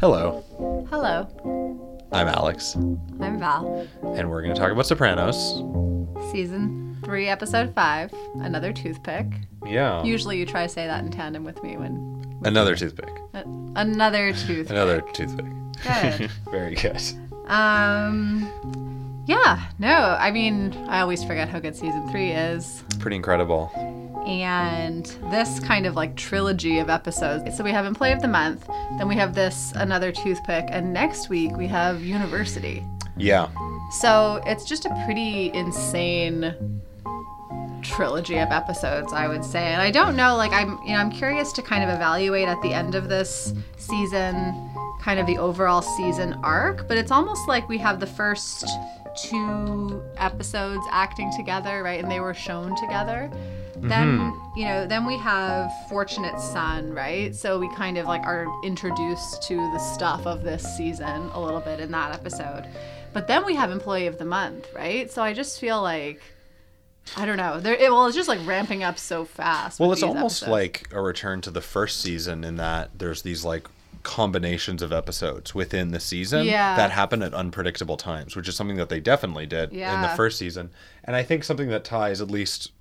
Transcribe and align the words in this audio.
Hello, 0.00 0.42
Hello, 0.88 1.28
I'm 2.10 2.26
Alex, 2.26 2.74
I'm 2.74 3.38
Val. 3.38 3.86
and 4.16 4.30
we're 4.30 4.40
going 4.42 4.54
to 4.54 4.58
talk 4.60 4.72
about 4.72 4.86
Sopranos. 4.86 5.36
Season 6.32 6.96
3, 7.04 7.28
Episode 7.28 7.74
5, 7.74 8.14
Another 8.36 8.72
Toothpick. 8.72 9.26
Yeah. 9.66 10.02
Usually 10.02 10.38
you 10.38 10.46
try 10.46 10.62
to 10.62 10.68
say 10.68 10.86
that 10.86 11.04
in 11.04 11.10
tandem 11.10 11.44
with 11.44 11.62
me 11.62 11.76
when. 11.76 12.40
Another 12.44 12.74
toothpick. 12.74 13.10
Uh, 13.34 13.42
another 13.76 14.32
toothpick. 14.32 14.70
Another 14.70 15.02
toothpick. 15.12 15.46
Good. 15.82 16.30
Very 16.50 16.74
good. 16.74 17.02
Um, 17.46 18.50
yeah, 19.26 19.68
no, 19.78 20.16
I 20.18 20.30
mean, 20.30 20.72
I 20.88 21.00
always 21.00 21.22
forget 21.22 21.48
how 21.50 21.58
good 21.58 21.76
Season 21.76 22.08
3 22.10 22.30
is. 22.30 22.84
Pretty 23.00 23.16
incredible. 23.16 23.70
And 24.26 25.06
this 25.30 25.60
kind 25.60 25.86
of 25.86 25.96
like 25.96 26.16
trilogy 26.16 26.78
of 26.78 26.90
episodes. 26.90 27.56
So 27.56 27.64
we 27.64 27.72
have 27.72 27.86
Employee 27.86 28.12
of 28.12 28.20
the 28.20 28.28
Month, 28.28 28.68
then 28.98 29.08
we 29.08 29.16
have 29.16 29.34
this, 29.34 29.72
Another 29.74 30.12
Toothpick, 30.12 30.66
and 30.68 30.92
next 30.92 31.28
week 31.28 31.56
we 31.56 31.66
have 31.66 32.02
University. 32.02 32.84
Yeah. 33.16 33.48
So 33.90 34.40
it's 34.46 34.64
just 34.64 34.84
a 34.84 35.02
pretty 35.04 35.52
insane 35.52 36.54
trilogy 37.82 38.38
of 38.38 38.50
episodes, 38.50 39.12
I 39.12 39.26
would 39.26 39.44
say. 39.44 39.72
And 39.72 39.82
I 39.82 39.90
don't 39.90 40.16
know, 40.16 40.36
like 40.36 40.52
I'm 40.52 40.78
you 40.82 40.92
know, 40.92 40.98
I'm 41.00 41.10
curious 41.10 41.52
to 41.52 41.62
kind 41.62 41.82
of 41.82 41.90
evaluate 41.90 42.48
at 42.48 42.60
the 42.62 42.72
end 42.72 42.94
of 42.94 43.08
this 43.08 43.54
season 43.76 44.70
kind 45.00 45.18
of 45.18 45.26
the 45.26 45.38
overall 45.38 45.82
season 45.82 46.34
arc, 46.42 46.86
but 46.86 46.98
it's 46.98 47.10
almost 47.10 47.48
like 47.48 47.68
we 47.68 47.78
have 47.78 48.00
the 48.00 48.06
first 48.06 48.66
two 49.16 50.02
episodes 50.16 50.84
acting 50.90 51.32
together, 51.36 51.82
right? 51.82 52.00
And 52.00 52.10
they 52.10 52.20
were 52.20 52.34
shown 52.34 52.76
together. 52.76 53.30
Then, 53.76 54.18
mm-hmm. 54.18 54.58
you 54.58 54.66
know, 54.66 54.86
then 54.86 55.06
we 55.06 55.16
have 55.18 55.70
Fortunate 55.88 56.38
Son, 56.40 56.92
right? 56.92 57.34
So 57.34 57.58
we 57.58 57.72
kind 57.74 57.98
of 57.98 58.06
like 58.06 58.22
are 58.22 58.46
introduced 58.64 59.42
to 59.44 59.56
the 59.56 59.78
stuff 59.78 60.26
of 60.26 60.42
this 60.42 60.62
season 60.76 61.30
a 61.32 61.40
little 61.40 61.60
bit 61.60 61.80
in 61.80 61.90
that 61.92 62.14
episode. 62.14 62.66
But 63.12 63.26
then 63.26 63.44
we 63.44 63.54
have 63.54 63.70
Employee 63.70 64.06
of 64.06 64.18
the 64.18 64.24
Month, 64.24 64.68
right? 64.74 65.10
So 65.10 65.22
I 65.22 65.32
just 65.32 65.58
feel 65.60 65.82
like 65.82 66.20
I 67.16 67.26
don't 67.26 67.36
know. 67.36 67.58
There, 67.60 67.74
it, 67.74 67.90
well, 67.90 68.06
it's 68.06 68.16
just 68.16 68.28
like 68.28 68.44
ramping 68.46 68.84
up 68.84 68.98
so 68.98 69.24
fast. 69.24 69.80
Well, 69.80 69.92
it's 69.92 70.02
almost 70.02 70.42
episodes. 70.42 70.50
like 70.50 70.88
a 70.92 71.00
return 71.00 71.40
to 71.42 71.50
the 71.50 71.60
first 71.60 72.00
season 72.00 72.44
in 72.44 72.56
that 72.56 72.98
there's 72.98 73.22
these 73.22 73.44
like 73.44 73.66
combinations 74.02 74.80
of 74.80 74.92
episodes 74.92 75.54
within 75.54 75.90
the 75.90 76.00
season 76.00 76.46
Yeah. 76.46 76.76
that 76.76 76.90
happen 76.90 77.22
at 77.22 77.34
unpredictable 77.34 77.96
times, 77.96 78.34
which 78.34 78.48
is 78.48 78.56
something 78.56 78.76
that 78.76 78.88
they 78.88 79.00
definitely 79.00 79.46
did 79.46 79.72
in 79.72 80.02
the 80.02 80.12
first 80.16 80.38
season. 80.38 80.70
And 81.04 81.16
I 81.16 81.22
think 81.22 81.44
something 81.44 81.68
that 81.68 81.84
ties 81.84 82.20
at 82.20 82.30
least 82.30 82.72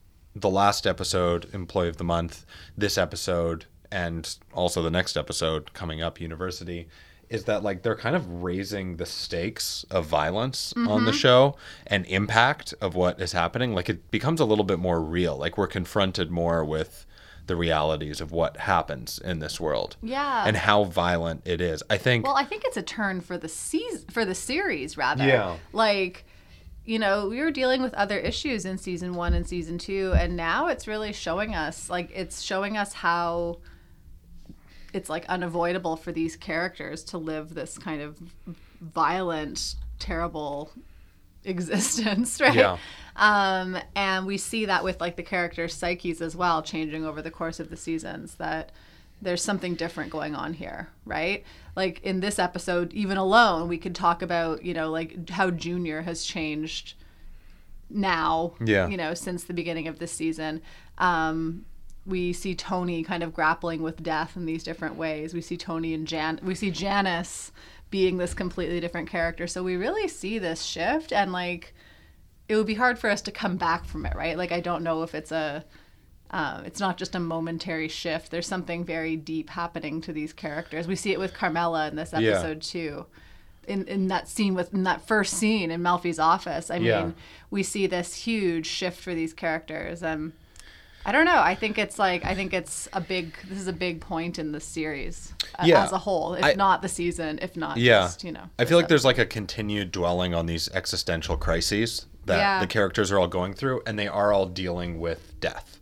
the 0.41 0.49
last 0.49 0.85
episode, 0.87 1.47
Employee 1.53 1.89
of 1.89 1.97
the 1.97 2.03
Month, 2.03 2.45
this 2.77 2.97
episode, 2.97 3.65
and 3.91 4.35
also 4.53 4.81
the 4.81 4.91
next 4.91 5.17
episode 5.17 5.73
coming 5.73 6.01
up, 6.01 6.19
University, 6.21 6.87
is 7.29 7.43
that 7.45 7.63
like 7.63 7.83
they're 7.83 7.95
kind 7.95 8.15
of 8.15 8.43
raising 8.43 8.97
the 8.97 9.05
stakes 9.05 9.85
of 9.91 10.05
violence 10.05 10.73
on 10.75 10.85
Mm-hmm. 10.85 11.05
the 11.05 11.13
show 11.13 11.55
and 11.87 12.05
impact 12.07 12.73
of 12.81 12.95
what 12.95 13.19
is 13.21 13.33
happening. 13.33 13.73
Like 13.75 13.89
it 13.89 14.09
becomes 14.11 14.39
a 14.39 14.45
little 14.45 14.63
bit 14.65 14.79
more 14.79 14.99
real. 15.01 15.37
Like 15.37 15.57
we're 15.57 15.67
confronted 15.67 16.31
more 16.31 16.65
with 16.65 17.05
the 17.45 17.55
realities 17.55 18.21
of 18.21 18.31
what 18.31 18.57
happens 18.57 19.17
in 19.17 19.39
this 19.39 19.59
world 19.59 19.95
yeah. 20.03 20.43
and 20.45 20.55
how 20.55 20.83
violent 20.83 21.41
it 21.45 21.59
is. 21.61 21.81
I 21.89 21.97
think 21.97 22.25
Well, 22.25 22.35
I 22.35 22.45
think 22.45 22.63
it's 22.65 22.77
a 22.77 22.83
turn 22.83 23.21
for 23.21 23.39
the 23.39 23.49
season 23.49 24.05
for 24.11 24.23
the 24.23 24.35
series 24.35 24.97
rather. 24.97 25.25
Yeah. 25.25 25.57
Like, 25.73 26.25
you 26.85 26.99
know, 26.99 27.29
we 27.29 27.39
were 27.39 27.51
dealing 27.51 27.81
with 27.81 27.93
other 27.93 28.17
issues 28.17 28.65
in 28.65 28.77
season 28.77 29.13
1 29.13 29.33
and 29.33 29.47
season 29.47 29.77
2 29.77 30.13
and 30.15 30.35
now 30.35 30.67
it's 30.67 30.87
really 30.87 31.13
showing 31.13 31.53
us 31.53 31.89
like 31.89 32.09
it's 32.13 32.41
showing 32.41 32.77
us 32.77 32.93
how 32.93 33.59
it's 34.93 35.09
like 35.09 35.25
unavoidable 35.27 35.95
for 35.95 36.11
these 36.11 36.35
characters 36.35 37.03
to 37.05 37.17
live 37.17 37.53
this 37.53 37.77
kind 37.77 38.01
of 38.01 38.17
violent, 38.81 39.75
terrible 39.99 40.71
existence, 41.43 42.41
right? 42.41 42.55
Yeah. 42.55 42.77
Um, 43.15 43.77
and 43.95 44.25
we 44.25 44.37
see 44.37 44.65
that 44.65 44.83
with 44.83 45.01
like 45.01 45.15
the 45.15 45.23
characters' 45.23 45.73
psyches 45.73 46.21
as 46.21 46.35
well, 46.35 46.61
changing 46.61 47.05
over 47.05 47.21
the 47.21 47.31
course 47.31 47.59
of 47.59 47.69
the 47.69 47.77
seasons. 47.77 48.35
That 48.35 48.71
there's 49.21 49.43
something 49.43 49.75
different 49.75 50.11
going 50.11 50.33
on 50.35 50.53
here, 50.53 50.89
right? 51.05 51.43
Like 51.75 52.01
in 52.03 52.19
this 52.21 52.39
episode, 52.39 52.93
even 52.93 53.17
alone, 53.17 53.67
we 53.67 53.77
could 53.77 53.95
talk 53.95 54.21
about 54.21 54.63
you 54.63 54.73
know 54.73 54.89
like 54.91 55.29
how 55.29 55.49
Junior 55.51 56.01
has 56.03 56.23
changed 56.23 56.93
now, 57.89 58.53
Yeah. 58.63 58.87
you 58.87 58.97
know, 58.97 59.13
since 59.13 59.43
the 59.43 59.53
beginning 59.53 59.87
of 59.87 59.99
this 59.99 60.11
season. 60.11 60.61
Um, 60.97 61.65
we 62.05 62.33
see 62.33 62.55
Tony 62.55 63.03
kind 63.03 63.23
of 63.23 63.33
grappling 63.33 63.81
with 63.81 64.01
death 64.01 64.35
in 64.35 64.45
these 64.45 64.63
different 64.63 64.95
ways. 64.95 65.33
We 65.33 65.41
see 65.41 65.57
Tony 65.57 65.93
and 65.93 66.07
Jan. 66.07 66.39
We 66.43 66.55
see 66.55 66.71
Janice 66.71 67.51
being 67.91 68.17
this 68.17 68.33
completely 68.33 68.79
different 68.79 69.09
character. 69.09 69.47
So 69.47 69.63
we 69.63 69.75
really 69.75 70.07
see 70.07 70.39
this 70.39 70.63
shift, 70.63 71.11
and 71.11 71.31
like, 71.31 71.73
it 72.47 72.55
would 72.55 72.67
be 72.67 72.75
hard 72.75 72.97
for 72.99 73.09
us 73.09 73.21
to 73.23 73.31
come 73.31 73.57
back 73.57 73.85
from 73.85 74.05
it, 74.05 74.15
right? 74.15 74.37
Like, 74.37 74.51
I 74.51 74.59
don't 74.59 74.83
know 74.83 75.03
if 75.03 75.13
it's 75.13 75.31
a, 75.31 75.65
um, 76.31 76.63
it's 76.65 76.79
not 76.79 76.97
just 76.97 77.15
a 77.15 77.19
momentary 77.19 77.87
shift. 77.87 78.29
There's 78.31 78.47
something 78.47 78.83
very 78.85 79.15
deep 79.15 79.49
happening 79.49 79.99
to 80.01 80.13
these 80.13 80.31
characters. 80.33 80.87
We 80.87 80.95
see 80.95 81.11
it 81.11 81.19
with 81.19 81.33
Carmela 81.33 81.87
in 81.87 81.95
this 81.95 82.13
Yeah. 82.13 82.31
episode 82.31 82.61
too. 82.61 83.05
In, 83.67 83.87
in 83.87 84.07
that 84.07 84.27
scene 84.27 84.55
with 84.55 84.73
in 84.73 84.83
that 84.83 85.05
first 85.07 85.33
scene 85.33 85.69
in 85.71 85.81
Melfi's 85.81 86.19
office, 86.19 86.71
I 86.71 86.77
Yeah. 86.77 87.01
mean, 87.03 87.15
we 87.51 87.61
see 87.63 87.87
this 87.87 88.13
huge 88.15 88.65
shift 88.65 88.99
for 88.99 89.13
these 89.13 89.33
characters, 89.33 90.01
and 90.01 90.33
I 91.05 91.11
don't 91.11 91.25
know. 91.25 91.39
I 91.39 91.55
think 91.55 91.77
it's 91.77 91.97
like 91.99 92.25
I 92.25 92.33
think 92.35 92.53
it's 92.53 92.87
a 92.93 93.01
big. 93.01 93.33
This 93.47 93.59
is 93.59 93.67
a 93.67 93.73
big 93.73 94.01
point 94.01 94.37
in 94.39 94.51
the 94.51 94.59
series 94.59 95.33
uh, 95.57 95.63
Yeah. 95.65 95.83
as 95.83 95.91
a 95.91 95.97
whole, 95.99 96.33
if 96.33 96.43
I- 96.43 96.53
not 96.53 96.81
the 96.81 96.89
season, 96.89 97.39
if 97.41 97.55
not 97.55 97.77
yeah. 97.77 98.01
just 98.01 98.23
you 98.23 98.31
know. 98.31 98.49
I 98.57 98.65
feel 98.65 98.77
like 98.77 98.87
there's 98.87 99.05
like 99.05 99.17
a 99.19 99.25
continued 99.25 99.91
dwelling 99.91 100.33
on 100.33 100.45
these 100.45 100.67
existential 100.69 101.37
crises 101.37 102.05
that 102.25 102.37
Yeah. 102.37 102.59
the 102.59 102.67
characters 102.67 103.11
are 103.11 103.19
all 103.19 103.27
going 103.27 103.53
through, 103.53 103.81
and 103.87 103.97
they 103.97 104.07
are 104.07 104.31
all 104.33 104.45
dealing 104.45 104.99
with 104.99 105.39
death. 105.39 105.78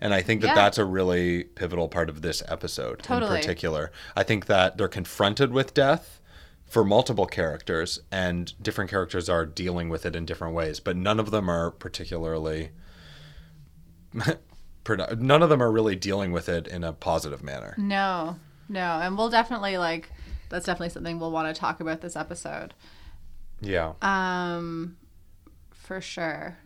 And 0.00 0.14
I 0.14 0.22
think 0.22 0.40
that 0.42 0.48
Yeah. 0.48 0.54
that's 0.54 0.78
a 0.78 0.84
really 0.84 1.44
pivotal 1.44 1.88
part 1.88 2.08
of 2.08 2.22
this 2.22 2.42
episode 2.48 3.00
Totally. 3.02 3.36
in 3.36 3.40
particular. 3.40 3.90
I 4.16 4.22
think 4.22 4.46
that 4.46 4.76
they're 4.78 4.88
confronted 4.88 5.52
with 5.52 5.74
death 5.74 6.20
for 6.66 6.84
multiple 6.84 7.26
characters, 7.26 7.98
and 8.12 8.52
different 8.62 8.90
characters 8.90 9.28
are 9.28 9.46
dealing 9.46 9.88
with 9.88 10.04
it 10.04 10.14
in 10.14 10.26
different 10.26 10.54
ways, 10.54 10.80
but 10.80 10.96
none 10.96 11.18
of 11.18 11.30
them 11.30 11.48
are 11.48 11.70
particularly. 11.70 12.70
none 15.18 15.42
of 15.42 15.48
them 15.48 15.62
are 15.62 15.70
really 15.70 15.96
dealing 15.96 16.32
with 16.32 16.48
it 16.48 16.66
in 16.66 16.84
a 16.84 16.92
positive 16.92 17.42
manner. 17.42 17.74
no, 17.78 18.36
no, 18.68 18.80
and 19.00 19.16
we'll 19.16 19.30
definitely 19.30 19.78
like. 19.78 20.10
That's 20.50 20.64
definitely 20.66 20.90
something 20.90 21.18
we'll 21.20 21.30
want 21.30 21.54
to 21.54 21.58
talk 21.58 21.80
about 21.80 22.00
this 22.00 22.16
episode. 22.16 22.72
Yeah. 23.60 23.92
Um, 24.00 24.96
for 25.70 26.00
sure. 26.00 26.56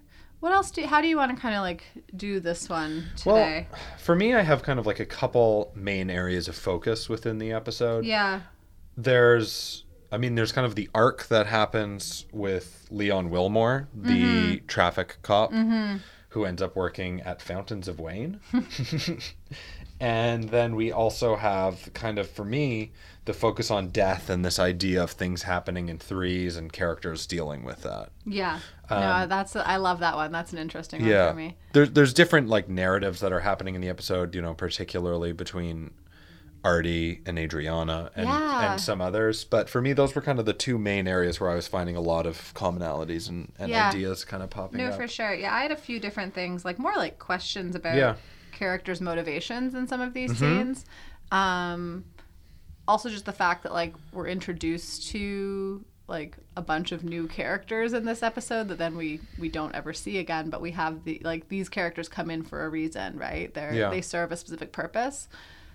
What 0.43 0.51
else 0.53 0.73
do? 0.73 0.85
How 0.85 1.01
do 1.01 1.07
you 1.07 1.17
want 1.17 1.33
to 1.33 1.41
kind 1.41 1.55
of 1.55 1.61
like 1.61 1.85
do 2.17 2.41
this 2.41 2.69
one 2.69 3.05
today? 3.15 3.69
Well, 3.71 3.81
for 3.97 4.17
me, 4.17 4.35
I 4.35 4.41
have 4.41 4.65
kind 4.65 4.81
of 4.81 4.89
like 4.89 4.99
a 4.99 5.07
couple 5.07 5.71
main 5.77 6.11
areas 6.11 6.49
of 6.49 6.57
focus 6.57 7.09
within 7.09 7.39
the 7.39 7.53
episode. 7.53 8.05
yeah. 8.05 8.41
There's, 8.97 9.85
I 10.11 10.19
mean, 10.19 10.35
there's 10.35 10.51
kind 10.51 10.67
of 10.67 10.75
the 10.75 10.91
arc 10.97 11.29
that 11.29 11.47
happens 11.47 12.27
with 12.33 12.89
Leon 12.91 13.31
Wilmore, 13.31 13.87
the 13.95 14.11
mm-hmm. 14.11 14.67
traffic 14.67 15.19
cop 15.23 15.53
mm-hmm. 15.53 15.99
who 16.31 16.45
ends 16.45 16.61
up 16.61 16.75
working 16.75 17.21
at 17.21 17.41
Fountains 17.41 17.87
of 17.87 18.01
Wayne. 18.01 18.41
and 20.03 20.49
then 20.49 20.75
we 20.75 20.91
also 20.91 21.37
have 21.37 21.93
kind 21.95 22.19
of, 22.19 22.29
for 22.29 22.45
me, 22.45 22.91
the 23.25 23.33
focus 23.33 23.71
on 23.71 23.89
death 23.91 24.29
and 24.29 24.45
this 24.45 24.59
idea 24.59 25.01
of 25.01 25.13
things 25.13 25.43
happening 25.45 25.89
in 25.89 25.97
threes 25.99 26.57
and 26.57 26.73
characters 26.73 27.25
dealing 27.25 27.63
with 27.65 27.83
that. 27.83 28.11
Yeah. 28.27 28.59
no, 28.91 29.27
that's 29.29 29.55
I 29.55 29.77
love 29.77 30.01
that 30.01 30.17
one. 30.17 30.33
That's 30.33 30.53
an 30.53 30.59
interesting 30.59 31.03
one 31.03 31.09
Um, 31.09 31.15
yeah 31.17 31.31
for 31.31 31.37
me. 31.37 31.57
There, 31.73 31.87
there's 31.87 32.13
different 32.13 32.49
like 32.49 32.69
narratives 32.69 33.21
that 33.21 33.33
are 33.33 33.41
happening 33.41 33.77
in 33.77 33.81
the 33.81 33.89
episode 33.89 34.35
you 34.35 34.43
know 34.43 34.55
particularly 34.55 35.33
between 35.33 35.93
artie 36.65 37.21
and 37.27 37.39
adriana 37.39 38.11
and, 38.15 38.29
Yeah. 38.29 38.73
and 38.73 38.81
some 38.81 39.01
others 39.01 39.45
but 39.45 39.69
for 39.69 39.81
me 39.83 39.93
those 39.95 40.15
were 40.15 40.23
kind 40.23 40.39
of 40.39 40.47
the 40.47 40.53
two 40.53 40.79
main 40.79 41.09
areas 41.09 41.41
where 41.41 41.51
i 41.51 41.57
was 41.57 41.67
finding 41.67 41.97
a 41.97 42.01
lot 42.01 42.25
of 42.25 42.53
commonalities 42.55 43.29
and, 43.29 43.53
and 43.59 43.71
Yeah. 43.71 43.89
ideas 43.89 44.25
kind 44.25 44.43
of 44.45 44.51
popping 44.51 44.79
No, 44.79 44.87
up 44.87 44.91
No, 44.93 44.97
for 44.97 45.09
sure. 45.09 45.35
Yeah, 45.35 45.53
I 45.55 45.63
had 45.63 45.73
a 45.73 45.77
few 45.77 45.99
different 45.99 46.35
things, 46.35 46.65
like 46.65 46.79
more 46.79 46.95
like 46.97 47.19
questions 47.19 47.75
about 47.75 47.97
Yeah. 47.97 48.15
Mm-hmm. 48.63 48.69
characters' 48.71 49.01
motivations 49.01 49.75
in 49.75 49.87
some 49.89 50.01
of 50.01 50.15
these 50.15 50.39
scenes. 50.39 50.85
Um, 51.31 52.05
also, 52.87 53.09
just 53.09 53.25
the 53.25 53.33
fact 53.33 53.63
that 53.65 53.73
like 53.73 53.95
we're 54.13 54.29
introduced 54.29 55.09
to 55.11 55.85
like 56.09 56.37
a 56.57 56.63
bunch 56.63 56.93
of 56.93 57.05
new 57.05 57.27
characters 57.29 57.93
in 57.93 58.05
this 58.05 58.23
episode 58.23 58.69
that 58.69 58.77
then 58.79 58.97
we 58.97 59.21
we 59.39 59.49
don't 59.49 59.75
ever 59.75 59.93
see 59.93 60.19
again, 60.19 60.51
but 60.51 60.61
we 60.61 60.71
have 60.73 61.05
the 61.05 61.21
like 61.25 61.49
these 61.49 61.69
characters 61.69 62.09
come 62.09 62.31
in 62.31 62.43
for 62.43 62.65
a 62.65 62.69
reason, 62.69 63.17
right? 63.19 63.53
They're 63.55 63.73
Yeah. 63.75 63.91
they 63.91 64.01
serve 64.03 64.33
a 64.33 64.37
specific 64.37 64.73
purpose. 64.73 65.29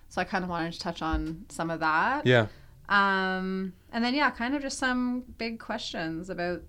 So 0.09 0.21
I 0.21 0.25
kind 0.25 0.43
of 0.43 0.49
wanted 0.49 0.73
to 0.73 0.79
touch 0.79 1.01
on 1.01 1.45
some 1.49 1.69
of 1.69 1.79
that. 1.81 2.25
yeah 2.25 2.47
Um, 2.89 3.73
and 3.91 4.03
then 4.03 4.13
yeah, 4.13 4.29
kind 4.31 4.53
of 4.55 4.61
just 4.61 4.77
some 4.77 5.23
big 5.37 5.59
questions 5.59 6.29
about 6.29 6.61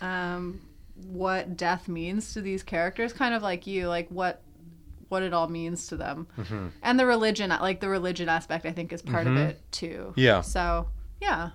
um, 0.00 0.60
what 1.08 1.56
death 1.56 1.88
means 1.88 2.32
to 2.34 2.40
these 2.40 2.62
characters. 2.62 3.12
Kind 3.12 3.34
of 3.34 3.42
like 3.42 3.66
you, 3.66 3.88
like 3.88 4.08
what 4.10 4.42
what 5.08 5.22
it 5.22 5.32
all 5.32 5.48
means 5.48 5.86
to 5.88 5.96
them, 5.96 6.26
Mm-hmm. 6.36 6.66
and 6.82 6.98
the 6.98 7.06
religion, 7.06 7.50
like 7.50 7.78
the 7.80 7.88
religion 7.88 8.28
aspect, 8.28 8.66
I 8.66 8.72
think 8.72 8.92
is 8.92 9.02
part 9.02 9.26
of 9.28 9.36
it 9.36 9.60
too. 9.70 10.12
Yeah. 10.16 10.40
So 10.40 10.88
yeah, 11.20 11.50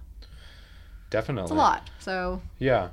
Definitely. 1.10 1.44
it's 1.44 1.52
a 1.52 1.56
lot. 1.56 1.90
So 2.00 2.42
Yeah. 2.60 2.90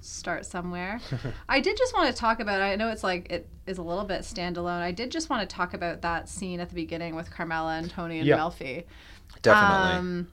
start 0.00 0.46
somewhere. 0.46 1.00
I 1.48 1.58
did 1.60 1.76
just 1.76 1.92
want 1.92 2.08
to 2.14 2.18
talk 2.18 2.38
about. 2.40 2.60
I 2.62 2.76
know 2.76 2.90
it's 2.90 3.02
like 3.02 3.30
it 3.32 3.48
is 3.66 3.78
a 3.78 3.82
little 3.82 4.04
bit 4.04 4.20
standalone. 4.22 4.80
I 4.80 4.92
did 4.92 5.10
just 5.10 5.28
want 5.28 5.48
to 5.48 5.52
talk 5.56 5.74
about 5.74 6.02
that 6.02 6.28
scene 6.28 6.60
at 6.60 6.68
the 6.68 6.74
beginning 6.76 7.16
with 7.16 7.30
Carmela 7.30 7.76
and 7.78 7.90
Tony 7.90 8.18
and 8.20 8.28
Yeah. 8.28 8.38
Melfi. 8.38 8.84
Definitely. 9.42 9.96
Um, 9.98 10.28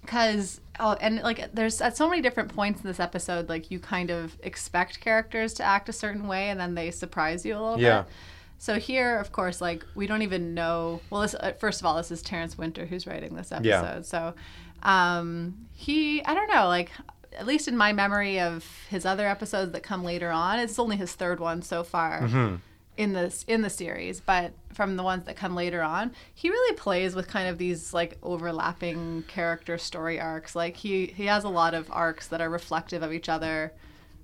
because 0.00 0.60
oh, 0.80 0.96
and 1.00 1.20
like 1.22 1.52
there's 1.54 1.80
at 1.80 1.96
so 1.96 2.08
many 2.08 2.20
different 2.22 2.54
points 2.54 2.80
in 2.82 2.86
this 2.88 3.00
episode, 3.00 3.48
like 3.48 3.70
you 3.70 3.78
kind 3.78 4.10
of 4.10 4.36
expect 4.42 5.00
characters 5.00 5.54
to 5.54 5.62
act 5.62 5.88
a 5.88 5.92
certain 5.92 6.26
way, 6.26 6.48
and 6.50 6.58
then 6.60 6.74
they 6.74 6.90
surprise 6.90 7.44
you 7.46 7.56
a 7.56 7.60
little 7.60 7.80
Yeah. 7.80 8.02
bit. 8.02 8.12
So 8.58 8.78
here, 8.78 9.18
of 9.18 9.30
course, 9.32 9.60
like 9.60 9.84
we 9.94 10.06
don't 10.06 10.22
even 10.22 10.54
know. 10.54 11.00
Well, 11.10 11.20
this 11.22 11.34
uh, 11.34 11.52
first 11.58 11.80
of 11.80 11.86
all, 11.86 11.96
this 11.96 12.10
is 12.10 12.22
Terrence 12.22 12.56
Winter 12.56 12.86
who's 12.86 13.06
writing 13.06 13.34
this 13.34 13.52
episode. 13.52 13.66
Yeah. 13.68 14.00
So 14.02 14.34
um, 14.82 15.66
he, 15.72 16.22
I 16.24 16.34
don't 16.34 16.48
know, 16.48 16.66
like 16.68 16.90
at 17.38 17.46
least 17.46 17.66
in 17.68 17.76
my 17.76 17.92
memory 17.92 18.38
of 18.40 18.64
his 18.88 19.04
other 19.04 19.26
episodes 19.28 19.72
that 19.72 19.82
come 19.82 20.04
later 20.04 20.30
on, 20.30 20.58
it's 20.60 20.78
only 20.78 20.96
his 20.96 21.12
third 21.12 21.40
one 21.40 21.62
so 21.62 21.82
far 21.82 22.22
Mm-hmm. 22.22 22.56
In 22.96 23.12
this 23.12 23.44
in 23.48 23.62
the 23.62 23.70
series. 23.70 24.20
But 24.20 24.52
from 24.72 24.96
the 24.96 25.02
ones 25.02 25.24
that 25.24 25.36
come 25.36 25.54
later 25.54 25.82
on, 25.82 26.12
he 26.34 26.48
really 26.50 26.76
plays 26.76 27.14
with 27.14 27.28
kind 27.28 27.48
of 27.48 27.58
these 27.58 27.92
like 27.92 28.18
overlapping 28.22 29.24
character 29.28 29.78
story 29.78 30.20
arcs. 30.20 30.54
Like 30.54 30.76
he 30.76 31.06
he 31.06 31.26
has 31.26 31.44
a 31.44 31.48
lot 31.48 31.74
of 31.74 31.90
arcs 31.90 32.28
that 32.28 32.40
are 32.40 32.50
reflective 32.50 33.02
of 33.02 33.12
each 33.12 33.28
other 33.28 33.72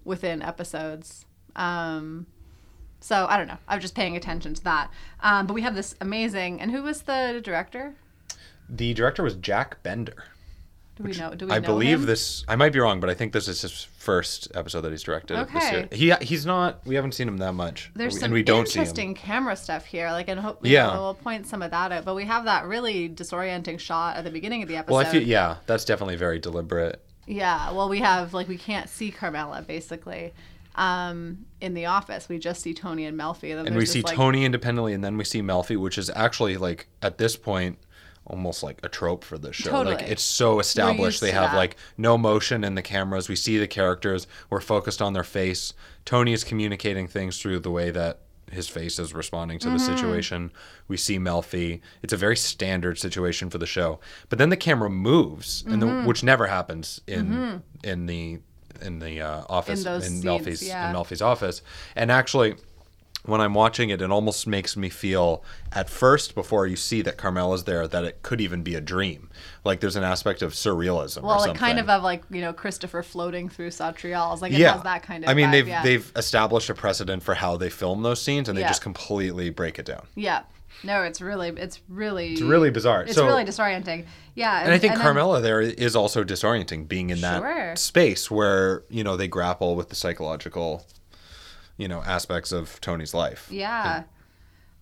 within 0.04 0.42
episodes. 0.42 1.26
Um, 1.56 2.26
so 3.00 3.26
I 3.28 3.36
don't 3.36 3.48
know. 3.48 3.58
I 3.66 3.76
was 3.76 3.82
just 3.82 3.94
paying 3.94 4.16
attention 4.16 4.54
to 4.54 4.64
that. 4.64 4.90
Um, 5.20 5.46
but 5.46 5.54
we 5.54 5.62
have 5.62 5.74
this 5.74 5.94
amazing. 6.00 6.60
And 6.60 6.70
who 6.70 6.82
was 6.82 7.02
the 7.02 7.40
director? 7.42 7.94
The 8.68 8.94
director 8.94 9.22
was 9.22 9.34
Jack 9.36 9.82
Bender. 9.82 10.24
Do 11.02 11.08
we 11.08 11.16
know? 11.16 11.34
Do 11.34 11.46
we 11.46 11.52
I 11.52 11.58
know 11.58 11.66
believe 11.66 12.00
him? 12.00 12.06
this. 12.06 12.44
I 12.48 12.56
might 12.56 12.72
be 12.72 12.78
wrong, 12.78 13.00
but 13.00 13.08
I 13.08 13.14
think 13.14 13.32
this 13.32 13.48
is 13.48 13.62
his 13.62 13.84
first 13.96 14.48
episode 14.54 14.82
that 14.82 14.90
he's 14.90 15.02
directed. 15.02 15.38
Okay. 15.38 15.88
He 15.92 16.12
he's 16.20 16.44
not. 16.44 16.84
We 16.86 16.94
haven't 16.94 17.12
seen 17.12 17.28
him 17.28 17.38
that 17.38 17.52
much. 17.54 17.90
There's 17.94 18.14
and 18.14 18.22
some 18.22 18.32
we 18.32 18.42
don't 18.42 18.68
see 18.68 18.78
him. 18.78 18.82
interesting 18.82 19.14
camera 19.14 19.56
stuff 19.56 19.84
here. 19.86 20.10
Like, 20.10 20.28
and 20.28 20.38
hope 20.38 20.60
Yeah. 20.62 20.92
we'll 20.92 21.14
point 21.14 21.46
some 21.46 21.62
of 21.62 21.70
that 21.70 21.92
out. 21.92 22.04
But 22.04 22.14
we 22.14 22.24
have 22.26 22.44
that 22.44 22.66
really 22.66 23.08
disorienting 23.08 23.78
shot 23.78 24.16
at 24.16 24.24
the 24.24 24.30
beginning 24.30 24.62
of 24.62 24.68
the 24.68 24.76
episode. 24.76 24.94
Well, 24.96 25.06
I 25.06 25.10
feel 25.10 25.22
yeah, 25.22 25.56
that's 25.66 25.84
definitely 25.84 26.16
very 26.16 26.38
deliberate. 26.38 27.02
Yeah, 27.26 27.70
well, 27.72 27.88
we 27.88 28.00
have 28.00 28.34
like 28.34 28.48
we 28.48 28.58
can't 28.58 28.88
see 28.88 29.10
Carmela 29.10 29.62
basically 29.62 30.32
um, 30.74 31.46
in 31.60 31.74
the 31.74 31.86
office. 31.86 32.28
We 32.28 32.38
just 32.38 32.62
see 32.62 32.74
Tony 32.74 33.04
and 33.06 33.18
Melfi, 33.18 33.50
and, 33.50 33.60
then 33.60 33.66
And 33.68 33.76
we 33.76 33.86
see 33.86 34.02
like, 34.02 34.16
Tony 34.16 34.44
independently, 34.44 34.94
and 34.94 35.04
then 35.04 35.16
we 35.16 35.24
see 35.24 35.42
Melfi, 35.42 35.76
which 35.76 35.98
is 35.98 36.10
actually 36.14 36.56
like 36.56 36.88
at 37.02 37.18
this 37.18 37.36
point 37.36 37.78
almost 38.30 38.62
like 38.62 38.78
a 38.82 38.88
trope 38.88 39.24
for 39.24 39.36
this 39.36 39.56
show. 39.56 39.82
Like 39.82 40.02
it's 40.02 40.22
so 40.22 40.60
established. 40.60 41.20
They 41.20 41.32
have 41.32 41.50
that. 41.50 41.56
like 41.56 41.76
no 41.98 42.16
motion 42.16 42.64
in 42.64 42.74
the 42.76 42.82
cameras. 42.82 43.28
We 43.28 43.36
see 43.36 43.58
the 43.58 43.66
characters. 43.66 44.26
We're 44.48 44.60
focused 44.60 45.02
on 45.02 45.12
their 45.12 45.24
face. 45.24 45.74
Tony 46.04 46.32
is 46.32 46.44
communicating 46.44 47.06
things 47.08 47.38
through 47.40 47.58
the 47.60 47.70
way 47.70 47.90
that 47.90 48.20
his 48.50 48.68
face 48.68 48.98
is 48.98 49.12
responding 49.14 49.58
to 49.60 49.68
the 49.70 49.76
Mm-hmm. 49.76 49.96
situation. 49.96 50.52
We 50.88 50.96
see 50.96 51.18
Melfi. 51.18 51.80
It's 52.02 52.12
a 52.12 52.16
very 52.16 52.36
standard 52.36 52.98
situation 52.98 53.50
for 53.50 53.58
the 53.58 53.66
show. 53.66 54.00
But 54.28 54.38
then 54.38 54.48
the 54.48 54.56
camera 54.56 54.90
moves, 54.90 55.62
Mm-hmm. 55.64 55.80
the, 55.80 56.02
which 56.08 56.22
never 56.24 56.46
happens 56.46 57.00
in 57.06 57.62
in 57.84 58.06
the 58.06 58.40
in 58.82 58.98
the 58.98 59.20
uh, 59.20 59.42
office 59.48 59.80
In 59.80 59.84
those 59.92 60.06
scenes, 60.06 60.24
Melfi's 60.24 60.66
yeah. 60.66 60.88
in 60.90 60.96
Melfi's 60.96 61.20
office. 61.20 61.60
And 61.94 62.10
actually, 62.10 62.54
when 63.24 63.40
I'm 63.40 63.54
watching 63.54 63.90
it, 63.90 64.00
it 64.00 64.10
almost 64.10 64.46
makes 64.46 64.76
me 64.76 64.88
feel 64.88 65.44
at 65.72 65.90
first 65.90 66.34
before 66.34 66.66
you 66.66 66.76
see 66.76 67.02
that 67.02 67.16
Carmela's 67.18 67.64
there 67.64 67.86
that 67.86 68.04
it 68.04 68.22
could 68.22 68.40
even 68.40 68.62
be 68.62 68.74
a 68.74 68.80
dream. 68.80 69.28
Like 69.64 69.80
there's 69.80 69.96
an 69.96 70.04
aspect 70.04 70.42
of 70.42 70.52
surrealism. 70.52 71.18
or 71.22 71.26
well, 71.26 71.38
like 71.40 71.54
kind 71.56 71.78
of 71.78 71.88
of 71.90 72.02
like 72.02 72.22
you 72.30 72.40
know 72.40 72.52
Christopher 72.52 73.02
floating 73.02 73.48
through 73.48 73.68
Satriale's. 73.70 74.40
Like 74.42 74.52
it 74.52 74.58
yeah, 74.58 74.72
has 74.74 74.82
that 74.84 75.02
kind 75.02 75.24
of. 75.24 75.30
I 75.30 75.34
mean, 75.34 75.48
vibe, 75.48 75.52
they've 75.52 75.68
yeah. 75.68 75.82
they've 75.82 76.12
established 76.16 76.70
a 76.70 76.74
precedent 76.74 77.22
for 77.22 77.34
how 77.34 77.56
they 77.56 77.70
film 77.70 78.02
those 78.02 78.22
scenes, 78.22 78.48
and 78.48 78.56
they 78.56 78.62
Yeah. 78.62 78.68
just 78.68 78.82
completely 78.82 79.50
break 79.50 79.78
it 79.78 79.84
down. 79.86 80.06
Yeah. 80.14 80.42
No, 80.82 81.02
it's 81.02 81.20
really, 81.20 81.48
it's 81.48 81.80
really, 81.90 82.32
It's 82.32 82.40
really 82.40 82.70
bizarre. 82.70 83.02
it's 83.02 83.14
so, 83.14 83.26
really 83.26 83.44
disorienting. 83.44 84.06
Yeah, 84.34 84.62
and 84.62 84.72
I 84.72 84.78
think 84.78 84.94
then- 84.94 85.02
Carmela 85.02 85.42
there 85.42 85.60
is 85.60 85.94
also 85.94 86.24
disorienting, 86.24 86.88
being 86.88 87.10
in 87.10 87.20
that 87.20 87.40
Sure. 87.42 87.76
space 87.76 88.30
where 88.30 88.84
you 88.88 89.04
know 89.04 89.16
they 89.16 89.28
grapple 89.28 89.76
with 89.76 89.90
the 89.90 89.94
psychological, 89.94 90.86
you 91.80 91.88
know, 91.88 92.02
aspects 92.02 92.52
of 92.52 92.78
Tony's 92.82 93.14
life. 93.14 93.48
Yeah. 93.50 94.02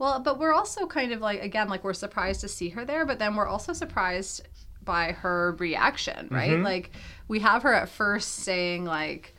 Well, 0.01 0.19
but 0.21 0.39
we're 0.39 0.53
also 0.53 0.87
kind 0.87 1.13
of 1.13 1.21
like 1.21 1.41
again, 1.43 1.69
like 1.69 1.85
we're 1.85 1.93
surprised 1.95 2.41
to 2.41 2.49
see 2.49 2.71
her 2.71 2.85
there, 2.85 3.07
but 3.07 3.19
then 3.19 3.37
we're 3.37 3.47
also 3.47 3.73
surprised 3.73 4.47
by 4.85 5.13
her 5.13 5.55
reaction, 5.59 6.29
right? 6.31 6.51
Mm-hmm. 6.51 6.65
Like 6.65 6.91
we 7.29 7.39
have 7.39 7.63
her 7.63 7.73
at 7.73 7.89
first 7.89 8.31
saying 8.37 8.85
like 8.85 9.35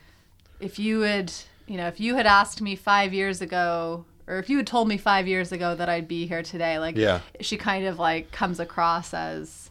if 0.59 0.79
you 0.79 1.01
had, 1.01 1.33
you 1.67 1.75
know, 1.77 1.87
if 1.87 1.99
you 1.99 2.15
had 2.15 2.25
asked 2.25 2.61
me 2.61 2.75
5 2.75 3.13
years 3.13 3.41
ago 3.41 4.05
or 4.27 4.37
if 4.37 4.49
you 4.49 4.57
had 4.57 4.67
told 4.67 4.87
me 4.87 4.97
5 4.97 5.27
years 5.27 5.51
ago 5.51 5.75
that 5.75 5.89
I'd 5.89 6.07
be 6.07 6.27
here 6.27 6.43
today, 6.43 6.79
like 6.79 6.95
Yeah. 6.95 7.19
she 7.41 7.57
kind 7.57 7.85
of 7.85 7.99
like 7.99 8.31
comes 8.31 8.59
across 8.59 9.13
as 9.13 9.69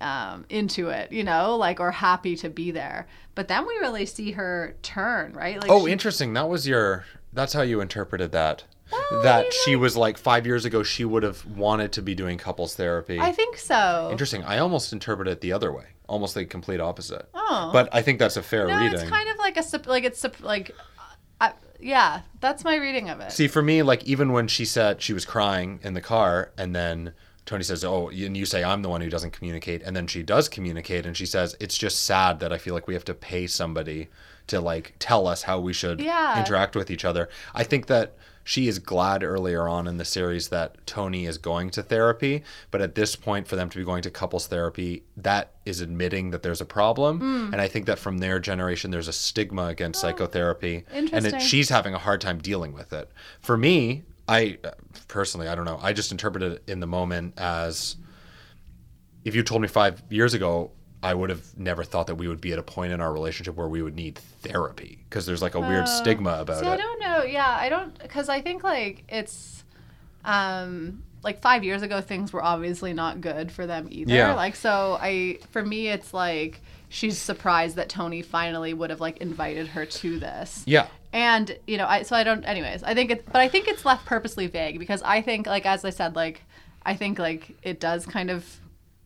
um, 0.00 0.44
into 0.48 0.88
it, 0.88 1.12
you 1.12 1.24
know, 1.24 1.56
like 1.56 1.80
or 1.80 1.90
happy 1.90 2.36
to 2.36 2.48
be 2.48 2.70
there. 2.70 3.06
But 3.34 3.48
then 3.48 3.66
we 3.66 3.74
really 3.78 4.06
see 4.06 4.32
her 4.32 4.76
turn, 4.82 5.32
right? 5.32 5.60
Like 5.60 5.70
Oh, 5.70 5.86
she- 5.86 5.92
interesting. 5.92 6.32
That 6.34 6.48
was 6.48 6.66
your. 6.66 7.04
That's 7.32 7.52
how 7.52 7.62
you 7.62 7.80
interpreted 7.80 8.32
that. 8.32 8.64
Well, 8.90 9.22
that 9.22 9.44
you 9.46 9.52
she 9.64 9.76
was 9.76 9.96
like 9.96 10.16
five 10.16 10.46
years 10.46 10.64
ago. 10.64 10.82
She 10.82 11.04
would 11.04 11.22
have 11.22 11.44
wanted 11.44 11.92
to 11.92 12.02
be 12.02 12.14
doing 12.14 12.38
couples 12.38 12.74
therapy. 12.74 13.18
I 13.20 13.32
think 13.32 13.58
so. 13.58 14.08
Interesting. 14.10 14.44
I 14.44 14.58
almost 14.58 14.92
interpreted 14.94 15.32
it 15.34 15.40
the 15.42 15.52
other 15.52 15.70
way, 15.72 15.84
almost 16.08 16.34
the 16.34 16.46
complete 16.46 16.80
opposite. 16.80 17.28
Oh. 17.34 17.70
But 17.72 17.90
I 17.92 18.00
think 18.02 18.18
that's 18.18 18.36
a 18.38 18.42
fair 18.42 18.66
No, 18.66 18.78
reading. 18.78 18.98
it's 18.98 19.10
kind 19.10 19.28
of 19.28 19.36
like 19.36 19.58
a 19.58 19.64
like 19.90 20.04
it's 20.04 20.24
like, 20.40 20.74
I, 21.38 21.52
yeah, 21.78 22.22
that's 22.40 22.64
my 22.64 22.76
reading 22.76 23.10
of 23.10 23.20
it. 23.20 23.30
See, 23.30 23.46
for 23.46 23.60
me, 23.62 23.82
like 23.82 24.04
even 24.04 24.32
when 24.32 24.48
she 24.48 24.64
said 24.64 25.02
she 25.02 25.12
was 25.12 25.26
crying 25.26 25.80
in 25.82 25.92
the 25.92 26.00
car, 26.00 26.52
and 26.56 26.74
then 26.74 27.12
Tony 27.48 27.64
says, 27.64 27.82
"Oh," 27.82 28.08
and 28.10 28.36
you 28.36 28.44
say, 28.44 28.62
"I'm 28.62 28.82
the 28.82 28.90
one 28.90 29.00
who 29.00 29.08
doesn't 29.08 29.30
communicate," 29.30 29.80
and 29.82 29.96
then 29.96 30.06
she 30.06 30.22
does 30.22 30.50
communicate, 30.50 31.06
and 31.06 31.16
she 31.16 31.24
says, 31.24 31.56
"It's 31.58 31.78
just 31.78 32.04
sad 32.04 32.40
that 32.40 32.52
I 32.52 32.58
feel 32.58 32.74
like 32.74 32.86
we 32.86 32.92
have 32.92 33.06
to 33.06 33.14
pay 33.14 33.46
somebody 33.46 34.08
to 34.48 34.60
like 34.60 34.94
tell 34.98 35.26
us 35.26 35.42
how 35.44 35.58
we 35.58 35.72
should 35.72 35.98
Yeah. 35.98 36.38
interact 36.38 36.76
with 36.76 36.90
each 36.90 37.06
other." 37.06 37.30
I 37.54 37.64
think 37.64 37.86
that 37.86 38.12
she 38.44 38.68
is 38.68 38.78
glad 38.78 39.22
earlier 39.22 39.66
on 39.66 39.86
in 39.86 39.96
the 39.96 40.04
series 40.04 40.48
that 40.48 40.76
Tony 40.86 41.24
is 41.24 41.38
going 41.38 41.70
to 41.70 41.82
therapy, 41.82 42.42
but 42.70 42.82
at 42.82 42.94
this 42.94 43.16
point, 43.16 43.48
for 43.48 43.56
them 43.56 43.70
to 43.70 43.78
be 43.78 43.84
going 43.84 44.02
to 44.02 44.10
couples 44.10 44.46
therapy, 44.46 45.02
that 45.16 45.50
is 45.64 45.80
admitting 45.80 46.30
that 46.32 46.42
there's 46.42 46.60
a 46.60 46.66
problem, 46.66 47.18
Hmm. 47.20 47.52
and 47.52 47.60
I 47.62 47.68
think 47.68 47.86
that 47.86 47.98
from 47.98 48.18
their 48.18 48.38
generation, 48.38 48.90
there's 48.90 49.08
a 49.08 49.12
stigma 49.14 49.66
against 49.68 50.00
psychotherapy, 50.02 50.84
and 50.92 51.26
it, 51.26 51.40
she's 51.40 51.70
having 51.70 51.94
a 51.94 51.98
hard 51.98 52.20
time 52.20 52.38
dealing 52.40 52.72
with 52.74 52.92
it. 52.92 53.10
For 53.40 53.56
me, 53.56 54.02
I 54.28 54.58
uh, 54.62 54.70
personally, 55.08 55.48
I 55.48 55.54
don't 55.54 55.64
know. 55.64 55.78
I 55.82 55.92
just 55.92 56.12
interpreted 56.12 56.52
it 56.52 56.62
in 56.66 56.80
the 56.80 56.86
moment 56.86 57.34
as 57.38 57.96
if 59.24 59.34
you 59.34 59.42
told 59.42 59.62
me 59.62 59.68
five 59.68 60.02
years 60.10 60.34
ago, 60.34 60.70
I 61.02 61.14
would 61.14 61.30
have 61.30 61.56
never 61.56 61.84
thought 61.84 62.08
that 62.08 62.16
we 62.16 62.28
would 62.28 62.40
be 62.40 62.52
at 62.52 62.58
a 62.58 62.62
point 62.62 62.92
in 62.92 63.00
our 63.00 63.12
relationship 63.12 63.54
where 63.54 63.68
we 63.68 63.82
would 63.82 63.94
need 63.94 64.18
therapy 64.42 64.98
because 65.08 65.26
there's 65.26 65.42
like 65.42 65.54
a 65.54 65.60
weird 65.60 65.88
stigma 65.88 66.38
about 66.40 66.60
See, 66.60 66.66
I 66.66 66.76
don't 66.76 67.00
know. 67.00 67.22
Yeah, 67.22 67.48
I 67.48 67.68
don't 67.68 67.96
because 68.00 68.28
I 68.28 68.40
think 68.40 68.62
like 68.64 69.04
it's, 69.08 69.64
um, 70.24 71.04
like 71.22 71.40
five 71.40 71.64
years 71.64 71.82
ago 71.82 72.00
things 72.00 72.32
were 72.32 72.42
obviously 72.42 72.92
not 72.92 73.20
good 73.20 73.50
for 73.52 73.66
them 73.66 73.86
either. 73.90 74.12
Yeah. 74.12 74.34
Like 74.34 74.56
so, 74.56 74.98
I 75.00 75.38
for 75.50 75.64
me 75.64 75.88
it's 75.88 76.12
like 76.12 76.60
she's 76.88 77.18
surprised 77.18 77.76
that 77.76 77.88
Tony 77.88 78.22
finally 78.22 78.74
would 78.74 78.90
have 78.90 79.00
like 79.00 79.18
invited 79.18 79.68
her 79.68 79.86
to 79.86 80.18
this. 80.18 80.64
Yeah. 80.66 80.88
And 81.12 81.58
you 81.66 81.78
know, 81.78 81.86
I 81.86 82.02
so 82.02 82.16
I 82.16 82.24
don't. 82.24 82.44
Anyways, 82.44 82.82
I 82.82 82.94
think 82.94 83.10
it, 83.10 83.24
but 83.26 83.36
I 83.36 83.48
think 83.48 83.66
it's 83.66 83.84
left 83.84 84.04
purposely 84.04 84.46
vague 84.46 84.78
because 84.78 85.02
I 85.02 85.22
think, 85.22 85.46
like 85.46 85.64
as 85.64 85.84
I 85.84 85.90
said, 85.90 86.14
like 86.14 86.42
I 86.82 86.94
think 86.96 87.18
like 87.18 87.56
it 87.62 87.80
does 87.80 88.04
kind 88.04 88.30
of, 88.30 88.44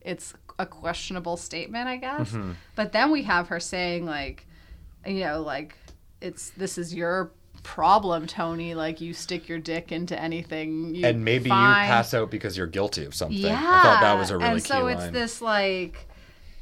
it's 0.00 0.35
a 0.59 0.66
questionable 0.66 1.37
statement, 1.37 1.88
I 1.88 1.97
guess. 1.97 2.30
Mm-hmm. 2.30 2.52
But 2.75 2.92
then 2.92 3.11
we 3.12 3.23
have 3.23 3.49
her 3.49 3.61
saying 3.61 4.04
like, 4.04 4.47
you 5.06 5.21
know, 5.21 5.42
like 5.42 5.76
it's 6.21 6.50
this 6.50 6.76
is 6.76 6.92
your 6.92 7.30
problem, 7.62 8.26
Tony. 8.26 8.75
Like 8.75 9.00
you 9.00 9.12
stick 9.14 9.49
your 9.49 9.59
dick 9.59 9.92
into 9.92 10.21
anything. 10.21 10.94
You 10.94 11.06
And 11.06 11.25
maybe 11.25 11.50
find. 11.50 11.87
you 11.87 11.92
pass 11.92 12.14
out 12.14 12.30
because 12.30 12.56
you're 12.56 12.66
guilty 12.66 13.04
of 13.04 13.14
something. 13.14 13.38
Yeah. 13.38 13.54
I 13.54 13.82
thought 13.82 14.00
that 14.00 14.18
was 14.18 14.30
a 14.30 14.38
really 14.38 14.50
and 14.50 14.62
so 14.62 14.85
line. 14.85 14.97
it's 14.97 15.11
this 15.12 15.40
like 15.40 16.09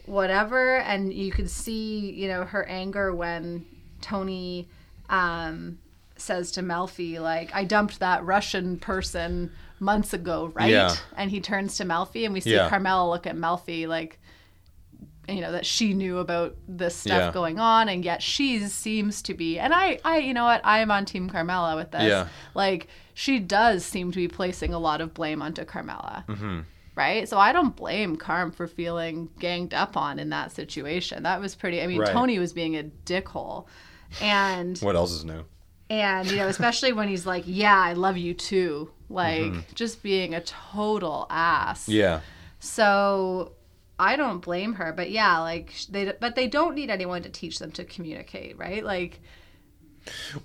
whatever, 0.07 0.79
and 0.79 1.13
you 1.13 1.31
could 1.31 1.49
see, 1.49 2.11
you 2.13 2.29
know, 2.29 2.45
her 2.45 2.65
anger 2.67 3.15
when 3.15 3.65
Tony 4.01 4.69
um, 5.11 5.79
says 6.17 6.51
to 6.53 6.63
Melfi, 6.63 7.21
like, 7.21 7.55
I 7.55 7.65
dumped 7.65 8.01
that 8.01 8.25
Russian 8.25 8.79
person 8.79 9.53
months 9.79 10.13
ago, 10.13 10.51
right? 10.55 10.71
Yeah. 10.71 10.95
And 11.17 11.31
he 11.31 11.41
turns 11.41 11.77
to 11.79 11.85
Melfi, 11.85 12.25
and 12.25 12.33
we 12.35 12.41
see 12.41 12.55
Yeah. 12.55 12.69
Carmela 12.69 13.09
look 13.11 13.27
at 13.27 13.37
Melfi, 13.37 13.87
like, 13.87 14.19
you 15.29 15.41
know 15.41 15.53
that 15.53 15.65
she 15.67 15.95
knew 15.95 16.19
about 16.19 16.57
this 16.67 16.97
stuff 16.97 17.19
Yeah. 17.27 17.31
going 17.33 17.61
on 17.61 17.89
and 17.89 18.05
yet 18.05 18.21
she 18.21 18.59
seems 18.67 19.23
to 19.23 19.35
be 19.35 19.61
and 19.61 19.73
i 19.73 20.01
i 20.05 20.19
you 20.19 20.35
know 20.35 20.43
what 20.45 20.61
i 20.65 20.81
am 20.81 20.91
on 20.91 21.05
team 21.05 21.29
carmela 21.31 21.77
with 21.77 21.93
this 21.93 22.03
Yeah. 22.03 22.27
like 22.55 22.89
she 23.15 23.39
does 23.39 23.85
seem 23.85 24.11
to 24.11 24.17
be 24.17 24.27
placing 24.27 24.75
a 24.75 24.79
lot 24.79 25.01
of 25.01 25.15
blame 25.15 25.41
onto 25.41 25.65
carmela 25.65 26.25
Mm-hmm. 26.27 26.61
right 26.97 27.29
so 27.29 27.39
i 27.39 27.53
don't 27.53 27.77
blame 27.77 28.17
carm 28.17 28.51
for 28.51 28.67
feeling 28.67 29.29
ganged 29.39 29.73
up 29.73 29.97
on 29.97 30.19
in 30.19 30.31
that 30.31 30.51
situation 30.51 31.23
that 31.23 31.41
was 31.41 31.55
pretty 31.55 31.81
i 31.81 31.87
mean 31.87 32.01
Right. 32.01 32.11
tony 32.13 32.41
was 32.41 32.53
being 32.53 32.77
a 32.77 32.85
dickhole 33.05 33.67
and 34.21 34.79
What 34.79 34.97
else 34.97 35.13
is 35.13 35.25
new? 35.25 35.45
and 35.89 36.31
you 36.31 36.37
know 36.37 36.47
especially 36.47 36.93
when 36.93 37.09
he's 37.09 37.27
like 37.27 37.43
yeah 37.47 37.77
i 37.77 37.95
love 37.95 38.17
you 38.17 38.33
too 38.33 38.89
like 39.09 39.75
just 39.75 40.03
being 40.05 40.35
a 40.35 40.41
total 40.43 41.27
ass 41.31 41.83
Mm-hmm. 41.83 41.93
Yeah. 41.93 42.21
so 42.61 43.53
I 43.99 44.17
don't 44.17 44.39
blame 44.41 44.73
her, 44.75 44.95
but 44.95 45.11
yeah, 45.11 45.41
like 45.41 45.75
they 45.91 46.11
but 46.19 46.35
they 46.35 46.47
don't 46.47 46.75
need 46.75 46.89
anyone 46.89 47.23
to 47.25 47.29
teach 47.29 47.59
them 47.59 47.71
to 47.73 47.85
communicate, 47.85 48.57
right? 48.57 48.83
Like 48.83 49.21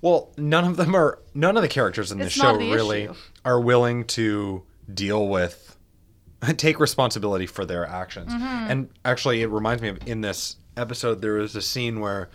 Well, 0.02 0.34
none 0.38 0.66
of 0.66 0.76
them 0.76 0.94
are. 0.94 1.20
None 1.34 1.56
of 1.56 1.62
the 1.64 1.70
characters 1.70 2.12
in 2.12 2.18
this 2.18 2.34
show 2.34 2.58
the 2.58 2.74
really 2.74 3.04
issue. 3.04 3.14
are 3.46 3.62
willing 3.62 4.04
to 4.08 4.64
deal 4.94 5.28
with, 5.30 5.78
take 6.58 6.82
responsibility 6.82 7.46
for 7.46 7.66
their 7.66 7.86
actions. 7.88 8.34
Mm-hmm. 8.34 8.44
And 8.72 8.90
actually, 9.06 9.42
it 9.42 9.48
reminds 9.50 9.82
me 9.82 9.88
of 9.88 10.00
in 10.06 10.20
this 10.20 10.58
episode 10.76 11.22
there 11.22 11.36
was 11.36 11.56
a 11.56 11.62
scene 11.62 12.02
where, 12.02 12.30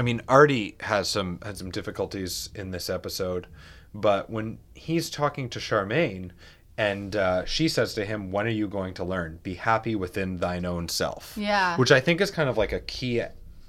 I 0.00 0.02
mean, 0.02 0.22
Artie 0.28 0.76
has 0.80 1.08
some 1.08 1.38
had 1.44 1.56
some 1.56 1.70
difficulties 1.70 2.48
in 2.54 2.70
this 2.70 2.90
episode, 2.90 3.46
but 3.94 4.30
when 4.30 4.58
he's 4.74 5.10
talking 5.10 5.48
to 5.50 5.58
Charmaine. 5.58 6.30
And 6.78 7.14
uh, 7.14 7.44
she 7.44 7.68
says 7.68 7.92
to 7.94 8.06
him, 8.06 8.32
"When 8.32 8.46
are 8.46 8.56
you 8.62 8.66
going 8.66 8.94
to 8.94 9.04
learn? 9.04 9.38
Be 9.42 9.52
happy 9.52 9.94
within 9.94 10.38
thine 10.38 10.64
own 10.64 10.88
self." 10.88 11.34
Yeah. 11.36 11.76
which 11.76 11.92
I 11.92 12.00
think 12.00 12.22
is 12.22 12.30
kind 12.30 12.48
of 12.48 12.56
like 12.56 12.72
a 12.72 12.80
key 12.80 13.20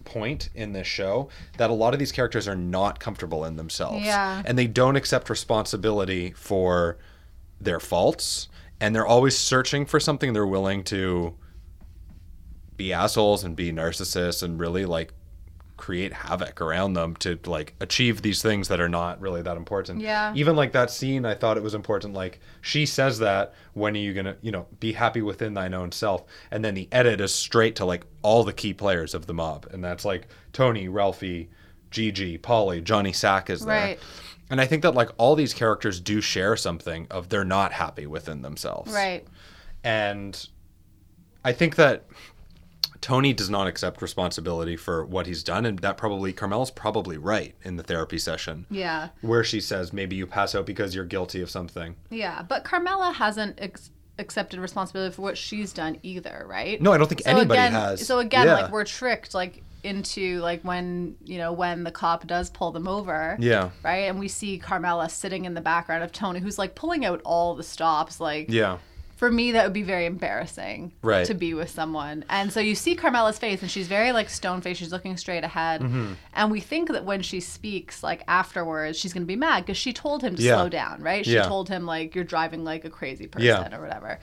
point 0.05 0.49
in 0.55 0.71
this 0.71 0.87
show 0.87 1.27
that 1.57 1.69
a 1.69 1.73
lot 1.73 1.91
of 1.93 1.99
these 1.99 2.13
characters 2.13 2.47
are 2.47 2.55
not 2.55 3.01
comfortable 3.01 3.43
in 3.43 3.57
themselves. 3.57 4.05
Yeah. 4.05 4.41
And 4.45 4.57
they 4.57 4.67
don't 4.67 4.95
accept 4.95 5.29
responsibility 5.29 6.31
for 6.31 6.99
their 7.59 7.81
faults 7.81 8.47
and 8.81 8.95
they're 8.95 9.05
always 9.05 9.37
searching 9.37 9.85
for 9.85 9.99
something 9.99 10.33
they're 10.33 10.47
willing 10.47 10.83
to 10.83 11.35
be 12.75 12.91
assholes 12.91 13.43
and 13.43 13.55
be 13.55 13.71
narcissists 13.71 14.41
and 14.41 14.59
really 14.59 14.85
like 14.85 15.13
create 15.81 16.13
havoc 16.13 16.61
around 16.61 16.93
them 16.93 17.15
to 17.15 17.39
like 17.47 17.73
achieve 17.79 18.21
these 18.21 18.39
things 18.39 18.67
that 18.67 18.79
are 18.79 18.87
not 18.87 19.19
really 19.19 19.41
that 19.41 19.57
important. 19.57 19.99
Yeah. 19.99 20.31
Even 20.35 20.55
like 20.55 20.73
that 20.73 20.91
scene, 20.91 21.25
I 21.25 21.33
thought 21.33 21.57
it 21.57 21.63
was 21.63 21.73
important. 21.73 22.13
Like 22.13 22.39
she 22.61 22.85
says 22.85 23.17
that, 23.17 23.55
when 23.73 23.95
are 23.95 23.99
you 23.99 24.13
gonna, 24.13 24.37
you 24.41 24.51
know, 24.51 24.67
be 24.79 24.93
happy 24.93 25.23
within 25.23 25.55
thine 25.55 25.73
own 25.73 25.91
self? 25.91 26.23
And 26.51 26.63
then 26.63 26.75
the 26.75 26.87
edit 26.91 27.19
is 27.19 27.33
straight 27.33 27.75
to 27.77 27.85
like 27.85 28.05
all 28.21 28.43
the 28.43 28.53
key 28.53 28.75
players 28.75 29.15
of 29.15 29.25
the 29.25 29.33
mob, 29.33 29.67
and 29.71 29.83
that's 29.83 30.05
like 30.05 30.27
Tony, 30.53 30.87
Ralphie, 30.87 31.49
Gigi, 31.89 32.37
Paulie, 32.37 32.83
Johnny 32.83 33.11
Sack 33.11 33.49
is 33.49 33.65
there. 33.65 33.87
Right. 33.87 33.99
And 34.51 34.61
I 34.61 34.67
think 34.67 34.83
that 34.83 34.93
like 34.93 35.09
all 35.17 35.35
these 35.35 35.55
characters 35.55 35.99
do 35.99 36.21
share 36.21 36.55
something 36.55 37.07
of 37.09 37.29
they're 37.29 37.43
not 37.43 37.71
happy 37.71 38.05
within 38.05 38.43
themselves. 38.43 38.93
right. 38.93 39.25
And 39.83 40.47
I 41.43 41.53
think 41.53 41.75
that 41.77 42.05
Tony 43.01 43.33
does 43.33 43.49
not 43.49 43.65
accept 43.67 44.01
responsibility 44.01 44.77
for 44.77 45.03
what 45.05 45.25
he's 45.27 45.43
done, 45.43 45.65
and 45.65 45.79
that 45.79 45.97
probably 45.97 46.31
Carmel's 46.31 46.69
probably 46.71 47.17
right 47.17 47.55
in 47.63 47.75
the 47.75 47.83
therapy 47.83 48.19
session 48.19 48.65
Yeah. 48.69 49.09
where 49.21 49.43
she 49.43 49.59
says 49.59 49.91
maybe 49.91 50.15
you 50.15 50.27
pass 50.27 50.53
out 50.53 50.65
because 50.67 50.93
you're 50.93 51.05
guilty 51.05 51.41
of 51.41 51.49
something. 51.49 51.95
Yeah, 52.11 52.43
but 52.43 52.63
Carmela 52.63 53.11
hasn't 53.11 53.55
ex- 53.59 53.89
accepted 54.19 54.59
responsibility 54.59 55.15
for 55.15 55.23
what 55.23 55.35
she's 55.37 55.73
done 55.73 55.97
either, 56.03 56.45
right? 56.47 56.79
No, 56.79 56.93
I 56.93 56.97
don't 56.99 57.07
think 57.07 57.23
anybody 57.25 57.59
again, 57.59 57.71
has. 57.71 58.05
So 58.05 58.19
again, 58.19 58.45
Yeah. 58.45 58.53
like 58.61 58.71
we're 58.71 58.85
tricked 58.85 59.33
like 59.33 59.63
into 59.83 60.39
like 60.41 60.61
when, 60.61 61.15
you 61.25 61.39
know, 61.39 61.51
when 61.53 61.83
the 61.83 61.89
cop 61.89 62.27
does 62.27 62.51
pull 62.51 62.71
them 62.71 62.87
over. 62.87 63.35
Yeah. 63.39 63.71
Right? 63.83 64.07
And 64.09 64.19
we 64.19 64.27
see 64.27 64.59
Carmela 64.59 65.09
sitting 65.09 65.45
in 65.45 65.55
the 65.55 65.61
background 65.61 66.03
of 66.03 66.11
Tony 66.11 66.39
who's 66.39 66.59
like 66.59 66.75
pulling 66.75 67.03
out 67.03 67.19
all 67.25 67.55
the 67.55 67.63
stops 67.63 68.19
like 68.19 68.45
Yeah. 68.49 68.77
For 69.21 69.29
me 69.31 69.51
that 69.51 69.63
would 69.63 69.71
be 69.73 69.83
very 69.83 70.07
embarrassing 70.07 70.91
Right. 71.03 71.27
to 71.27 71.35
be 71.35 71.53
with 71.53 71.69
someone 71.69 72.25
and 72.27 72.51
so 72.51 72.59
you 72.59 72.73
see 72.73 72.95
carmela's 72.95 73.37
face 73.37 73.61
and 73.61 73.69
she's 73.69 73.87
very 73.87 74.11
like 74.11 74.29
stone 74.31 74.61
faced 74.61 74.79
she's 74.79 74.91
looking 74.91 75.15
straight 75.15 75.43
ahead 75.43 75.81
Mm-hmm. 75.81 76.13
and 76.33 76.49
we 76.49 76.59
think 76.59 76.89
that 76.89 77.05
when 77.05 77.21
she 77.21 77.39
speaks 77.39 78.01
like 78.01 78.23
afterwards 78.27 78.97
she's 78.97 79.13
going 79.13 79.21
to 79.21 79.27
be 79.27 79.35
mad 79.35 79.59
because 79.63 79.77
she 79.77 79.93
told 79.93 80.23
him 80.23 80.35
to 80.37 80.41
Yeah. 80.41 80.55
slow 80.55 80.69
down 80.69 81.03
right 81.03 81.23
she 81.23 81.35
Yeah. 81.35 81.43
told 81.43 81.69
him 81.69 81.85
like 81.85 82.15
you're 82.15 82.23
driving 82.23 82.63
like 82.63 82.83
a 82.83 82.89
crazy 82.89 83.27
person 83.27 83.45
Yeah. 83.45 83.77
or 83.77 83.79
whatever 83.81 84.17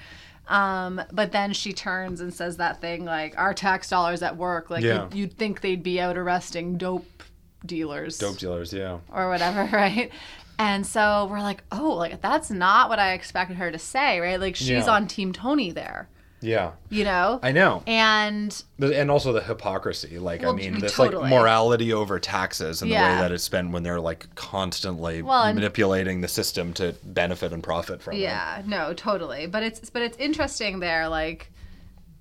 um, 0.49 1.01
but 1.13 1.31
then 1.31 1.53
she 1.53 1.73
turns 1.73 2.21
and 2.21 2.35
says 2.35 2.57
that 2.57 2.81
thing 2.81 3.05
like 3.05 3.39
our 3.39 3.55
tax 3.55 3.89
dollars 3.89 4.21
at 4.23 4.37
work 4.37 4.69
like 4.69 4.83
you'd, 4.83 5.15
you'd 5.15 5.39
think 5.39 5.61
they'd 5.61 5.85
be 5.85 6.01
out 6.01 6.17
arresting 6.19 6.77
dope 6.77 7.23
dealers 7.65 8.19
Dope 8.19 8.39
dealers, 8.39 8.73
yeah. 8.73 8.99
or 9.13 9.29
whatever, 9.29 9.65
right? 9.73 10.11
And 10.59 10.85
so 10.87 11.29
we're 11.31 11.41
like, 11.41 11.63
oh, 11.71 11.91
like 11.93 12.21
that's 12.21 12.51
not 12.51 12.89
what 12.89 12.99
I 12.99 13.13
expected 13.13 13.57
her 13.59 13.71
to 13.71 13.79
say, 13.79 14.19
right? 14.21 14.41
Like 14.41 14.57
she's 14.57 14.69
Yeah. 14.69 14.91
on 14.91 15.07
Team 15.07 15.33
Tony 15.33 15.71
there, 15.71 16.09
Yeah. 16.41 16.73
you 16.91 17.05
know? 17.05 17.39
I 17.45 17.53
know. 17.53 17.85
And 17.87 18.61
And 18.81 19.09
also 19.11 19.33
the 19.33 19.41
hypocrisy. 19.43 20.19
Like, 20.19 20.43
I 20.45 20.51
mean, 20.53 20.81
this 20.81 20.97
totally. 20.97 21.23
like 21.23 21.31
morality 21.31 21.93
over 21.93 22.19
taxes 22.19 22.83
and 22.83 22.91
the 22.91 22.97
way 22.97 23.01
that 23.01 23.31
it's 23.31 23.45
spent 23.45 23.71
when 23.71 23.85
they're 23.85 24.01
like 24.01 24.35
constantly 24.35 25.23
Well, 25.23 25.53
manipulating 25.55 26.23
the 26.23 26.29
system 26.29 26.73
to 26.75 26.97
benefit 27.05 27.53
and 27.53 27.63
profit 27.63 28.03
from 28.03 28.15
it. 28.15 28.21
yeah, 28.21 28.63
no, 28.67 28.93
totally. 28.95 29.47
But 29.47 29.63
it's 29.63 29.91
but 29.91 30.03
it's 30.03 30.17
interesting 30.19 30.81
there, 30.81 31.09
like 31.09 31.53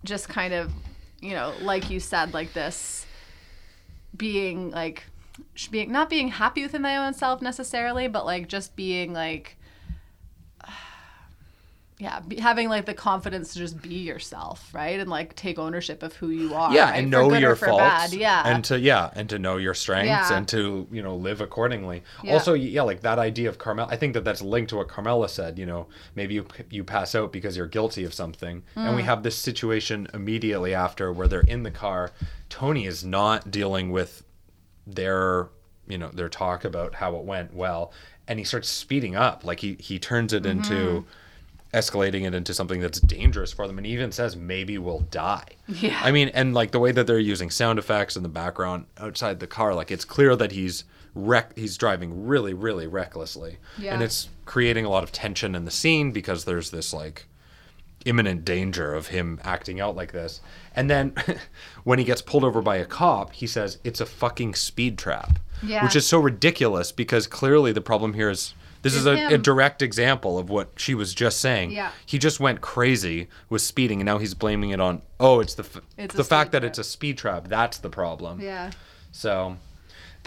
just 0.03 0.29
kind 0.29 0.53
of, 0.53 0.71
you 1.21 1.31
know, 1.33 1.53
like 1.63 1.89
you 1.89 1.99
said, 1.99 2.35
like 2.35 2.53
this 2.53 3.03
being 4.15 4.69
like 4.71 5.03
being 5.71 5.91
not 5.91 6.09
being 6.09 6.29
happy 6.29 6.63
within 6.63 6.81
my 6.81 6.97
own 6.97 7.13
self 7.13 7.41
necessarily, 7.41 8.07
but 8.07 8.25
like 8.25 8.47
just 8.47 8.75
being 8.75 9.13
like 9.13 9.57
yeah, 11.99 12.19
be, 12.19 12.39
having 12.39 12.69
like 12.69 12.85
the 12.85 12.93
confidence 12.93 13.53
to 13.53 13.59
just 13.59 13.81
be 13.81 13.95
yourself, 13.95 14.69
right? 14.71 14.99
And 14.99 15.09
like 15.09 15.35
take 15.35 15.57
ownership 15.57 16.03
of 16.03 16.13
who 16.15 16.29
you 16.29 16.53
are. 16.53 16.71
yeah 16.71 16.91
right? 16.91 16.99
and 16.99 17.09
know 17.09 17.33
your 17.33 17.55
faults 17.55 17.79
bad. 17.79 18.13
Yeah. 18.13 18.43
and 18.45 18.63
to 18.65 18.79
yeah 18.79 19.09
and 19.15 19.27
to 19.29 19.39
know 19.39 19.57
your 19.57 19.73
strengths 19.73 20.07
Yeah. 20.29 20.37
and 20.37 20.47
to 20.49 20.87
you 20.91 21.01
know 21.01 21.15
live 21.15 21.41
accordingly 21.41 22.03
Yeah. 22.23 22.33
also 22.33 22.53
yeah 22.53 22.83
like 22.83 23.01
that 23.01 23.17
idea 23.17 23.49
of 23.49 23.57
carmel 23.57 23.87
i 23.89 23.95
think 23.97 24.13
that 24.13 24.23
that's 24.23 24.43
linked 24.43 24.69
to 24.69 24.75
what 24.75 24.87
carmela 24.89 25.27
said 25.27 25.57
you 25.57 25.65
know 25.65 25.87
maybe 26.13 26.35
you 26.35 26.45
you 26.69 26.83
pass 26.83 27.15
out 27.15 27.31
because 27.33 27.57
you're 27.57 27.65
guilty 27.65 28.03
of 28.03 28.13
something 28.13 28.61
and 28.75 28.93
Mm. 28.93 28.95
we 28.95 29.01
have 29.03 29.23
this 29.23 29.35
situation 29.35 30.07
immediately 30.13 30.75
after 30.75 31.11
where 31.11 31.27
they're 31.27 31.41
in 31.41 31.63
the 31.63 31.71
car 31.71 32.11
tony 32.49 32.85
is 32.85 33.03
not 33.03 33.49
dealing 33.49 33.89
with 33.91 34.21
their 34.87 35.49
you 35.87 35.97
know 35.97 36.09
their 36.09 36.29
talk 36.29 36.63
about 36.65 36.95
how 36.95 37.15
it 37.17 37.23
went 37.23 37.53
well 37.53 37.91
and 38.27 38.39
he 38.39 38.45
starts 38.45 38.67
speeding 38.69 39.15
up 39.15 39.43
like 39.43 39.59
he 39.59 39.75
he 39.79 39.99
turns 39.99 40.33
it 40.33 40.45
into 40.45 40.73
Mm-hmm. 40.73 41.77
escalating 41.77 42.25
it 42.25 42.33
into 42.33 42.53
something 42.53 42.79
that's 42.79 42.99
dangerous 43.01 43.51
for 43.51 43.67
them 43.67 43.77
and 43.77 43.85
he 43.85 43.91
even 43.93 44.11
says 44.11 44.35
maybe 44.37 44.77
we'll 44.77 45.01
die 45.11 45.47
Yeah. 45.67 45.99
i 46.01 46.11
mean 46.11 46.29
and 46.29 46.53
like 46.53 46.71
the 46.71 46.79
way 46.79 46.91
that 46.93 47.05
they're 47.07 47.19
using 47.19 47.49
sound 47.49 47.77
effects 47.77 48.15
in 48.15 48.23
the 48.23 48.29
background 48.29 48.85
outside 48.97 49.39
the 49.41 49.47
car 49.47 49.75
like 49.75 49.91
it's 49.91 50.05
clear 50.05 50.35
that 50.37 50.53
he's 50.53 50.85
wreck 51.13 51.55
he's 51.57 51.77
driving 51.77 52.25
really 52.25 52.53
really 52.53 52.87
recklessly 52.87 53.57
Yeah. 53.77 53.93
and 53.93 54.01
it's 54.01 54.29
creating 54.45 54.85
a 54.85 54.89
lot 54.89 55.03
of 55.03 55.11
tension 55.11 55.55
in 55.55 55.65
the 55.65 55.71
scene 55.71 56.11
because 56.11 56.45
there's 56.45 56.71
this 56.71 56.93
like 56.93 57.25
imminent 58.05 58.45
danger 58.45 58.93
of 58.93 59.07
him 59.07 59.39
acting 59.43 59.79
out 59.81 59.95
like 59.95 60.11
this. 60.11 60.41
And 60.75 60.89
then 60.89 61.13
when 61.83 61.99
he 61.99 62.05
gets 62.05 62.21
pulled 62.21 62.43
over 62.43 62.61
by 62.61 62.77
a 62.77 62.85
cop, 62.85 63.33
he 63.33 63.47
says 63.47 63.79
it's 63.83 63.99
a 64.01 64.05
fucking 64.05 64.55
speed 64.55 64.97
trap. 64.97 65.39
Yeah. 65.63 65.83
Which 65.83 65.95
is 65.95 66.05
so 66.05 66.19
ridiculous 66.19 66.91
because 66.91 67.25
clearly 67.27 67.71
the 67.71 67.81
problem 67.81 68.13
here 68.13 68.29
is 68.29 68.53
this 68.83 68.93
Is 68.93 69.01
is 69.01 69.07
a, 69.07 69.33
a 69.33 69.37
direct 69.39 69.81
example 69.81 70.37
of 70.37 70.49
what 70.49 70.69
she 70.77 70.93
was 70.93 71.13
just 71.15 71.39
saying. 71.41 71.71
Yeah. 71.71 71.91
He 72.05 72.19
just 72.19 72.39
went 72.39 72.61
crazy 72.61 73.27
with 73.49 73.63
speeding 73.63 73.99
and 73.99 74.05
now 74.05 74.19
he's 74.19 74.35
blaming 74.35 74.69
it 74.69 74.79
on 74.79 75.01
oh 75.19 75.39
it's 75.39 75.55
the 75.55 75.63
f- 75.63 75.81
It's 75.97 76.13
the 76.15 76.23
fact 76.23 76.49
speed 76.49 76.61
that 76.61 76.63
it's 76.63 76.77
a 76.77 76.83
speed 76.83 77.17
trap 77.17 77.47
that's 77.47 77.79
the 77.79 77.89
problem. 77.89 78.39
yeah. 78.39 78.69
So 79.11 79.57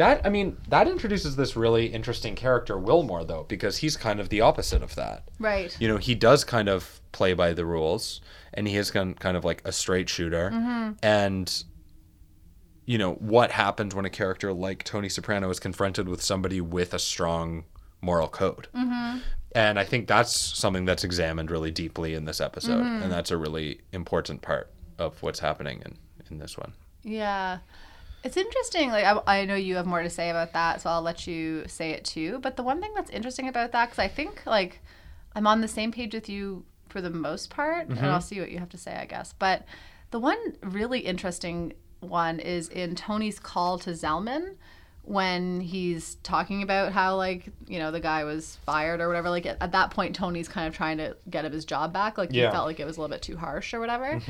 that 0.00 0.16
I 0.26 0.30
mean 0.36 0.56
that 0.68 0.86
introduces 0.88 1.36
this 1.36 1.56
really 1.56 1.86
interesting 1.98 2.34
character 2.34 2.76
Wilmore 2.78 3.24
though 3.24 3.44
because 3.54 3.76
he's 3.82 3.96
kind 3.96 4.18
of 4.20 4.28
the 4.28 4.40
opposite 4.40 4.82
of 4.82 4.94
that 4.96 5.18
Right. 5.38 5.76
you 5.80 5.88
know 5.88 5.98
he 5.98 6.14
does 6.14 6.44
kind 6.44 6.68
of 6.68 7.00
play 7.12 7.32
by 7.34 7.52
the 7.52 7.64
rules 7.64 8.20
and 8.54 8.66
he 8.68 8.76
is 8.82 8.90
kind 8.90 9.18
kind 9.18 9.36
of 9.36 9.44
like 9.44 9.60
a 9.64 9.72
straight 9.72 10.08
shooter 10.08 10.50
Mm-hmm. 10.52 10.92
and 11.02 11.64
you 12.86 12.98
know 12.98 13.12
what 13.14 13.50
happens 13.52 13.94
when 13.94 14.04
a 14.04 14.10
character 14.10 14.52
like 14.52 14.84
tony 14.84 15.08
soprano 15.08 15.50
is 15.50 15.60
confronted 15.60 16.08
with 16.08 16.22
somebody 16.22 16.60
with 16.60 16.94
a 16.94 16.98
strong 16.98 17.64
moral 18.00 18.28
code 18.28 18.66
Mm-hmm. 18.74 19.18
and 19.54 19.78
i 19.78 19.84
think 19.84 20.08
that's 20.08 20.34
something 20.34 20.84
that's 20.84 21.04
examined 21.04 21.50
really 21.50 21.70
deeply 21.70 22.14
in 22.14 22.24
this 22.24 22.40
episode 22.40 22.82
Mm-hmm. 22.82 23.02
and 23.02 23.12
that's 23.12 23.30
a 23.30 23.36
really 23.36 23.80
important 23.92 24.42
part 24.42 24.72
of 24.98 25.22
what's 25.22 25.40
happening 25.40 25.82
in, 25.86 25.96
in 26.30 26.38
this 26.38 26.56
one 26.58 26.72
Yeah. 27.02 27.58
It's 28.22 28.36
interesting. 28.36 28.90
Like, 28.90 29.04
I, 29.04 29.40
I 29.40 29.44
know 29.44 29.54
you 29.54 29.76
have 29.76 29.86
more 29.86 30.02
to 30.02 30.10
say 30.10 30.30
about 30.30 30.52
that, 30.52 30.80
so 30.82 30.90
I'll 30.90 31.02
let 31.02 31.26
you 31.26 31.64
say 31.66 31.92
it 31.92 32.04
too. 32.04 32.38
But 32.40 32.56
the 32.56 32.62
one 32.62 32.80
thing 32.80 32.92
that's 32.94 33.10
interesting 33.10 33.48
about 33.48 33.72
that, 33.72 33.86
because 33.86 33.98
I 33.98 34.08
think, 34.08 34.42
like, 34.46 34.80
I'm 35.34 35.46
on 35.46 35.60
the 35.60 35.68
same 35.68 35.90
page 35.90 36.12
with 36.12 36.28
you 36.28 36.64
for 36.88 37.00
the 37.00 37.10
most 37.10 37.50
part, 37.50 37.88
and 37.88 37.96
mm-hmm. 37.96 38.06
I'll 38.06 38.20
see 38.20 38.40
what 38.40 38.50
you 38.50 38.58
have 38.58 38.68
to 38.70 38.78
say, 38.78 38.94
I 38.94 39.06
guess. 39.06 39.32
But 39.38 39.64
The 40.10 40.18
one 40.18 40.56
really 40.62 41.00
interesting 41.00 41.72
one 42.00 42.40
is 42.40 42.68
in 42.68 42.94
Tony's 42.94 43.38
call 43.38 43.78
to 43.78 43.90
Zelman 43.90 44.56
when 45.04 45.60
he's 45.60 46.16
talking 46.16 46.62
about 46.62 46.92
how 46.92 47.16
like 47.16 47.48
you 47.66 47.78
know 47.78 47.90
the 47.90 47.98
guy 48.00 48.22
was 48.24 48.58
fired 48.66 49.00
or 49.00 49.08
whatever 49.08 49.28
like 49.30 49.46
at, 49.46 49.56
at 49.60 49.72
that 49.72 49.90
point 49.90 50.14
tony's 50.14 50.46
kind 50.48 50.68
of 50.68 50.74
trying 50.76 50.98
to 50.98 51.16
get 51.28 51.44
him 51.44 51.52
his 51.52 51.64
job 51.64 51.92
back 51.92 52.16
like 52.18 52.28
Yeah. 52.32 52.46
he 52.46 52.52
felt 52.52 52.66
like 52.66 52.78
it 52.78 52.84
was 52.84 52.96
a 52.96 53.00
little 53.00 53.12
bit 53.14 53.22
too 53.22 53.36
harsh 53.36 53.74
or 53.74 53.80
whatever 53.80 54.20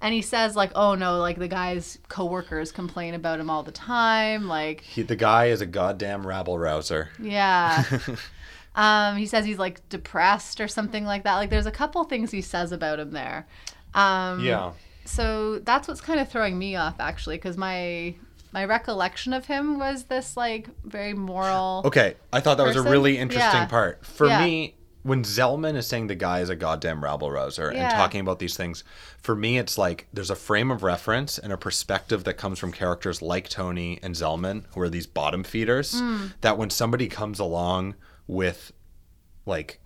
and 0.00 0.14
he 0.14 0.22
says 0.22 0.56
like 0.56 0.72
oh 0.74 0.94
no 0.94 1.18
like 1.18 1.38
the 1.38 1.46
guy's 1.46 1.98
coworkers 2.08 2.72
complain 2.72 3.14
about 3.14 3.38
him 3.38 3.48
all 3.50 3.62
the 3.62 3.70
time 3.70 4.48
like 4.48 4.80
He, 4.80 5.02
the 5.02 5.14
guy 5.16 5.46
is 5.46 5.60
a 5.60 5.66
goddamn 5.66 6.26
rabble 6.26 6.58
rouser. 6.58 7.10
yeah 7.20 7.84
um 8.74 9.16
he 9.16 9.26
says 9.26 9.44
he's 9.44 9.58
like 9.58 9.88
depressed 9.88 10.60
or 10.60 10.66
something 10.68 11.04
like 11.04 11.22
that 11.24 11.36
like 11.36 11.50
there's 11.50 11.66
a 11.66 11.70
couple 11.70 12.02
things 12.04 12.30
he 12.30 12.40
says 12.40 12.72
about 12.72 12.98
him 12.98 13.12
there 13.12 13.46
um 13.94 14.40
Yeah. 14.40 14.72
so 15.04 15.58
that's 15.60 15.86
what's 15.86 16.00
kind 16.00 16.18
of 16.18 16.28
throwing 16.28 16.58
me 16.58 16.74
off 16.76 16.96
actually 16.98 17.36
because 17.36 17.56
my 17.56 18.16
my 18.54 18.64
recollection 18.64 19.32
of 19.34 19.44
him 19.46 19.78
was 19.78 20.04
this 20.04 20.36
like 20.36 20.68
very 20.84 21.12
moral 21.12 21.82
Okay, 21.84 22.14
I 22.32 22.40
thought 22.40 22.56
that 22.56 22.66
was 22.66 22.76
a 22.76 22.82
really 22.82 23.18
interesting 23.18 23.62
Yeah. 23.62 23.66
part. 23.66 24.06
For 24.06 24.28
Yeah. 24.28 24.38
me, 24.38 24.76
when 25.02 25.22
Zellman 25.22 25.74
is 25.76 25.86
saying 25.86 26.06
the 26.06 26.14
guy 26.14 26.40
is 26.40 26.48
a 26.48 26.56
goddamn 26.56 27.04
rabble 27.04 27.30
rouser 27.30 27.68
and 27.68 27.90
talking 27.90 28.20
about 28.22 28.38
these 28.38 28.56
things, 28.56 28.84
for 29.20 29.34
me, 29.36 29.58
it's 29.58 29.76
like 29.76 30.06
there's 30.14 30.30
a 30.30 30.36
frame 30.36 30.70
of 30.70 30.82
reference 30.82 31.36
and 31.36 31.52
a 31.52 31.58
perspective 31.58 32.24
that 32.24 32.34
comes 32.34 32.58
from 32.58 32.72
characters 32.72 33.20
like 33.20 33.48
Tony 33.50 33.98
and 34.02 34.14
Zellman, 34.14 34.62
who 34.72 34.80
are 34.80 34.88
these 34.88 35.06
bottom 35.06 35.44
feeders, 35.44 35.98
Hmm. 36.00 36.26
that 36.40 36.56
when 36.56 36.70
somebody 36.70 37.06
comes 37.08 37.38
along 37.38 37.96
with 38.26 38.72
like 39.44 39.80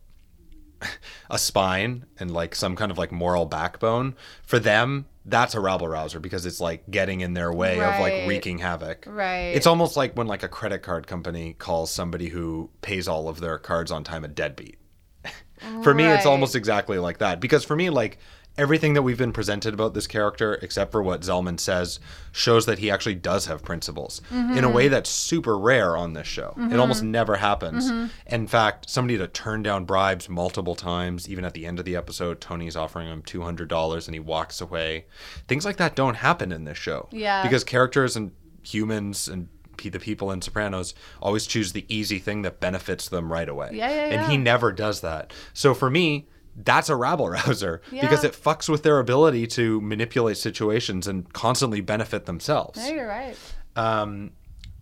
a 1.30 1.38
spine 1.38 2.04
and 2.20 2.30
like 2.30 2.54
some 2.54 2.76
kind 2.76 2.92
of 2.92 2.98
like 2.98 3.10
moral 3.10 3.44
backbone, 3.46 4.14
for 4.44 4.60
them, 4.60 5.06
that's 5.28 5.54
a 5.54 5.60
rabble 5.60 5.88
rouser 5.88 6.20
because 6.20 6.46
it's 6.46 6.60
like 6.60 6.90
getting 6.90 7.20
in 7.20 7.34
their 7.34 7.52
way 7.52 7.80
of 7.80 8.00
like 8.00 8.26
wreaking 8.26 8.58
havoc. 8.58 9.04
Right. 9.06 9.52
It's 9.54 9.66
almost 9.66 9.96
like 9.96 10.14
when 10.14 10.26
like 10.26 10.42
a 10.42 10.48
credit 10.48 10.82
card 10.82 11.06
company 11.06 11.54
calls 11.54 11.90
somebody 11.90 12.28
who 12.28 12.70
pays 12.80 13.06
all 13.06 13.28
of 13.28 13.40
their 13.40 13.58
cards 13.58 13.90
on 13.90 14.04
time 14.04 14.24
a 14.24 14.28
deadbeat. 14.28 14.78
for 15.82 15.94
me, 15.94 16.04
it's 16.04 16.26
almost 16.26 16.56
exactly 16.56 16.98
like 16.98 17.18
that. 17.18 17.40
Because 17.40 17.64
for 17.64 17.76
me, 17.76 17.90
like 17.90 18.18
everything 18.58 18.94
that 18.94 19.02
we've 19.02 19.16
been 19.16 19.32
presented 19.32 19.72
about 19.72 19.94
this 19.94 20.06
character, 20.06 20.54
except 20.56 20.92
for 20.92 21.02
what 21.02 21.22
Zellman 21.22 21.58
says, 21.58 22.00
shows 22.32 22.66
that 22.66 22.80
he 22.80 22.90
actually 22.90 23.14
does 23.14 23.46
have 23.46 23.62
principles 23.62 24.20
in 24.30 24.36
a 24.36 24.62
mm-hmm. 24.62 24.72
way 24.72 24.88
that's 24.88 25.08
super 25.08 25.56
rare 25.56 25.96
on 25.96 26.12
this 26.12 26.26
show. 26.26 26.52
It 26.56 26.60
mm-hmm. 26.60 26.80
almost 26.80 27.02
never 27.02 27.36
happens. 27.36 27.90
Mm-hmm. 27.90 28.34
In 28.34 28.46
fact, 28.46 28.90
somebody 28.90 29.16
to 29.16 29.28
turn 29.28 29.62
down 29.62 29.84
bribes 29.84 30.28
multiple 30.28 30.74
times, 30.74 31.28
even 31.28 31.44
at 31.44 31.54
the 31.54 31.64
end 31.64 31.78
of 31.78 31.84
the 31.84 31.96
episode, 31.96 32.40
Tony's 32.40 32.76
offering 32.76 33.08
him 33.08 33.22
two 33.22 33.42
hundred 33.42 33.68
dollars 33.68 34.08
and 34.08 34.14
he 34.14 34.20
walks 34.20 34.60
away. 34.60 35.06
Things 35.46 35.64
like 35.64 35.76
that 35.76 35.94
don't 35.94 36.16
happen 36.16 36.52
in 36.52 36.64
this 36.64 36.78
show. 36.78 37.08
Yeah. 37.12 37.42
Because 37.42 37.62
characters 37.64 38.16
and 38.16 38.32
humans 38.62 39.28
and 39.28 39.48
the 39.78 40.00
people 40.00 40.32
in 40.32 40.42
Sopranos 40.42 40.92
always 41.22 41.46
choose 41.46 41.72
the 41.72 41.86
easy 41.88 42.18
thing 42.18 42.42
that 42.42 42.58
benefits 42.58 43.08
them 43.08 43.32
right 43.32 43.48
away. 43.48 43.70
Yeah, 43.72 43.88
yeah, 43.88 43.94
yeah. 44.08 44.20
And 44.22 44.32
he 44.32 44.36
never 44.36 44.72
does 44.72 45.02
that. 45.02 45.32
So 45.54 45.72
for 45.72 45.88
me, 45.88 46.26
that's 46.64 46.88
a 46.88 46.96
rabble 46.96 47.28
rouser 47.36 47.80
because 47.90 48.24
it 48.24 48.32
fucks 48.32 48.68
with 48.68 48.82
their 48.82 48.98
ability 48.98 49.46
to 49.46 49.80
manipulate 49.80 50.36
situations 50.36 51.06
and 51.06 51.32
constantly 51.32 51.80
benefit 51.80 52.26
themselves. 52.26 52.78
no, 52.78 52.88
you're 52.88 53.06
right 53.06 53.36
Um, 53.76 54.32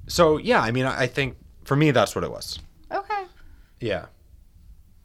so 0.06 0.38
yeah, 0.38 0.60
I 0.60 0.70
mean, 0.70 0.86
I 0.86 1.02
I 1.02 1.06
think 1.06 1.36
for 1.64 1.76
me 1.76 1.90
that's 1.90 2.14
what 2.14 2.24
it 2.24 2.30
was. 2.30 2.58
okay 2.90 3.24
Yeah, 3.80 4.06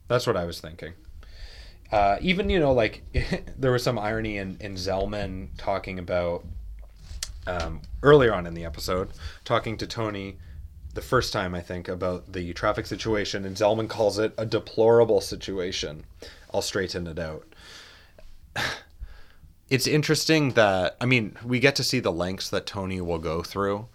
that's 0.08 0.26
what 0.28 0.38
I 0.38 0.46
was 0.46 0.60
thinking. 0.62 0.94
Uh, 1.92 2.18
even 2.22 2.50
you 2.50 2.60
know, 2.60 2.72
like 2.72 3.04
there 3.58 3.72
was 3.72 3.84
some 3.84 4.00
irony 4.00 4.38
in 4.38 4.58
in 4.62 4.76
Zellman 4.76 5.50
talking 5.58 6.00
about 6.00 6.46
um, 7.48 7.82
earlier 8.02 8.34
on 8.34 8.48
in 8.48 8.54
the 8.54 8.64
episode, 8.66 9.10
talking 9.44 9.76
to 9.78 9.88
Tony 9.88 10.38
the 10.94 11.02
first 11.02 11.32
time 11.34 11.56
I 11.56 11.62
think 11.62 11.88
about 11.88 12.32
the 12.34 12.54
traffic 12.54 12.86
situation, 12.86 13.46
and 13.46 13.56
Zellman 13.56 13.88
calls 13.90 14.20
it 14.20 14.34
a 14.38 14.46
deplorable 14.46 15.22
situation. 15.22 16.04
I'll 16.54 16.62
straighten 16.62 17.08
it 17.08 17.20
out. 17.20 17.46
It's 19.70 19.88
interesting 19.88 20.52
that 20.56 20.98
I 21.00 21.06
mean 21.06 21.38
we 21.46 21.60
get 21.62 21.76
to 21.78 21.84
see 21.84 22.00
the 22.02 22.12
lengths 22.12 22.50
that 22.50 22.66
Tony 22.66 23.00
will 23.00 23.20
go 23.20 23.42
through 23.42 23.88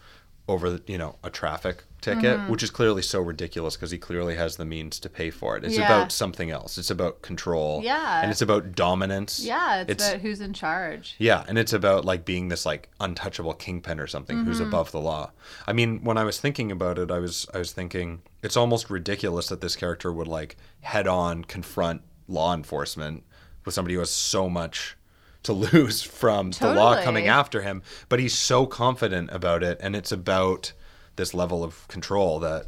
over 0.48 0.80
you 0.86 0.96
know 0.96 1.16
a 1.22 1.28
traffic 1.28 1.84
ticket, 2.00 2.38
Mm-hmm. 2.38 2.50
which 2.52 2.62
is 2.62 2.70
clearly 2.70 3.02
so 3.02 3.20
ridiculous 3.20 3.76
because 3.76 3.90
he 3.90 3.98
clearly 3.98 4.36
has 4.36 4.56
the 4.56 4.64
means 4.64 4.98
to 5.00 5.10
pay 5.10 5.28
for 5.28 5.54
it. 5.56 5.64
It's 5.64 5.76
Yeah. 5.76 5.84
about 5.86 6.12
something 6.12 6.50
else. 6.50 6.78
It's 6.78 6.90
about 6.90 7.20
control. 7.20 7.82
Yeah. 7.84 8.22
and 8.22 8.30
it's 8.30 8.40
about 8.40 8.72
dominance. 8.74 9.40
yeah 9.44 9.82
it's, 9.82 9.90
It's- 9.90 10.08
about 10.08 10.20
who's 10.22 10.40
in 10.40 10.54
charge 10.54 11.14
Yeah, 11.18 11.44
and 11.46 11.58
it's 11.58 11.74
about 11.74 12.06
like 12.06 12.24
being 12.24 12.48
this 12.48 12.64
like 12.64 12.88
untouchable 12.98 13.52
kingpin 13.52 14.00
or 14.00 14.06
something 14.06 14.44
who's 14.46 14.60
Mm-hmm. 14.60 14.68
above 14.68 14.92
the 14.92 15.00
law. 15.00 15.32
I 15.66 15.74
mean, 15.74 16.02
when 16.04 16.16
I 16.16 16.24
was 16.24 16.40
thinking 16.40 16.72
about 16.72 16.98
it, 16.98 17.10
I 17.10 17.18
was 17.18 17.46
I 17.52 17.58
was 17.58 17.72
thinking 17.72 18.22
it's 18.42 18.56
almost 18.56 18.88
ridiculous 18.88 19.48
that 19.48 19.60
this 19.60 19.76
character 19.76 20.10
would 20.10 20.28
like 20.28 20.56
head 20.80 21.06
on 21.06 21.44
confront 21.44 22.00
law 22.28 22.54
enforcement 22.54 23.22
with 23.64 23.74
somebody 23.74 23.94
who 23.94 24.00
has 24.00 24.10
so 24.10 24.48
much 24.48 24.96
to 25.42 25.52
lose 25.72 26.02
from 26.02 26.50
the 26.52 26.74
law 26.74 27.00
coming 27.02 27.28
after 27.28 27.62
him, 27.62 27.82
but 28.08 28.18
he's 28.18 28.34
so 28.34 28.66
confident 28.66 29.30
about 29.32 29.62
it 29.62 29.78
and 29.80 29.94
it's 29.96 30.10
about 30.12 30.72
this 31.16 31.32
level 31.34 31.62
of 31.64 31.86
control 31.88 32.38
that 32.40 32.66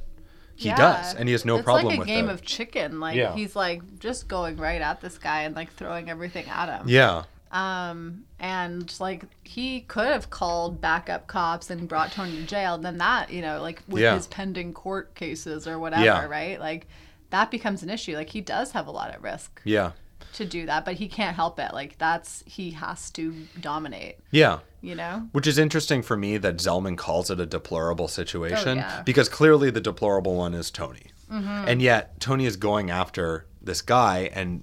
he 0.56 0.68
Yeah. 0.68 0.76
does 0.76 1.14
and 1.14 1.28
he 1.28 1.32
has 1.32 1.44
no 1.44 1.56
it's 1.56 1.64
problem 1.64 1.86
like 1.86 1.96
a 1.96 1.98
with 2.00 2.08
game 2.08 2.28
of 2.28 2.42
chicken 2.42 2.98
like 2.98 3.14
Yeah. 3.16 3.34
he's 3.34 3.54
like 3.54 4.00
just 4.00 4.26
going 4.26 4.56
right 4.56 4.80
at 4.80 5.00
this 5.00 5.16
guy 5.18 5.42
and 5.42 5.54
like 5.54 5.72
throwing 5.74 6.10
everything 6.10 6.46
at 6.48 6.68
him 6.80 6.88
yeah. 6.88 7.24
um 7.52 8.24
and 8.40 8.92
like 9.00 9.24
he 9.44 9.82
could 9.82 10.06
have 10.06 10.30
called 10.30 10.80
backup 10.80 11.26
cops 11.28 11.70
and 11.70 11.86
brought 11.88 12.10
tony 12.10 12.36
to 12.36 12.42
jail 12.42 12.76
then 12.78 12.98
that 12.98 13.30
you 13.30 13.40
know 13.40 13.60
like 13.62 13.82
with 13.86 14.02
Yeah. 14.02 14.14
his 14.16 14.26
pending 14.26 14.72
court 14.72 15.14
cases 15.14 15.68
or 15.68 15.78
whatever 15.78 16.04
Yeah. 16.04 16.24
right 16.26 16.58
like 16.58 16.88
that 17.30 17.50
becomes 17.50 17.82
an 17.82 17.90
issue 17.90 18.14
like 18.16 18.30
he 18.30 18.40
does 18.40 18.72
have 18.72 18.86
a 18.86 18.90
lot 18.90 19.10
at 19.10 19.20
risk 19.22 19.60
Yeah. 19.64 19.92
to 20.34 20.44
do 20.44 20.66
that 20.66 20.84
but 20.84 20.94
he 20.94 21.08
can't 21.08 21.36
help 21.36 21.58
it 21.58 21.72
like 21.72 21.98
that's 21.98 22.42
he 22.46 22.70
has 22.72 23.10
to 23.12 23.34
dominate 23.60 24.16
Yeah. 24.30 24.58
you 24.80 24.94
know 24.94 25.28
Which 25.32 25.46
is 25.46 25.58
interesting 25.58 26.02
for 26.02 26.16
me 26.16 26.36
that 26.38 26.56
Zellman 26.58 26.96
calls 26.96 27.30
it 27.30 27.40
a 27.40 27.46
deplorable 27.46 28.08
situation 28.08 28.68
Oh, 28.78 28.82
yeah. 28.82 29.02
because 29.04 29.28
clearly 29.28 29.70
the 29.70 29.80
deplorable 29.80 30.36
one 30.36 30.54
is 30.54 30.70
Tony. 30.70 31.10
Mm-hmm. 31.30 31.68
And 31.68 31.82
yet 31.82 32.20
Tony 32.20 32.46
is 32.46 32.56
going 32.56 32.90
after 32.90 33.44
this 33.60 33.82
guy 33.82 34.30
and 34.32 34.62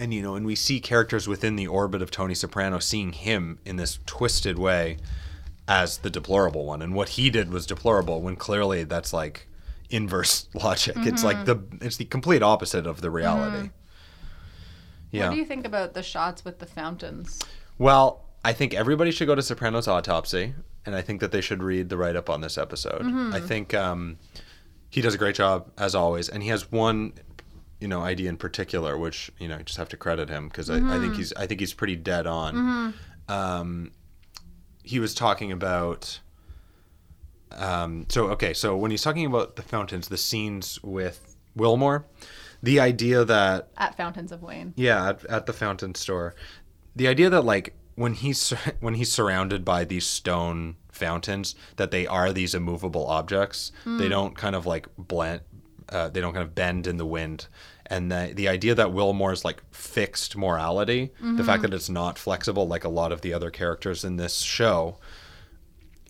and 0.00 0.14
you 0.14 0.22
know 0.22 0.36
and 0.36 0.46
we 0.46 0.54
see 0.54 0.80
characters 0.80 1.28
within 1.28 1.56
the 1.56 1.66
orbit 1.66 2.00
of 2.00 2.10
Tony 2.10 2.34
Soprano 2.34 2.78
seeing 2.78 3.12
him 3.12 3.58
in 3.66 3.76
this 3.76 3.98
twisted 4.06 4.58
way 4.58 4.96
as 5.66 5.98
the 5.98 6.08
deplorable 6.08 6.64
one 6.64 6.80
and 6.80 6.94
what 6.94 7.10
he 7.10 7.28
did 7.28 7.50
was 7.52 7.66
deplorable 7.66 8.22
when 8.22 8.36
clearly 8.36 8.84
that's 8.84 9.12
like 9.12 9.46
inverse 9.90 10.48
logic. 10.54 10.96
It's 10.98 11.24
like 11.24 11.38
mm-hmm. 11.38 11.78
the 11.78 11.86
it's 11.86 11.96
the 11.96 12.04
complete 12.04 12.42
opposite 12.42 12.86
of 12.86 13.00
the 13.00 13.10
reality. 13.10 13.56
Mm-hmm. 13.56 13.66
Yeah. 15.10 15.28
what 15.28 15.34
do 15.34 15.40
you 15.40 15.46
think 15.46 15.66
about 15.66 15.94
the 15.94 16.02
shots 16.02 16.44
with 16.44 16.58
the 16.58 16.66
fountains 16.66 17.40
Well, 17.78 18.26
I 18.44 18.52
think 18.52 18.74
everybody 18.74 19.10
should 19.10 19.26
go 19.26 19.34
to 19.34 19.40
Sopranos 19.40 19.88
Autopsy, 19.88 20.54
and 20.84 20.94
I 20.94 21.00
think 21.00 21.20
that 21.20 21.32
they 21.32 21.40
should 21.40 21.62
read 21.62 21.88
the 21.88 21.96
write 21.96 22.14
up 22.14 22.28
on 22.28 22.42
this 22.42 22.58
episode. 22.58 23.02
Mm-hmm. 23.02 23.32
I 23.34 23.40
think 23.40 23.72
um, 23.72 24.18
he 24.90 25.00
does 25.00 25.14
a 25.14 25.18
great 25.18 25.34
job 25.34 25.70
as 25.78 25.94
always, 25.94 26.28
and 26.28 26.42
he 26.42 26.50
has 26.50 26.70
one, 26.70 27.14
you 27.80 27.88
know, 27.88 28.02
idea 28.02 28.28
in 28.28 28.36
particular, 28.36 28.98
which 28.98 29.30
you 29.38 29.48
know, 29.48 29.56
I 29.56 29.62
just 29.62 29.78
have 29.78 29.88
to 29.90 29.96
credit 29.96 30.28
him 30.28 30.48
because 30.48 30.70
I, 30.70 30.76
I 30.76 30.98
think 30.98 31.16
he's 31.16 31.32
I 31.34 31.46
think 31.46 31.60
he's 31.60 31.74
pretty 31.74 31.96
dead 31.96 32.26
on. 32.26 32.94
Um, 33.28 33.92
he 34.82 35.00
was 35.00 35.14
talking 35.14 35.52
about. 35.52 36.20
Um, 37.52 38.06
so 38.08 38.28
okay, 38.30 38.52
so 38.54 38.76
when 38.76 38.90
he's 38.90 39.02
talking 39.02 39.26
about 39.26 39.56
the 39.56 39.62
fountains, 39.62 40.08
the 40.08 40.16
scenes 40.16 40.82
with 40.82 41.36
Wilmore, 41.54 42.04
the 42.62 42.80
idea 42.80 43.24
that 43.24 43.68
at 43.76 43.96
fountains 43.96 44.32
of 44.32 44.42
wayne 44.42 44.74
yeah, 44.76 45.10
at, 45.10 45.24
at 45.26 45.46
the 45.46 45.52
fountain 45.52 45.94
store. 45.94 46.34
The 46.96 47.08
idea 47.08 47.30
that 47.30 47.42
like 47.42 47.74
when 47.94 48.14
he's 48.14 48.50
when 48.80 48.94
he's 48.94 49.12
surrounded 49.12 49.64
by 49.64 49.84
these 49.84 50.06
stone 50.06 50.76
fountains, 50.90 51.54
that 51.76 51.90
they 51.90 52.06
are 52.06 52.32
these 52.32 52.54
immovable 52.54 53.06
objects. 53.06 53.72
They 53.84 54.08
don't 54.08 54.36
kind 54.36 54.54
of 54.56 54.66
like 54.66 54.88
blend. 54.96 55.40
Uh, 55.88 56.08
they 56.08 56.20
don't 56.20 56.34
kind 56.34 56.44
of 56.44 56.54
bend 56.54 56.86
in 56.86 56.98
the 56.98 57.06
wind. 57.06 57.46
And 57.86 58.12
the 58.12 58.32
the 58.34 58.48
idea 58.48 58.74
that 58.74 58.92
Wilmore's 58.92 59.44
like 59.44 59.62
fixed 59.72 60.36
morality, 60.36 61.12
the 61.20 61.44
fact 61.44 61.62
that 61.62 61.72
it's 61.72 61.88
not 61.88 62.18
flexible 62.18 62.66
like 62.68 62.84
a 62.84 62.90
lot 62.90 63.12
of 63.12 63.22
the 63.22 63.32
other 63.32 63.50
characters 63.50 64.04
in 64.04 64.16
this 64.16 64.40
show, 64.40 64.98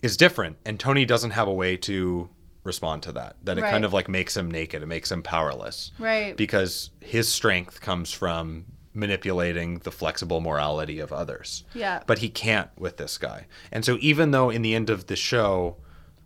is 0.01 0.17
different. 0.17 0.57
And 0.65 0.79
Tony 0.79 1.05
doesn't 1.05 1.31
have 1.31 1.47
a 1.47 1.53
way 1.53 1.77
to 1.77 2.29
respond 2.63 3.03
to 3.03 3.11
that. 3.13 3.35
That 3.43 3.57
it 3.57 3.61
Right. 3.61 3.71
kind 3.71 3.85
of 3.85 3.93
like 3.93 4.07
makes 4.09 4.35
him 4.37 4.49
naked. 4.51 4.83
It 4.83 4.87
makes 4.87 5.11
him 5.11 5.23
powerless 5.23 5.91
right 5.99 6.35
because 6.35 6.89
his 6.99 7.27
strength 7.29 7.81
comes 7.81 8.11
from 8.11 8.65
manipulating 8.93 9.79
the 9.79 9.91
flexible 9.91 10.41
morality 10.41 10.99
of 10.99 11.11
others. 11.13 11.63
Yeah. 11.73 12.01
But 12.05 12.19
he 12.19 12.29
can't 12.29 12.69
with 12.77 12.97
this 12.97 13.17
guy. 13.17 13.47
And 13.71 13.85
so 13.85 13.97
even 14.01 14.31
though 14.31 14.49
in 14.49 14.61
the 14.61 14.75
end 14.75 14.89
of 14.89 15.07
the 15.07 15.15
show 15.15 15.77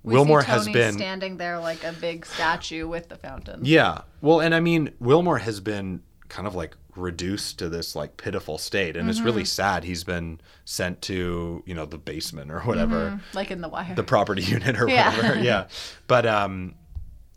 We 0.02 0.14
Wilmore 0.16 0.42
has 0.44 0.68
been 0.68 0.94
standing 0.96 1.38
there 1.38 1.60
like 1.60 1.84
a 1.84 1.94
big 1.94 2.26
statue 2.26 2.88
with 2.88 3.10
the 3.10 3.16
fountain. 3.16 3.62
Yeah. 3.64 4.02
Well, 4.22 4.40
and 4.42 4.54
I 4.56 4.60
mean 4.60 4.92
Wilmore 5.00 5.38
has 5.40 5.60
been 5.60 6.02
kind 6.30 6.48
of 6.48 6.56
like 6.56 6.76
reduced 6.95 7.60
to 7.60 7.69
this 7.69 7.95
like 7.95 8.17
pitiful 8.17 8.58
state 8.58 8.95
and 8.95 9.10
it's 9.10 9.19
really 9.21 9.45
sad 9.45 9.84
he's 9.84 10.03
been 10.03 10.39
sent 10.65 11.01
to 11.01 11.63
you 11.65 11.73
know 11.73 11.86
the 11.86 11.97
basement 11.97 12.51
or 12.51 12.60
whatever. 12.62 13.19
Like 13.34 13.51
in 13.51 13.62
the 13.62 13.69
wire. 13.69 13.95
the 13.95 14.03
property 14.03 14.41
unit 14.56 14.79
or 14.79 14.88
Yeah. 14.89 15.15
whatever 15.15 15.39
yeah. 15.39 15.67
But 16.08 16.25
um 16.25 16.75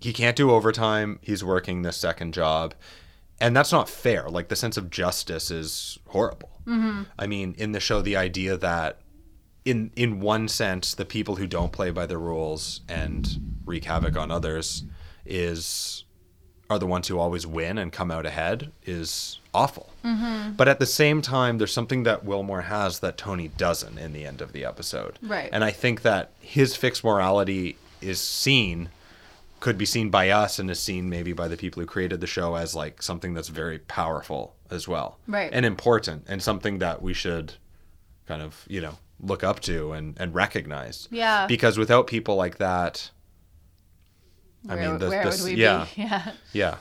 he 0.01 0.13
can't 0.13 0.37
do 0.37 0.51
overtime. 0.51 1.19
He's 1.23 1.43
working 1.43 1.83
this 1.83 1.97
second 1.97 2.35
job. 2.35 2.75
And 3.41 3.57
that's 3.57 3.73
not 3.73 3.89
fair. 3.89 4.29
Like 4.29 4.49
the 4.49 4.57
sense 4.57 4.77
of 4.77 4.91
justice 4.91 5.51
is 5.51 5.99
horrible. 6.09 6.51
Mm-hmm. 6.67 7.03
i 7.17 7.29
mean 7.29 7.55
in 7.59 7.71
the 7.71 7.79
show 7.79 8.03
the 8.03 8.17
idea 8.17 8.57
that 8.57 8.99
in 9.65 9.93
in 9.95 10.19
one 10.19 10.49
sense 10.49 10.95
the 10.95 11.05
people 11.05 11.37
who 11.37 11.47
don't 11.47 11.71
play 11.71 11.91
by 11.91 12.07
the 12.07 12.19
rules 12.19 12.81
and 12.89 13.29
wreak 13.65 13.85
havoc 13.85 14.17
on 14.17 14.33
others 14.33 14.83
is 15.25 16.05
are 16.69 16.79
the 16.79 16.87
ones 16.87 17.09
who 17.09 17.19
always 17.19 17.47
win 17.47 17.79
and 17.79 17.93
come 17.93 18.11
out 18.11 18.27
ahead 18.27 18.73
is 18.85 19.39
awful. 19.55 19.93
Mm-hmm. 20.05 20.53
But 20.53 20.69
at 20.69 20.79
the 20.79 20.87
same 20.87 21.23
time, 21.23 21.59
there's 21.59 21.73
something 21.73 22.03
that 22.03 22.25
Wilmore 22.25 22.63
has 22.63 23.01
that 23.01 23.17
Tony 23.17 23.49
doesn't 23.49 23.99
in 23.99 24.13
the 24.13 24.25
end 24.25 24.41
of 24.41 24.53
the 24.53 24.65
episode. 24.65 25.19
Right. 25.23 25.49
And 25.53 25.63
I 25.63 25.71
think 25.71 26.03
that 26.03 26.33
his 26.41 26.77
fixed 26.77 27.05
morality 27.05 27.77
is 28.01 28.21
seen, 28.21 28.89
could 29.61 29.79
be 29.79 29.87
seen 29.87 30.11
by 30.11 30.31
us 30.31 30.59
and 30.59 30.71
is 30.71 30.81
seen 30.81 31.09
maybe 31.09 31.33
by 31.33 31.49
the 31.49 31.57
people 31.57 31.81
who 31.81 31.87
created 31.87 32.21
the 32.21 32.27
show 32.27 32.57
as 32.57 32.75
like 32.75 33.01
something 33.01 33.33
that's 33.33 33.49
very 33.49 33.79
powerful 33.79 34.55
as 34.71 34.89
well. 34.89 35.19
Right. 35.29 35.51
And 35.53 35.65
important 35.65 36.25
and 36.29 36.43
something 36.43 36.79
that 36.79 37.01
we 37.01 37.15
should 37.15 37.55
kind 38.27 38.43
of, 38.43 38.65
you 38.69 38.81
know, 38.81 38.99
look 39.21 39.43
up 39.43 39.61
to 39.61 39.93
and, 39.93 40.17
and 40.19 40.35
recognize. 40.35 41.09
Yeah. 41.11 41.47
Because 41.47 41.79
without 41.79 42.07
people 42.07 42.37
like 42.37 42.59
that, 42.59 43.11
I 44.69 44.77
mean, 44.77 44.99
the- 44.99 45.09
where 45.09 45.25
the- 45.25 45.31
would 45.31 45.43
we 45.45 45.55
yeah. 45.55 45.87
be? 45.95 46.03
Yeah. 46.03 46.31
yeah. 46.53 46.77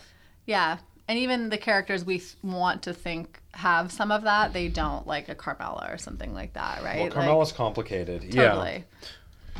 Yeah. 0.45 0.77
And 1.07 1.19
even 1.19 1.49
the 1.49 1.57
characters 1.57 2.03
we 2.03 2.21
want 2.41 2.81
to 2.83 2.93
think 2.93 3.39
have 3.53 3.91
some 3.91 4.11
of 4.11 4.23
that, 4.23 4.53
they 4.53 4.67
don't, 4.69 5.05
like 5.05 5.29
a 5.29 5.35
Carmela 5.35 5.87
or 5.91 5.97
something 5.97 6.33
like 6.33 6.53
that, 6.53 6.83
right? 6.83 6.95
Well, 6.95 7.03
Like, 7.05 7.13
Carmela's 7.13 7.51
complicated. 7.51 8.21
totally. 8.31 8.83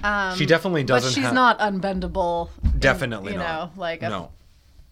Yeah. 0.03 0.29
Um, 0.31 0.37
She 0.37 0.45
definitely 0.45 0.83
doesn't 0.83 1.09
But 1.11 1.13
she's 1.15 1.25
ha- 1.25 1.31
not 1.31 1.59
unbendable. 1.59 2.49
in- 2.63 2.79
Definitely 2.79 3.33
you 3.33 3.37
not. 3.37 3.75
know, 3.75 3.81
like 3.81 4.01
a 4.03 4.09
No. 4.09 4.31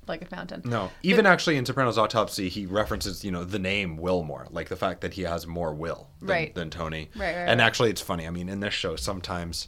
like 0.07 0.21
a 0.21 0.25
fountain. 0.25 0.61
No. 0.65 0.91
Even 1.01 1.25
actually 1.25 1.57
in 1.57 1.65
Sopranos 1.65 1.97
Autopsy, 1.97 2.49
he 2.49 2.65
references, 2.65 3.23
you 3.23 3.31
know, 3.31 3.43
the 3.45 3.57
name 3.59 3.97
Wilmore, 3.97 4.47
like 4.51 4.69
the 4.69 4.75
fact 4.75 5.01
that 5.01 5.13
he 5.13 5.21
has 5.23 5.47
more 5.47 5.73
will 5.73 6.07
than, 6.19 6.29
Right. 6.29 6.55
than 6.55 6.69
Tony. 6.69 7.09
Right, 7.15 7.27
right, 7.35 7.47
And 7.49 7.59
right. 7.61 7.65
actually, 7.65 7.89
it's 7.89 8.01
funny. 8.01 8.27
I 8.27 8.29
mean, 8.29 8.47
in 8.49 8.59
this 8.59 8.73
show, 8.73 8.95
sometimes 8.95 9.67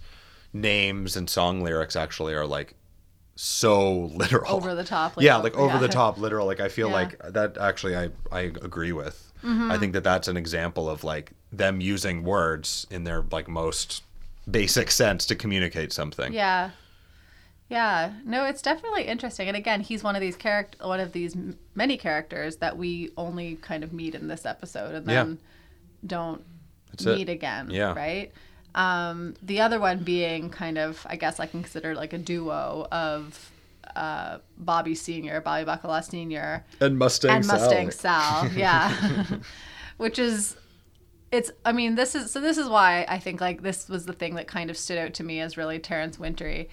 names 0.53 1.15
and 1.15 1.29
song 1.29 1.61
lyrics 1.63 1.95
actually 1.95 2.33
are 2.33 2.45
like 2.45 2.75
so 3.35 4.05
literal. 4.13 4.51
Over 4.53 4.75
the 4.75 4.83
top. 4.83 5.13
yeah, 5.21 5.37
like 5.37 5.55
over 5.55 5.75
yeah. 5.75 5.79
the 5.79 5.87
top, 5.87 6.17
literal. 6.17 6.45
Like 6.47 6.59
I 6.59 6.69
feel 6.69 6.87
Yeah. 6.89 6.93
like 6.93 7.19
that 7.33 7.57
actually 7.57 7.95
I 7.95 8.09
I 8.31 8.41
agree 8.41 8.91
with. 8.91 9.31
Mm-hmm. 9.43 9.71
I 9.71 9.77
think 9.77 9.93
that 9.93 10.03
that's 10.03 10.27
an 10.27 10.37
example 10.37 10.89
of 10.89 11.03
like 11.03 11.31
them 11.51 11.79
using 11.81 12.23
words 12.23 12.87
in 12.89 13.03
their 13.03 13.23
like 13.31 13.47
most 13.47 14.03
basic 14.49 14.89
sense 14.91 15.25
to 15.27 15.35
communicate 15.35 15.91
something. 15.93 16.33
Yeah. 16.33 16.71
Yeah. 17.69 18.13
No, 18.25 18.45
it's 18.45 18.61
definitely 18.61 19.03
interesting. 19.03 19.47
And 19.47 19.57
again, 19.57 19.81
he's 19.81 20.03
one 20.03 20.15
of 20.15 20.21
these 20.21 20.35
character 20.35 20.77
one 20.87 20.99
of 20.99 21.11
these 21.13 21.35
m- 21.35 21.57
many 21.73 21.97
characters 21.97 22.57
that 22.57 22.77
we 22.77 23.11
only 23.17 23.55
kind 23.55 23.83
of 23.83 23.91
meet 23.91 24.15
in 24.15 24.27
this 24.27 24.45
episode 24.45 24.93
and 24.95 25.07
Yeah. 25.07 25.23
then 25.23 25.39
don't 26.05 26.43
That's 26.91 27.05
it. 27.05 27.17
meet 27.17 27.29
again, 27.29 27.69
Yeah. 27.71 27.93
right? 27.93 28.31
Um, 28.75 29.35
the 29.41 29.61
other 29.61 29.79
one 29.79 30.03
being 30.03 30.49
kind 30.49 30.77
of 30.77 31.05
I 31.09 31.15
guess 31.15 31.39
I 31.39 31.47
can 31.47 31.61
consider 31.63 31.95
like 31.95 32.13
a 32.13 32.17
duo 32.17 32.87
of 32.91 33.51
uh, 33.95 34.39
Bobby 34.57 34.93
Senior, 34.95 35.41
Bobby 35.41 35.65
Bacala 35.65 36.03
Senior, 36.03 36.65
And 36.81 36.99
Mustang 36.99 37.31
and 37.31 37.47
Mustang 37.47 37.91
Sal. 37.91 38.49
Yeah. 38.55 39.25
Which 39.97 40.19
is 40.19 40.57
it's 41.31 41.51
I 41.63 41.71
mean, 41.71 41.95
this 41.95 42.15
is 42.15 42.31
so 42.31 42.39
this 42.41 42.57
is 42.57 42.67
why 42.67 43.05
I 43.07 43.17
think 43.19 43.41
like 43.41 43.61
this 43.61 43.89
was 43.89 44.05
the 44.05 44.13
thing 44.13 44.35
that 44.35 44.47
kind 44.47 44.69
of 44.69 44.77
stood 44.77 44.97
out 44.97 45.13
to 45.15 45.23
me 45.23 45.39
as 45.39 45.57
really 45.57 45.79
Terrence 45.79 46.19
Wintry. 46.19 46.69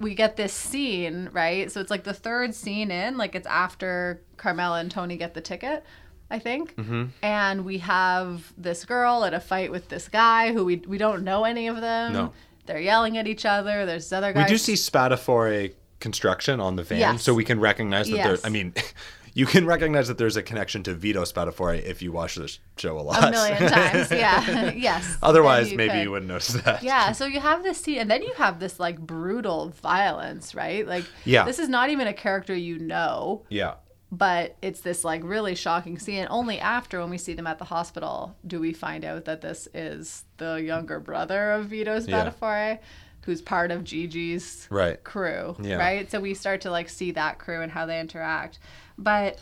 We 0.00 0.14
get 0.14 0.36
this 0.36 0.52
scene, 0.52 1.28
right? 1.32 1.70
So 1.70 1.80
it's 1.80 1.90
like 1.90 2.04
the 2.04 2.14
third 2.14 2.54
scene 2.54 2.90
in, 2.90 3.16
like 3.16 3.34
it's 3.34 3.46
after 3.46 4.22
Carmela 4.38 4.80
and 4.80 4.90
Tony 4.90 5.16
get 5.16 5.34
the 5.34 5.40
ticket. 5.40 5.84
I 6.32 6.38
think, 6.38 6.74
mm-hmm. 6.76 7.04
and 7.22 7.64
we 7.64 7.78
have 7.78 8.52
this 8.56 8.84
girl 8.84 9.24
at 9.24 9.34
a 9.34 9.40
fight 9.40 9.70
with 9.70 9.88
this 9.88 10.08
guy 10.08 10.52
who 10.52 10.64
we 10.64 10.76
we 10.76 10.98
don't 10.98 11.22
know 11.24 11.44
any 11.44 11.68
of 11.68 11.80
them. 11.80 12.12
No. 12.12 12.32
They're 12.66 12.80
yelling 12.80 13.18
at 13.18 13.26
each 13.26 13.44
other. 13.44 13.84
There's 13.86 14.04
this 14.04 14.12
other 14.12 14.32
We 14.34 14.44
do 14.44 14.56
see 14.56 14.74
Spatafore 14.74 15.74
construction 16.00 16.58
on 16.60 16.76
the 16.76 16.82
van, 16.82 16.98
Yes. 16.98 17.22
so 17.22 17.34
we 17.34 17.44
can 17.44 17.60
recognize 17.60 18.08
that 18.08 18.16
Yes. 18.16 18.26
there. 18.26 18.38
I 18.44 18.48
mean, 18.50 18.72
you 19.34 19.46
can 19.46 19.66
recognize 19.66 20.08
that 20.08 20.18
there's 20.18 20.36
a 20.36 20.42
connection 20.42 20.82
to 20.84 20.94
Vito 20.94 21.22
Spatafore 21.22 21.82
if 21.82 22.02
you 22.02 22.12
watch 22.12 22.34
this 22.36 22.58
show 22.76 22.98
a 22.98 23.02
lot. 23.02 23.22
a 23.28 23.30
million 23.30 23.58
times. 23.78 24.10
Yeah. 24.10 24.70
yes. 24.76 25.16
Otherwise, 25.22 25.68
Then 25.68 25.76
maybe 25.76 25.92
could. 25.94 26.02
you 26.02 26.10
wouldn't 26.12 26.28
notice 26.28 26.48
that. 26.54 26.82
Yeah, 26.82 27.12
so 27.12 27.24
you 27.26 27.40
have 27.40 27.62
this 27.62 27.78
scene, 27.78 27.98
and 27.98 28.10
then 28.10 28.22
you 28.22 28.32
have 28.36 28.58
this 28.60 28.78
like 28.80 28.98
brutal 28.98 29.70
violence, 29.82 30.54
right? 30.54 30.86
Like, 30.86 31.04
Yeah. 31.24 31.44
this 31.44 31.58
is 31.58 31.68
not 31.68 31.90
even 31.90 32.06
a 32.06 32.12
character 32.14 32.54
you 32.54 32.78
know, 32.78 33.44
Yeah. 33.48 33.74
But 34.14 34.56
it's 34.60 34.82
this 34.82 35.04
like 35.04 35.22
really 35.24 35.54
shocking 35.54 35.98
scene. 35.98 36.26
Only 36.28 36.60
after, 36.60 37.00
when 37.00 37.08
we 37.08 37.16
see 37.16 37.32
them 37.32 37.46
at 37.46 37.58
the 37.58 37.64
hospital, 37.64 38.36
do 38.46 38.60
we 38.60 38.74
find 38.74 39.06
out 39.06 39.24
that 39.24 39.40
this 39.40 39.66
is 39.72 40.24
the 40.36 40.56
younger 40.56 41.00
brother 41.00 41.52
of 41.52 41.66
Vito 41.66 41.98
Yeah. 41.98 42.76
Who's 43.24 43.40
part 43.40 43.70
of 43.70 43.84
Gigi's 43.84 44.66
Right. 44.68 45.02
crew, 45.02 45.56
Yeah. 45.62 45.76
right? 45.76 46.10
So 46.10 46.20
we 46.20 46.34
start 46.34 46.60
to 46.62 46.70
like 46.70 46.88
see 46.90 47.12
that 47.12 47.38
crew 47.38 47.62
and 47.62 47.72
how 47.72 47.86
they 47.86 47.98
interact, 48.00 48.58
but 48.98 49.38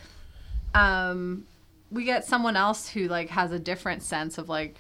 um, 0.74 1.46
we 1.90 2.04
get 2.04 2.24
someone 2.24 2.56
else 2.56 2.88
who 2.90 3.08
like 3.08 3.30
has 3.30 3.50
a 3.52 3.58
different 3.58 4.02
sense 4.02 4.38
of 4.38 4.48
like 4.48 4.76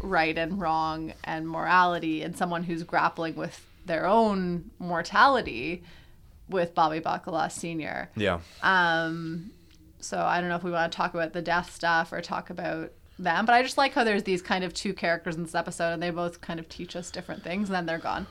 right 0.00 0.38
and 0.38 0.58
wrong 0.60 1.12
and 1.24 1.46
morality, 1.46 2.22
and 2.22 2.34
someone 2.36 2.62
who's 2.62 2.84
grappling 2.84 3.34
with 3.34 3.66
their 3.84 4.06
own 4.06 4.70
mortality 4.78 5.82
with 6.50 6.74
Bobby 6.74 7.00
Bacala 7.00 7.50
Senior. 7.50 8.10
Yeah. 8.16 8.40
Um, 8.62 9.50
so 10.00 10.18
I 10.20 10.40
don't 10.40 10.48
know 10.50 10.56
if 10.56 10.62
we 10.64 10.70
want 10.70 10.90
to 10.92 10.96
talk 10.96 11.14
about 11.14 11.32
the 11.32 11.42
death 11.42 11.72
stuff 11.74 12.12
or 12.12 12.20
talk 12.20 12.50
about 12.50 12.92
them, 13.18 13.44
but 13.46 13.54
I 13.54 13.62
just 13.62 13.76
like 13.78 13.92
how 13.94 14.04
there's 14.04 14.22
these 14.24 14.42
kind 14.42 14.64
of 14.64 14.72
two 14.74 14.92
characters 14.94 15.36
in 15.36 15.42
this 15.42 15.54
episode, 15.54 15.92
and 15.92 16.02
they 16.02 16.10
both 16.10 16.40
kind 16.40 16.58
of 16.60 16.68
teach 16.68 16.96
us 16.96 17.10
different 17.10 17.42
things, 17.44 17.68
and 17.68 17.76
then 17.76 17.86
they're 17.86 17.98
gone. 17.98 18.26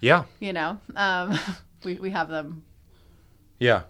yeah. 0.00 0.24
You 0.40 0.52
know, 0.52 0.78
um, 0.96 1.38
we 1.84 1.94
we 1.94 2.10
have 2.10 2.28
them 2.28 2.62
Yeah. 3.58 3.82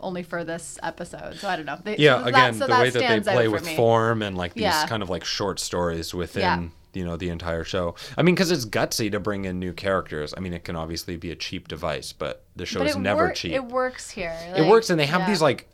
only 0.00 0.22
for 0.22 0.44
this 0.44 0.78
episode, 0.82 1.36
so 1.36 1.48
I 1.48 1.56
don't 1.56 1.66
know. 1.66 1.78
They, 1.82 1.96
Yeah. 1.98 2.18
so 2.18 2.22
that- 2.24 2.28
Again, 2.28 2.54
so 2.54 2.66
the 2.66 2.72
way 2.72 2.90
that 2.90 3.24
they 3.24 3.32
play 3.32 3.48
with 3.48 3.64
me. 3.66 3.76
form 3.76 4.22
and 4.22 4.36
like 4.36 4.54
these 4.54 4.62
Yeah. 4.62 4.86
kind 4.86 5.02
of 5.02 5.10
like 5.10 5.24
short 5.24 5.60
stories 5.60 6.12
within. 6.14 6.40
Yeah. 6.42 6.68
You 6.94 7.04
know 7.04 7.16
the 7.16 7.30
entire 7.30 7.64
show. 7.64 7.94
I 8.18 8.22
mean, 8.22 8.34
because 8.34 8.50
it's 8.50 8.66
gutsy 8.66 9.10
to 9.12 9.20
bring 9.20 9.44
in 9.46 9.58
new 9.58 9.72
characters. 9.72 10.34
I 10.36 10.40
mean, 10.40 10.52
it 10.52 10.64
can 10.64 10.76
obviously 10.76 11.16
be 11.16 11.30
a 11.30 11.36
cheap 11.36 11.68
device, 11.68 12.12
but 12.12 12.44
the 12.56 12.66
show 12.66 12.80
But 12.80 12.88
is 12.88 12.96
never 12.96 13.24
work- 13.26 13.34
cheap. 13.36 13.52
It 13.52 13.64
works 13.64 14.10
here. 14.10 14.36
it 14.56 14.68
works 14.68 14.90
and 14.90 15.00
they 15.00 15.06
have 15.06 15.22
yeah. 15.22 15.26
these 15.28 15.40
like 15.42 15.68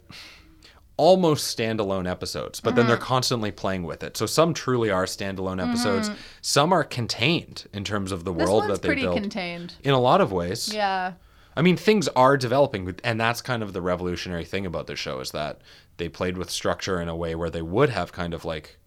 almost 0.96 1.56
standalone 1.56 2.10
episodes 2.10 2.60
but 2.60 2.74
then 2.74 2.82
Mm-hmm. 2.82 2.88
they're 2.88 2.96
constantly 2.98 3.52
playing 3.52 3.84
with 3.84 4.02
it 4.02 4.16
so 4.16 4.26
some 4.26 4.52
truly 4.52 4.90
are 4.90 5.04
standalone 5.04 5.64
episodes 5.64 6.10
some 6.40 6.72
are 6.72 6.82
contained 6.82 7.66
in 7.72 7.84
terms 7.84 8.10
of 8.10 8.24
the 8.24 8.32
Mm-hmm. 8.32 8.40
This 8.40 8.48
world 8.48 8.64
that 8.68 8.82
they 8.82 8.88
pretty 8.88 9.02
built 9.02 9.14
contained. 9.16 9.74
in 9.84 9.92
a 9.94 10.00
lot 10.00 10.20
of 10.20 10.32
ways 10.32 10.74
Yeah. 10.74 11.12
i 11.56 11.62
mean 11.62 11.76
things 11.76 12.08
are 12.08 12.36
developing 12.36 12.96
and 13.04 13.20
that's 13.20 13.40
kind 13.40 13.62
of 13.62 13.72
the 13.74 13.80
revolutionary 13.80 14.44
thing 14.44 14.66
about 14.66 14.88
the 14.88 14.96
show 14.96 15.20
is 15.20 15.30
that 15.30 15.60
they 15.98 16.08
played 16.08 16.36
with 16.36 16.50
structure 16.50 17.00
in 17.00 17.08
a 17.08 17.14
way 17.14 17.36
where 17.36 17.50
they 17.50 17.62
would 17.62 17.90
have 17.90 18.10
kind 18.10 18.34
of 18.34 18.44
like 18.44 18.78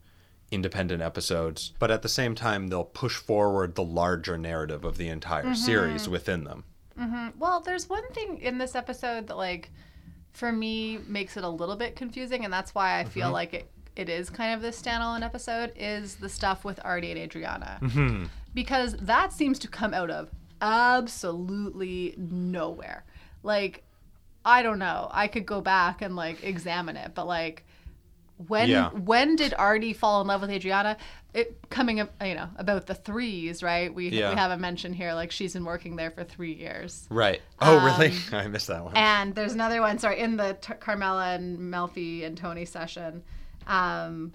independent 0.52 1.02
episodes 1.02 1.72
but 1.80 1.90
at 1.90 2.02
the 2.02 2.10
same 2.10 2.36
time 2.36 2.68
they'll 2.68 2.84
push 2.84 3.16
forward 3.16 3.76
the 3.76 3.84
larger 3.84 4.38
narrative 4.38 4.84
of 4.84 4.98
the 4.98 5.08
entire 5.08 5.44
Mm-hmm. 5.44 5.54
series 5.54 6.08
within 6.10 6.44
them 6.44 6.64
Well, 7.40 7.62
there's 7.62 7.90
one 7.90 8.08
thing 8.12 8.38
in 8.42 8.58
this 8.60 8.76
episode 8.76 9.28
that, 9.28 9.38
like, 9.38 9.72
for 10.34 10.52
me 10.52 11.00
makes 11.08 11.36
it 11.36 11.44
a 11.44 11.50
little 11.50 11.76
bit 11.76 11.96
confusing, 11.96 12.44
and 12.46 12.54
that's 12.54 12.76
why 12.76 13.00
I 13.00 13.06
feel 13.06 13.26
Mm-hmm. 13.28 13.34
like 13.34 13.54
it, 13.56 13.72
it 13.96 14.08
is 14.10 14.30
kind 14.30 14.54
of 14.54 14.62
this 14.62 14.80
standalone 14.80 15.24
episode, 15.24 15.72
is 15.76 16.16
the 16.18 16.30
stuff 16.30 16.64
with 16.64 16.80
Artie 16.86 17.10
and 17.12 17.20
Adriana. 17.20 17.80
Mm-hmm. 17.82 18.26
Because 18.54 18.96
that 18.98 19.34
seems 19.34 19.58
to 19.60 19.68
come 19.68 19.94
out 19.96 20.12
of 20.12 20.30
absolutely 20.62 22.14
nowhere. 22.18 23.04
Like, 23.44 23.84
I 24.46 24.62
don't 24.62 24.80
know. 24.80 25.08
I 25.12 25.28
could 25.28 25.46
go 25.46 25.62
back 25.62 26.02
and, 26.02 26.16
like, 26.16 26.44
examine 26.44 26.98
it, 26.98 27.12
but, 27.16 27.26
like, 27.28 27.66
when 28.48 28.70
Yeah. 28.70 28.90
when 28.90 29.36
did 29.36 29.54
Artie 29.58 29.94
fall 29.94 30.22
in 30.22 30.28
love 30.28 30.42
with 30.42 30.50
Adriana? 30.52 30.98
It 31.34 31.58
coming 31.70 32.00
up, 32.02 32.12
you 32.24 32.36
know, 32.36 32.50
about 32.58 32.88
the 32.88 32.94
threes, 32.96 33.64
right? 33.64 33.94
We 33.94 34.10
Yeah. 34.10 34.32
we 34.32 34.36
have 34.36 34.52
a 34.52 34.58
mention 34.58 34.92
here, 34.94 35.14
like 35.14 35.32
she's 35.32 35.54
been 35.54 35.64
working 35.66 35.96
there 35.96 36.12
for 36.12 36.24
three 36.24 36.54
years. 36.54 37.08
right 37.10 37.42
oh 37.62 37.78
Um, 37.78 37.86
really 37.86 38.14
i 38.34 38.48
missed 38.48 38.68
that 38.68 38.84
one 38.84 38.96
And 38.98 39.34
there's 39.36 39.54
another 39.54 39.82
one, 39.82 39.98
sorry, 40.00 40.20
in 40.20 40.36
the 40.38 40.58
T- 40.60 40.74
Carmela 40.80 41.34
and 41.34 41.58
Melfi 41.60 42.26
and 42.26 42.38
Tony 42.38 42.66
session. 42.66 43.24
Um, 43.68 44.34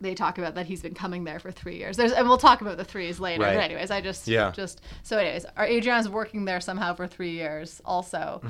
they 0.00 0.14
talk 0.14 0.36
about 0.36 0.54
that 0.56 0.66
he's 0.66 0.82
been 0.82 0.92
coming 0.94 1.24
there 1.24 1.38
for 1.38 1.50
three 1.50 1.76
years. 1.76 1.96
There's, 1.96 2.12
and 2.12 2.28
we'll 2.28 2.36
talk 2.36 2.60
about 2.60 2.76
the 2.76 2.84
threes 2.84 3.18
later. 3.18 3.42
Right. 3.44 3.54
But 3.56 3.64
anyways, 3.64 3.90
I 3.90 4.00
just, 4.02 4.28
Yeah. 4.28 4.50
just 4.50 4.82
so 5.02 5.16
anyways, 5.16 5.46
our 5.56 5.64
Adriana's 5.64 6.08
working 6.08 6.44
there 6.44 6.60
somehow 6.60 6.94
for 6.94 7.06
three 7.06 7.30
years 7.30 7.80
also, 7.84 8.42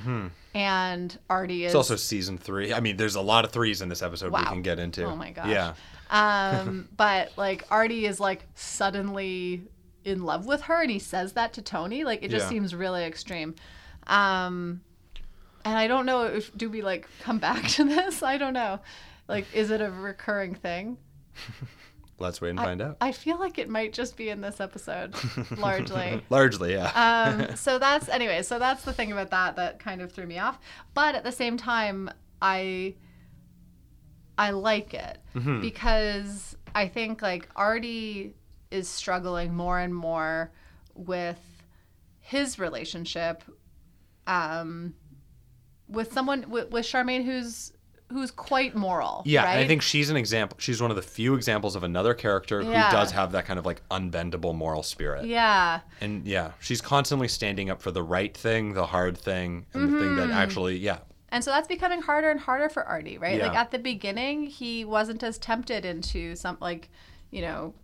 and 0.54 1.18
Artie 1.30 1.64
is 1.64 1.66
Mm-hmm. 1.66 1.66
It's 1.66 1.74
also 1.76 1.96
season 1.96 2.36
three. 2.38 2.72
I 2.72 2.80
mean, 2.80 2.96
there's 2.96 3.14
a 3.14 3.20
lot 3.20 3.44
of 3.44 3.52
threes 3.52 3.80
in 3.82 3.88
this 3.88 4.02
episode 4.02 4.32
we 4.32 4.42
can 4.42 4.62
get 4.62 4.78
into. 4.78 5.04
Oh 5.04 5.14
my 5.14 5.30
gosh. 5.30 5.46
Yeah. 5.48 5.74
Um, 6.10 6.88
but 6.96 7.32
like 7.36 7.64
Artie 7.70 8.06
is 8.06 8.18
like 8.18 8.44
suddenly 8.56 9.62
in 10.04 10.22
love 10.24 10.46
with 10.46 10.62
her, 10.62 10.82
and 10.82 10.90
he 10.90 10.98
says 10.98 11.32
that 11.34 11.52
to 11.54 11.62
Tony. 11.62 12.04
Like 12.04 12.22
it 12.22 12.30
just 12.30 12.46
Yeah. 12.46 12.50
seems 12.50 12.74
really 12.74 13.04
extreme. 13.04 13.54
Um, 14.08 14.80
and 15.64 15.76
I 15.76 15.86
don't 15.88 16.06
know 16.06 16.22
if 16.26 16.56
do 16.56 16.70
we 16.70 16.82
like 16.82 17.08
come 17.22 17.38
back 17.38 17.66
to 17.70 17.84
this? 17.84 18.22
I 18.22 18.36
don't 18.38 18.52
know. 18.52 18.80
Like, 19.28 19.46
is 19.52 19.70
it 19.72 19.80
a 19.80 19.90
recurring 19.90 20.54
thing? 20.54 20.98
Let's 22.18 22.40
wait 22.40 22.50
and 22.50 22.58
find 22.58 22.80
out. 22.80 22.96
I 23.00 23.12
feel 23.12 23.38
like 23.38 23.58
it 23.58 23.68
might 23.68 23.92
just 23.92 24.16
be 24.16 24.30
in 24.30 24.40
this 24.40 24.58
episode, 24.58 25.14
largely. 25.58 26.22
Largely, 26.30 26.72
yeah. 26.72 26.90
um, 27.48 27.54
so 27.56 27.78
that's 27.78 28.08
anyway. 28.08 28.42
So 28.42 28.58
that's 28.58 28.84
the 28.84 28.92
thing 28.94 29.12
about 29.12 29.30
that 29.30 29.56
that 29.56 29.78
kind 29.80 30.00
of 30.00 30.12
threw 30.12 30.26
me 30.26 30.38
off. 30.38 30.58
But 30.94 31.14
at 31.14 31.24
the 31.24 31.32
same 31.32 31.58
time, 31.58 32.08
I 32.40 32.94
I 34.38 34.50
like 34.50 34.94
it 34.94 35.18
Mm-hmm. 35.34 35.60
because 35.60 36.56
I 36.74 36.88
think 36.88 37.20
like 37.20 37.48
Artie 37.54 38.34
is 38.70 38.88
struggling 38.88 39.54
more 39.54 39.78
and 39.78 39.94
more 39.94 40.50
with 40.94 41.38
his 42.20 42.58
relationship 42.58 43.42
um, 44.26 44.94
with 45.88 46.12
someone 46.14 46.48
with, 46.48 46.70
with 46.70 46.86
Charmaine 46.86 47.24
who's 47.24 47.72
who's 48.12 48.30
quite 48.30 48.74
moral. 48.76 49.22
yeah, 49.26 49.42
right? 49.44 49.52
and 49.54 49.60
I 49.60 49.66
think 49.66 49.82
she's 49.82 50.10
an 50.10 50.16
example. 50.16 50.56
She's 50.60 50.80
one 50.80 50.90
of 50.90 50.96
the 50.96 51.02
few 51.02 51.34
examples 51.34 51.74
of 51.74 51.82
another 51.82 52.14
character 52.14 52.62
Yeah. 52.62 52.86
who 52.88 52.92
does 52.96 53.10
have 53.12 53.32
that 53.32 53.46
kind 53.46 53.58
of 53.58 53.66
like 53.66 53.82
unbendable 53.90 54.54
moral 54.54 54.82
spirit. 54.84 55.24
yeah. 55.26 55.80
And 56.00 56.24
yeah, 56.26 56.52
she's 56.60 56.80
constantly 56.80 57.26
standing 57.28 57.68
up 57.68 57.82
for 57.82 57.90
the 57.90 58.02
right 58.02 58.36
thing, 58.36 58.74
the 58.74 58.86
hard 58.86 59.18
thing, 59.18 59.66
and 59.74 59.92
the 59.92 59.98
thing 59.98 60.08
Mm-hmm. 60.10 60.28
that 60.28 60.30
actually, 60.30 60.76
yeah, 60.76 60.98
And 61.30 61.42
so 61.42 61.50
that's 61.50 61.66
becoming 61.66 62.00
harder 62.00 62.30
and 62.30 62.38
harder 62.38 62.68
for 62.68 62.84
Artie, 62.84 63.18
right? 63.18 63.40
Like 63.42 63.56
at 63.56 63.72
the 63.72 63.78
beginning, 63.80 64.46
he 64.46 64.84
wasn't 64.84 65.22
as 65.24 65.36
tempted 65.38 65.84
into 65.84 66.36
some 66.36 66.58
like, 66.60 66.88
you 67.32 67.42
know, 67.42 67.74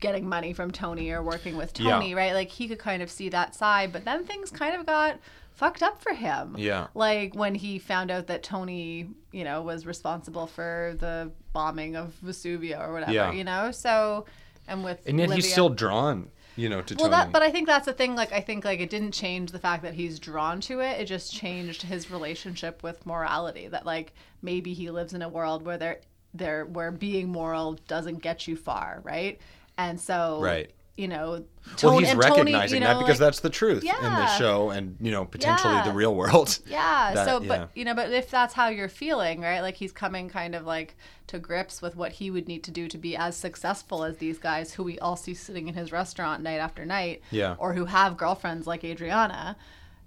getting 0.00 0.28
money 0.28 0.52
from 0.52 0.70
Tony 0.70 1.10
or 1.10 1.22
working 1.22 1.56
with 1.56 1.78
Yeah. 1.78 1.92
Tony, 1.92 2.14
right? 2.14 2.34
Like 2.34 2.48
he 2.50 2.68
could 2.68 2.78
kind 2.78 3.02
of 3.02 3.10
see 3.10 3.28
that 3.30 3.54
side, 3.54 3.92
but 3.92 4.04
then 4.04 4.24
things 4.24 4.50
kind 4.50 4.74
of 4.74 4.84
got 4.86 5.18
fucked 5.56 5.82
up 5.82 6.00
for 6.02 6.12
him. 6.12 6.54
Yeah. 6.58 6.86
Like 6.94 7.34
when 7.34 7.54
he 7.54 7.78
found 7.78 8.10
out 8.10 8.28
that 8.28 8.42
Tony, 8.42 9.08
you 9.32 9.42
know, 9.42 9.62
was 9.62 9.86
responsible 9.86 10.46
for 10.46 10.94
the 11.00 11.32
bombing 11.52 11.96
of 11.96 12.14
Vesuvio 12.24 12.80
or 12.80 12.92
whatever, 12.92 13.12
Yeah. 13.12 13.32
you 13.32 13.42
know? 13.44 13.70
So 13.70 14.26
and 14.68 14.84
with 14.84 15.00
and 15.06 15.18
yet 15.18 15.30
he's 15.30 15.50
still 15.50 15.70
drawn, 15.70 16.30
you 16.56 16.68
know, 16.68 16.82
to 16.82 16.94
well, 16.94 17.08
Tony. 17.08 17.10
that, 17.10 17.32
but 17.32 17.42
I 17.42 17.50
think 17.50 17.66
that's 17.66 17.86
the 17.86 17.92
thing. 17.94 18.14
Like, 18.14 18.32
I 18.32 18.40
think 18.40 18.64
like 18.64 18.80
it 18.80 18.90
didn't 18.90 19.12
change 19.12 19.50
the 19.50 19.58
fact 19.58 19.82
that 19.82 19.94
he's 19.94 20.18
drawn 20.18 20.60
to 20.62 20.80
it. 20.80 21.00
It 21.00 21.06
just 21.06 21.32
changed 21.32 21.82
his 21.82 22.10
relationship 22.10 22.82
with 22.82 23.04
morality. 23.06 23.68
That 23.68 23.86
like 23.86 24.12
maybe 24.42 24.74
he 24.74 24.90
lives 24.90 25.14
in 25.14 25.22
a 25.22 25.28
world 25.28 25.64
where 25.64 25.78
there, 25.78 26.00
there 26.34 26.66
where 26.66 26.90
being 26.90 27.28
moral 27.30 27.74
doesn't 27.88 28.18
get 28.18 28.46
you 28.46 28.56
far, 28.56 29.00
right? 29.04 29.40
And 29.78 30.00
so, 30.00 30.40
Right. 30.42 30.70
You 30.96 31.08
know, 31.08 31.44
well, 31.82 31.98
he's 31.98 32.08
and 32.10 32.20
Tony, 32.22 32.30
recognizing 32.30 32.80
you 32.80 32.80
know, 32.88 32.94
that 32.94 32.98
because 33.00 33.20
like- 33.20 33.26
that's 33.26 33.40
the 33.40 33.50
truth 33.50 33.82
in 33.82 33.88
Yeah. 33.88 34.00
the 34.00 34.38
show 34.38 34.70
and, 34.70 34.96
you 34.98 35.10
know, 35.10 35.26
potentially 35.26 35.74
Yeah. 35.74 35.82
the 35.84 35.92
real 35.92 36.14
world. 36.14 36.58
Yeah. 36.66 37.12
That- 37.12 37.26
so, 37.28 37.40
yeah. 37.42 37.48
but 37.48 37.70
you 37.74 37.84
know, 37.84 37.92
but 37.94 38.10
if 38.12 38.30
that's 38.30 38.54
how 38.54 38.68
you're 38.68 38.88
feeling, 38.88 39.40
right? 39.42 39.60
Like 39.60 39.74
he's 39.76 39.92
coming 39.92 40.30
kind 40.30 40.54
of 40.54 40.64
like 40.64 40.96
to 41.26 41.38
grips 41.38 41.82
with 41.82 41.96
what 41.96 42.12
he 42.12 42.30
would 42.30 42.48
need 42.48 42.64
to 42.64 42.70
do 42.70 42.88
to 42.88 42.96
be 42.96 43.14
as 43.16 43.36
successful 43.36 44.04
as 44.04 44.16
these 44.16 44.38
guys 44.38 44.72
who 44.72 44.82
we 44.84 44.98
all 45.00 45.16
see 45.16 45.34
sitting 45.34 45.68
in 45.68 45.74
his 45.74 45.92
restaurant 45.92 46.42
night 46.42 46.60
after 46.60 46.86
night, 46.86 47.20
Yeah. 47.30 47.56
or 47.58 47.74
who 47.74 47.84
have 47.84 48.16
girlfriends 48.16 48.66
like 48.66 48.82
Adriana. 48.82 49.56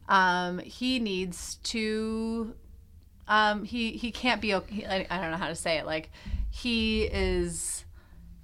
Um, 0.08 0.58
he 0.60 0.98
needs 0.98 1.56
to. 1.66 2.56
Um, 3.28 3.64
he 3.64 3.92
he 3.92 4.12
can't 4.12 4.42
be. 4.42 4.56
okay. 4.56 5.06
I 5.08 5.22
don't 5.22 5.30
know 5.30 5.38
how 5.38 5.50
to 5.50 5.56
say 5.56 5.78
it. 5.78 5.86
Like 5.86 6.10
he 6.50 7.04
is 7.04 7.86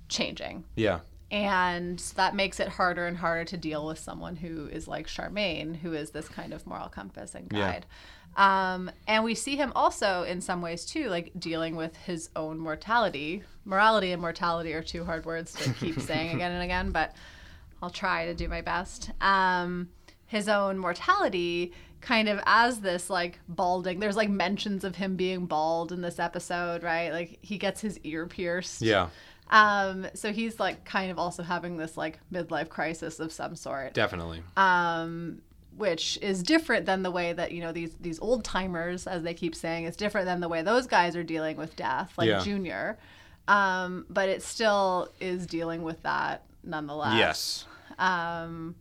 changing 0.10 0.64
Yeah. 0.76 1.00
And 1.32 2.00
that 2.16 2.36
makes 2.36 2.60
it 2.60 2.68
harder 2.68 3.08
and 3.08 3.18
harder 3.18 3.46
to 3.46 3.58
deal 3.58 3.86
with 3.86 4.00
someone 4.00 4.36
who 4.36 4.68
is 4.68 4.88
like 4.88 5.08
Charmaine, 5.08 5.76
who 5.78 5.94
is 5.94 6.12
this 6.12 6.28
kind 6.30 6.54
of 6.54 6.66
moral 6.68 6.88
compass 6.90 7.36
and 7.36 7.48
Yeah. 7.52 7.60
guide. 7.72 7.86
Um, 8.38 8.92
and 9.08 9.24
we 9.24 9.34
see 9.34 9.56
him 9.56 9.72
also 9.76 10.24
in 10.24 10.42
some 10.42 10.62
ways 10.62 10.86
too, 10.86 11.10
like 11.10 11.32
dealing 11.40 11.76
with 11.76 11.96
his 11.96 12.30
own 12.36 12.60
mortality. 12.60 13.44
Morality 13.64 14.12
and 14.12 14.22
mortality 14.22 14.74
are 14.74 14.84
two 14.84 15.06
hard 15.06 15.26
words 15.26 15.54
to 15.54 15.74
keep 15.80 16.00
saying 16.00 16.36
again 16.36 16.52
and 16.52 16.64
again, 16.64 16.92
but 16.92 17.16
I'll 17.82 17.90
try 17.90 18.26
to 18.26 18.34
do 18.34 18.48
my 18.48 18.62
best. 18.62 19.12
Um, 19.22 19.90
his 20.28 20.48
own 20.50 20.78
mortality 20.78 21.72
kind 22.02 22.28
of 22.30 22.40
as 22.46 22.82
this 22.82 23.10
like 23.10 23.40
balding 23.48 24.00
there's 24.00 24.16
like 24.18 24.30
mentions 24.30 24.84
of 24.84 24.96
him 24.96 25.16
being 25.16 25.48
bald 25.48 25.92
in 25.92 26.02
this 26.02 26.20
episode 26.20 26.84
right 26.84 27.12
like 27.12 27.40
he 27.42 27.58
gets 27.58 27.82
his 27.82 27.98
ear 28.04 28.28
pierced 28.28 28.82
Yeah. 28.84 29.10
Um, 29.50 30.08
so 30.14 30.32
he's 30.34 30.60
like 30.60 30.86
kind 30.86 31.12
of 31.12 31.20
also 31.20 31.44
having 31.44 31.78
this 31.78 31.98
like 31.98 32.20
midlife 32.32 32.70
crisis 32.70 33.20
of 33.20 33.32
some 33.32 33.56
sort, 33.56 33.94
Definitely. 33.94 34.42
um, 34.58 35.42
which 35.78 36.18
is 36.22 36.42
different 36.42 36.86
than 36.86 37.04
the 37.04 37.12
way 37.12 37.34
that 37.34 37.52
you 37.52 37.62
know 37.62 37.72
these 37.72 37.96
these 38.00 38.20
old 38.20 38.44
timers, 38.44 39.08
as 39.08 39.24
they 39.24 39.34
keep 39.34 39.54
saying, 39.56 39.86
it's 39.86 39.98
different 39.98 40.26
than 40.26 40.40
the 40.40 40.50
way 40.50 40.62
those 40.62 40.88
guys 40.88 41.16
are 41.16 41.24
dealing 41.24 41.58
with 41.58 41.76
death, 41.76 42.14
like 42.18 42.28
Yeah. 42.28 42.40
Junior. 42.44 42.98
Um, 43.48 44.06
but 44.10 44.28
it 44.30 44.42
still 44.42 45.10
is 45.20 45.46
dealing 45.46 45.84
with 45.84 46.02
that 46.04 46.44
nonetheless. 46.64 47.16
yes. 47.18 47.66
Um, 48.00 48.76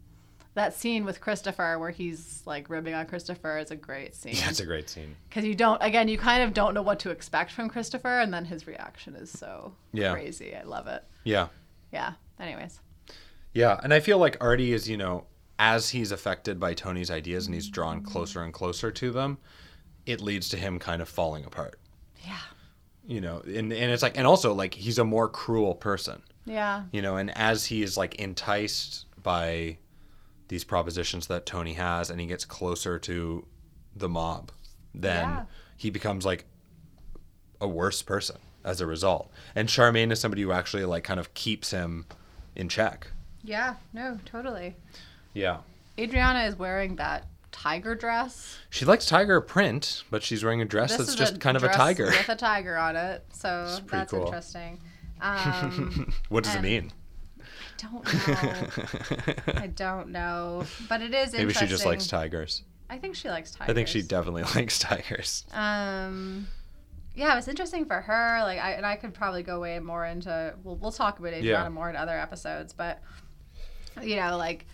that 0.54 0.72
scene 0.74 1.04
with 1.04 1.20
Christopher 1.20 1.78
where 1.78 1.90
he's 1.90 2.42
like 2.46 2.70
ribbing 2.70 2.94
on 2.94 3.06
Christopher 3.06 3.58
is 3.58 3.70
a 3.70 3.76
great 3.76 4.14
scene 4.14 4.34
Yeah, 4.36 4.48
it's 4.50 4.60
a 4.60 4.66
great 4.66 4.88
scene. 4.88 5.16
because 5.28 5.44
you 5.44 5.54
don't 5.54 5.82
again 5.82 6.08
you 6.08 6.16
kind 6.18 6.42
of 6.42 6.54
don't 6.54 6.74
know 6.74 6.82
what 6.82 7.00
to 7.00 7.10
expect 7.10 7.50
from 7.52 7.68
Christopher, 7.68 8.20
and 8.20 8.32
then 8.32 8.44
his 8.44 8.66
reaction 8.66 9.14
is 9.16 9.30
so 9.30 9.74
Yeah. 9.92 10.12
crazy. 10.12 10.54
I 10.54 10.62
love 10.62 10.86
it. 10.86 11.02
Yeah. 11.24 11.48
Yeah. 11.92 12.12
Anyways. 12.40 12.80
Yeah, 13.52 13.78
and 13.82 13.94
I 13.94 14.00
feel 14.00 14.18
like 14.18 14.36
Artie 14.40 14.72
is, 14.72 14.88
you 14.88 14.96
know, 14.96 15.26
as 15.60 15.90
he's 15.90 16.10
affected 16.10 16.58
by 16.58 16.74
Tony's 16.74 17.10
ideas 17.10 17.46
and 17.46 17.54
he's 17.54 17.68
drawn 17.68 18.02
closer 18.02 18.42
and 18.42 18.52
closer 18.52 18.90
to 18.90 19.12
them, 19.12 19.38
it 20.06 20.20
leads 20.20 20.48
to 20.48 20.56
him 20.56 20.80
kind 20.80 21.00
of 21.00 21.08
falling 21.08 21.44
apart. 21.44 21.78
Yeah. 22.26 22.38
You 23.06 23.20
know, 23.20 23.42
and, 23.46 23.72
and 23.72 23.92
it's 23.92 24.02
like, 24.02 24.18
and 24.18 24.26
also 24.26 24.52
like 24.54 24.74
he's 24.74 24.98
a 24.98 25.04
more 25.04 25.28
cruel 25.28 25.74
person, 25.76 26.22
Yeah. 26.46 26.82
you 26.90 27.00
know, 27.02 27.16
and 27.16 27.30
as 27.38 27.66
he 27.66 27.82
is 27.84 27.96
like 27.96 28.16
enticed 28.16 29.06
by 29.22 29.78
these 30.54 30.62
propositions 30.62 31.26
that 31.26 31.44
Tony 31.44 31.72
has 31.72 32.10
and 32.10 32.20
he 32.20 32.28
gets 32.28 32.44
closer 32.44 32.96
to 32.96 33.44
the 33.96 34.08
mob, 34.08 34.52
then 34.94 35.28
Yeah. 35.28 35.44
he 35.76 35.90
becomes 35.90 36.24
like 36.24 36.44
a 37.60 37.66
worse 37.66 38.02
person 38.02 38.36
as 38.64 38.80
a 38.80 38.86
result. 38.86 39.32
And 39.56 39.68
Charmaine 39.68 40.12
is 40.12 40.20
somebody 40.20 40.42
who 40.42 40.52
actually 40.52 40.84
like 40.84 41.02
kind 41.02 41.18
of 41.18 41.34
keeps 41.34 41.72
him 41.72 42.06
in 42.54 42.68
check. 42.68 43.08
Yeah. 43.42 43.74
No, 43.92 44.20
totally. 44.24 44.76
Yeah. 45.32 45.58
Adriana 45.98 46.44
is 46.44 46.56
wearing 46.56 46.94
that 46.96 47.26
tiger 47.50 47.96
dress. 47.96 48.56
She 48.70 48.84
likes 48.84 49.06
tiger 49.06 49.40
print, 49.40 50.04
but 50.08 50.22
she's 50.22 50.44
wearing 50.44 50.60
a 50.62 50.64
dress 50.64 50.96
This 50.96 51.06
that's 51.08 51.16
just 51.16 51.40
kind 51.40 51.56
of 51.56 51.64
a 51.64 51.68
tiger. 51.68 52.06
with 52.06 52.28
a 52.28 52.36
tiger 52.36 52.76
on 52.76 52.94
it. 52.94 53.24
So 53.32 53.76
that's 53.90 54.12
cool. 54.12 54.26
interesting. 54.26 54.78
Um, 55.20 56.12
what 56.28 56.44
does 56.44 56.54
it 56.56 56.60
mean? 56.60 56.92
I 57.82 57.88
don't 57.88 58.28
know. 58.28 59.54
I 59.62 59.66
don't 59.68 60.08
know, 60.10 60.64
but 60.88 61.02
it 61.02 61.12
is 61.14 61.32
Maybe 61.32 61.42
interesting. 61.42 61.66
she 61.68 61.70
just 61.70 61.86
likes 61.86 62.06
tigers. 62.06 62.62
I 62.88 62.98
think 62.98 63.14
she 63.14 63.28
likes 63.28 63.50
tigers. 63.52 63.70
I 63.70 63.74
think 63.74 63.88
she 63.88 64.02
definitely 64.02 64.42
likes 64.54 64.78
tigers. 64.78 65.44
Um, 65.52 66.46
yeah, 67.14 67.32
it 67.32 67.36
was 67.36 67.48
interesting 67.48 67.84
for 67.86 68.00
her. 68.00 68.40
Like, 68.42 68.58
I 68.60 68.72
and 68.72 68.84
I 68.86 68.96
could 68.96 69.14
probably 69.14 69.42
go 69.42 69.60
way 69.60 69.78
more 69.80 70.04
into. 70.04 70.54
We'll 70.62 70.76
we'll 70.76 70.92
talk 70.92 71.18
about 71.18 71.32
Adriana 71.32 71.64
Yeah. 71.64 71.68
more 71.70 71.88
in 71.90 71.96
other 71.96 72.18
episodes, 72.18 72.72
but 72.72 73.00
you 74.02 74.16
know, 74.16 74.36
like 74.36 74.66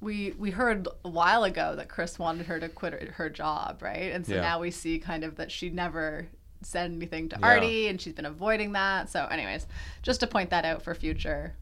we 0.00 0.32
we 0.38 0.50
heard 0.50 0.86
a 1.04 1.08
while 1.08 1.44
ago 1.44 1.74
that 1.76 1.88
Chris 1.88 2.18
wanted 2.18 2.46
her 2.46 2.60
to 2.60 2.68
quit 2.68 2.92
her, 2.92 3.12
her 3.14 3.30
job, 3.30 3.82
right? 3.82 4.12
And 4.12 4.26
so 4.26 4.34
Yeah. 4.34 4.40
now 4.42 4.60
we 4.60 4.70
see 4.70 4.98
kind 4.98 5.24
of 5.24 5.36
that 5.36 5.50
she 5.50 5.70
never 5.70 6.28
said 6.62 6.90
anything 6.90 7.28
to 7.30 7.36
Yeah. 7.40 7.46
Artie, 7.46 7.88
and 7.88 8.00
she's 8.00 8.12
been 8.14 8.26
avoiding 8.26 8.72
that. 8.72 9.08
So, 9.08 9.26
anyways, 9.26 9.66
just 10.02 10.20
to 10.20 10.26
point 10.26 10.50
that 10.50 10.64
out 10.64 10.82
for 10.82 10.94
future 10.94 11.54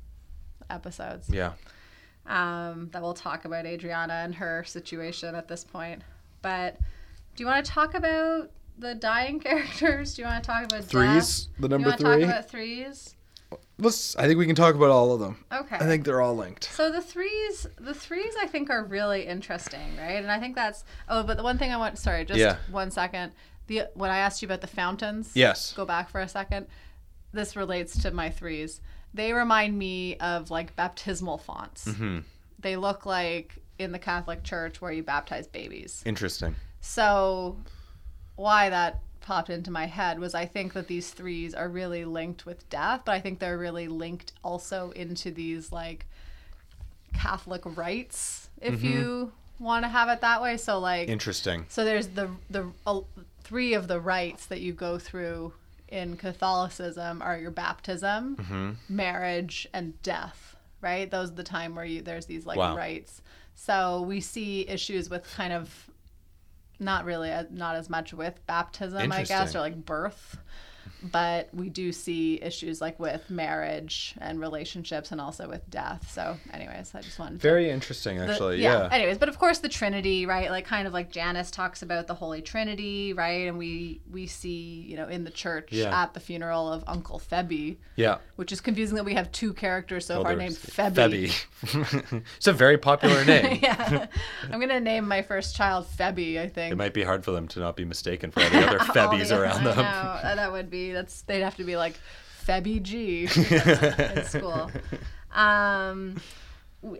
episodes 0.70 1.29
Yeah. 1.31 1.52
um, 2.26 2.88
that 2.92 3.02
we'll 3.02 3.14
talk 3.14 3.44
about 3.44 3.66
Adriana 3.66 4.14
and 4.14 4.35
her 4.37 4.64
situation 4.64 5.35
at 5.35 5.48
this 5.48 5.64
point. 5.64 6.02
But 6.42 6.79
do 7.35 7.42
you 7.42 7.46
want 7.46 7.64
to 7.64 7.70
talk 7.70 7.94
about 7.94 8.50
the 8.79 8.94
dying 8.94 9.40
characters? 9.46 10.14
Do 10.14 10.22
you 10.22 10.29
want 10.29 10.42
to 10.42 10.46
talk 10.46 10.64
about 10.64 10.85
Threes, 10.85 11.46
death? 11.46 11.55
the 11.61 11.68
Do 11.68 11.74
you 11.74 11.79
number 11.79 11.88
want 11.88 12.00
to 12.00 12.05
three. 12.07 12.20
talk 12.22 12.31
about 12.31 12.50
threes? 12.50 13.12
Let's. 13.79 14.16
I 14.16 14.26
think 14.26 14.38
we 14.38 14.46
can 14.46 14.57
talk 14.57 14.74
about 14.74 14.90
all 14.90 15.12
of 15.12 15.20
them. 15.20 15.44
Okay. 15.52 15.76
I 15.76 15.81
think 15.81 16.05
they're 16.05 16.20
all 16.22 16.35
linked. 16.35 16.64
So 16.64 16.90
the 16.90 17.00
threes, 17.02 17.66
the 17.79 17.92
threes, 17.94 18.35
I 18.40 18.46
think 18.46 18.70
are 18.70 18.83
really 18.83 19.26
interesting, 19.26 19.96
right? 19.98 20.16
And 20.22 20.31
I 20.33 20.40
think 20.40 20.55
that's. 20.57 20.83
Oh, 21.09 21.22
but 21.22 21.37
the 21.37 21.42
one 21.42 21.59
thing 21.59 21.70
I 21.72 21.76
want. 21.76 21.98
Sorry, 21.98 22.24
just 22.24 22.40
Yeah. 22.40 22.57
one 22.70 22.90
second. 22.90 23.33
The 23.66 23.83
when 23.94 24.11
I 24.11 24.18
asked 24.18 24.40
you 24.42 24.46
about 24.46 24.62
the 24.62 24.66
fountains. 24.66 25.31
Yes. 25.35 25.74
Go 25.74 25.85
back 25.85 26.09
for 26.11 26.20
a 26.20 26.29
second. 26.29 26.66
this 27.33 27.55
relates 27.55 28.00
to 28.00 28.11
my 28.11 28.31
threes. 28.31 28.81
They 29.14 29.33
remind 29.33 29.79
me 29.79 30.16
of 30.16 30.51
like 30.51 30.77
baptismal 30.77 31.38
fonts. 31.38 31.87
Mm-hmm. 31.87 32.19
They 32.59 32.77
look 32.77 33.07
like 33.07 33.59
in 33.79 33.92
the 33.92 33.99
Catholic 33.99 34.42
Church 34.42 34.81
where 34.81 34.92
you 34.92 35.03
baptize 35.03 35.47
babies. 35.47 36.03
Interesting. 36.07 36.55
So, 36.81 37.57
why 38.37 38.71
that 38.71 39.01
popped 39.21 39.51
into 39.51 39.71
my 39.71 39.87
head 39.87 40.19
was 40.19 40.35
I 40.35 40.47
think 40.47 40.73
that 40.75 40.87
these 40.87 41.11
threes 41.11 41.55
are 41.55 41.69
really 41.69 42.05
linked 42.05 42.47
with 42.47 42.69
death, 42.71 43.03
but 43.05 43.12
I 43.12 43.21
think 43.21 43.38
they're 43.38 43.59
really 43.59 43.88
linked 43.88 44.33
also 44.45 44.90
into 44.90 45.31
these 45.31 45.73
like 45.73 46.07
Catholic 47.12 47.62
rites, 47.77 48.51
if 48.61 48.83
you 48.83 49.33
want 49.59 49.85
to 49.85 49.88
have 49.88 50.09
it 50.09 50.21
that 50.21 50.42
way. 50.42 50.57
So, 50.57 50.79
like, 50.79 51.09
Interesting. 51.09 51.66
so 51.69 51.85
there's 51.85 52.09
the 52.09 52.31
the 52.51 52.71
uh, 52.87 53.01
three 53.42 53.75
of 53.75 53.88
the 53.88 54.01
rites 54.01 54.47
that 54.47 54.61
you 54.61 54.73
go 54.73 54.99
through 54.99 55.53
in 55.88 56.16
Catholicism 56.16 57.22
are 57.22 57.38
your 57.38 57.51
baptism, 57.51 58.37
Mm-hmm. 58.37 58.70
marriage, 58.88 59.68
and 59.72 60.01
death. 60.03 60.57
Right? 60.81 61.11
Those 61.11 61.31
are 61.31 61.35
the 61.35 61.42
time 61.42 61.75
where 61.75 61.85
you 61.85 62.03
there's 62.03 62.27
these 62.27 62.46
like 62.46 62.59
Wow. 62.59 62.77
rites. 62.77 63.22
So 63.55 64.03
we 64.03 64.20
see 64.20 64.68
issues 64.68 65.09
with 65.09 65.25
kind 65.35 65.53
of 65.53 65.90
not 66.79 67.05
really 67.07 67.33
not 67.51 67.75
as 67.77 67.88
much 67.88 68.12
with 68.12 68.38
baptism, 68.46 69.11
I 69.11 69.22
guess, 69.29 69.55
or 69.55 69.61
like 69.61 69.85
birth. 69.87 70.38
But 71.03 71.49
we 71.53 71.69
do 71.69 71.93
see 71.93 72.41
issues 72.43 72.81
like 72.81 72.99
with 72.99 73.29
marriage 73.31 74.15
and 74.19 74.41
relationships 74.41 75.13
and 75.13 75.21
also 75.21 75.49
with 75.49 75.69
death. 75.71 76.11
So, 76.11 76.37
anyways, 76.53 76.95
I 76.95 77.01
just 77.03 77.19
wanted 77.19 77.35
to 77.35 77.39
Very 77.41 77.71
interesting, 77.71 78.17
the- 78.19 78.27
actually. 78.29 78.63
yeah. 78.63 78.89
Anyways, 78.91 79.19
but 79.19 79.29
of 79.29 79.39
course 79.39 79.59
the 79.59 79.69
Trinity, 79.69 80.27
right? 80.27 80.51
Like 80.51 80.65
kind 80.65 80.87
of 80.87 80.93
like 80.93 81.11
Janice 81.11 81.51
talks 81.51 81.83
about 81.83 82.07
the 82.07 82.15
Holy 82.15 82.43
Trinity, 82.43 83.13
right? 83.13 83.47
And 83.47 83.59
we 83.59 84.01
we 84.11 84.27
see, 84.27 84.85
you 84.89 84.97
know, 84.97 85.07
in 85.09 85.25
the 85.25 85.31
church 85.31 85.69
Yeah. 85.71 86.03
at 86.03 86.15
the 86.15 86.21
funeral 86.21 86.73
of 86.73 86.83
Uncle 86.87 87.19
Febby, 87.21 87.77
Yeah. 87.97 88.19
which 88.37 88.51
is 88.53 88.61
confusing 88.61 88.97
that 88.97 89.05
we 89.05 89.15
have 89.15 89.31
two 89.33 89.53
characters 89.53 90.07
so 90.07 90.21
Oh, 90.21 90.23
far 90.23 90.35
named 90.35 90.55
Febby. 90.55 91.31
Febby. 91.63 92.23
it's 92.37 92.47
a 92.47 92.53
very 92.53 92.79
popular 92.79 93.25
name. 93.33 93.61
yeah. 93.63 94.07
I'm 94.51 94.61
gonna 94.61 94.81
name 94.81 95.07
my 95.07 95.23
first 95.23 95.55
child 95.57 95.87
Febby, 95.87 96.41
I 96.41 96.49
think. 96.49 96.73
It 96.73 96.77
might 96.77 96.95
be 96.95 97.05
hard 97.05 97.25
for 97.25 97.31
them 97.33 97.47
to 97.49 97.61
not 97.61 97.77
be 97.77 97.85
mistaken 97.85 98.31
for 98.31 98.43
all 98.43 98.51
the 98.51 98.67
other 98.67 98.79
Febbies 98.95 99.37
around 99.37 99.61
I 99.67 99.75
them. 99.75 99.77
know. 99.77 100.35
That 100.37 100.53
would 100.53 100.71
be 100.71 100.86
that's 100.92 101.22
they'd 101.22 101.42
have 101.42 101.57
to 101.57 101.64
be 101.64 101.77
like 101.77 101.99
Febby 102.46 102.83
G 102.83 103.22
in 104.16 104.25
school. 104.25 104.70
Um 105.33 106.16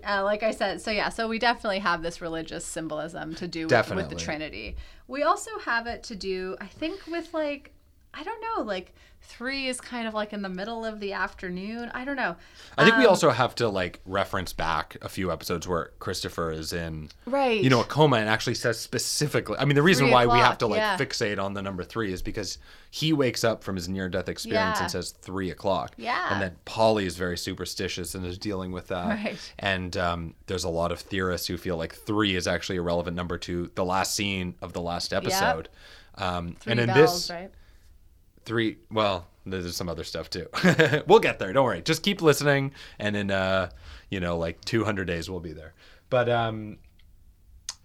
uh, 0.05 0.25
like 0.25 0.43
I 0.43 0.51
said, 0.51 0.81
so 0.81 0.91
yeah, 0.91 1.11
so 1.11 1.29
we 1.29 1.39
definitely 1.39 1.79
have 1.81 2.03
this 2.03 2.21
religious 2.21 2.65
symbolism 2.65 3.35
to 3.37 3.47
do 3.47 3.67
with, 3.67 3.91
with 3.91 4.09
the 4.09 4.17
Trinity. 4.17 4.77
We 5.07 5.23
also 5.23 5.51
have 5.61 5.87
it 5.87 6.03
to 6.05 6.17
do, 6.17 6.57
I 6.61 6.67
think, 6.67 7.07
with 7.07 7.33
like, 7.33 7.73
I 8.19 8.23
don't 8.23 8.41
know, 8.41 8.63
like 8.63 8.95
three 9.21 9.67
is 9.67 9.81
kind 9.81 10.07
of 10.07 10.15
like 10.15 10.33
in 10.33 10.41
the 10.41 10.49
middle 10.49 10.85
of 10.85 11.01
the 11.01 11.13
afternoon. 11.13 11.91
I 11.93 12.05
don't 12.05 12.17
know. 12.17 12.37
I 12.79 12.85
think 12.85 12.97
we 12.97 13.05
Um, 13.05 13.11
also 13.11 13.31
have 13.31 13.55
to 13.57 13.69
like 13.69 14.01
reference 14.07 14.53
back 14.53 14.97
a 15.03 15.09
few 15.09 15.33
episodes 15.33 15.67
where 15.67 15.91
Christopher 15.99 16.53
is 16.53 16.73
in, 16.73 17.11
right, 17.27 17.61
you 17.63 17.69
know, 17.69 17.81
a 17.81 17.85
coma 17.85 18.17
and 18.19 18.29
actually 18.29 18.55
says 18.55 18.79
specifically. 18.79 19.57
I 19.59 19.65
mean, 19.65 19.75
the 19.75 19.83
reason 19.83 20.11
why 20.11 20.27
we 20.27 20.39
have 20.39 20.59
to 20.59 20.67
like 20.67 20.79
yeah. 20.79 20.97
fixate 20.97 21.39
on 21.43 21.55
the 21.55 21.61
number 21.63 21.83
three 21.85 22.13
is 22.13 22.23
because 22.23 22.59
he 22.91 23.13
wakes 23.13 23.43
up 23.45 23.63
from 23.65 23.75
his 23.77 23.89
near-death 23.89 24.29
experience 24.29 24.79
Yeah. 24.79 24.83
and 24.85 24.91
says 24.93 25.11
three 25.11 25.51
o'clock. 25.51 25.95
Yeah. 25.99 26.33
And 26.33 26.41
then 26.41 26.57
Paulie 26.65 27.05
is 27.05 27.17
very 27.17 27.37
superstitious 27.37 28.15
and 28.15 28.25
is 28.25 28.39
dealing 28.39 28.71
with 28.73 28.87
that. 28.89 29.09
Right. 29.25 29.53
And 29.59 29.97
um, 29.97 30.35
there's 30.47 30.65
a 30.65 30.71
lot 30.71 30.93
of 30.93 31.01
theorists 31.01 31.49
who 31.49 31.57
feel 31.59 31.77
like 31.77 31.95
three 31.95 32.37
is 32.37 32.47
actually 32.47 32.77
a 32.77 32.83
relevant 32.83 33.17
number 33.17 33.37
to 33.39 33.71
the 33.75 33.85
last 33.85 34.15
scene 34.15 34.55
of 34.63 34.73
the 34.73 34.81
last 34.81 35.13
episode. 35.13 35.69
Um, 36.15 36.55
three 36.61 36.71
and 36.71 36.81
in 36.81 36.87
bells, 36.87 37.27
this 37.29 37.31
right? 37.31 37.51
Three 38.47 38.79
well 38.91 39.27
there's 39.45 39.77
some 39.77 39.89
other 39.89 40.05
stuff 40.05 40.31
too 40.31 40.47
we'll 41.07 41.19
get 41.19 41.39
there 41.39 41.53
don't 41.53 41.65
worry 41.65 41.83
just 41.83 42.03
keep 42.03 42.23
listening 42.23 42.73
and 42.99 43.15
in 43.17 43.31
uh 43.31 43.69
you 44.11 44.19
know 44.21 44.39
like 44.39 44.65
200 44.65 45.05
days 45.05 45.29
we'll 45.29 45.41
be 45.41 45.53
there 45.53 45.75
but 46.11 46.29
um 46.29 46.79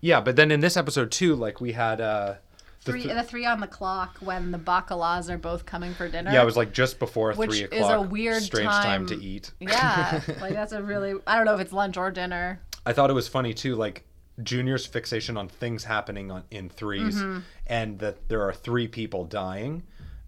yeah 0.02 0.22
but 0.22 0.36
then 0.36 0.52
in 0.52 0.60
this 0.60 0.78
episode 0.78 1.12
too 1.12 1.36
like 1.36 1.60
we 1.62 1.72
had 1.74 2.00
uh 2.02 2.36
the 2.84 2.92
Three, 2.94 3.04
th- 3.04 3.14
the 3.14 3.22
three 3.24 3.46
on 3.46 3.60
the 3.60 3.68
clock 3.68 4.18
when 4.22 4.50
the 4.50 4.58
bacalas 4.58 5.30
are 5.30 5.38
both 5.38 5.68
coming 5.68 5.94
for 5.94 6.08
dinner. 6.10 6.32
yeah 6.32 6.42
it 6.42 6.46
was 6.46 6.58
like 6.58 6.74
just 6.74 6.98
before 6.98 7.32
Which 7.34 7.52
three 7.52 7.78
is 7.78 7.88
a 7.88 8.02
weird 8.02 8.42
strange 8.42 8.70
time. 8.72 9.06
time- 9.06 9.20
to 9.20 9.24
eat 9.24 9.52
Yeah, 9.60 10.20
like 10.42 10.54
that's 10.60 10.72
a 10.74 10.82
really 10.82 11.14
I 11.28 11.36
don't 11.36 11.46
know 11.46 11.54
if 11.54 11.60
it's 11.62 11.74
lunch 11.74 11.98
or 11.98 12.10
dinner. 12.10 12.60
i 12.86 12.94
thought 12.94 13.10
it 13.12 13.14
was 13.14 13.28
funny 13.28 13.54
too 13.54 13.76
like 13.76 14.04
junior's 14.42 14.88
fixation 14.88 15.38
on 15.38 15.48
things 15.48 15.84
happening 15.84 16.32
on 16.32 16.44
in 16.50 16.70
3s 16.70 17.14
Mm-hmm. 17.14 17.40
and 17.68 18.00
that 18.00 18.28
there 18.30 18.42
are 18.42 18.54
three 18.54 18.88
people 18.88 19.26
dying 19.26 19.84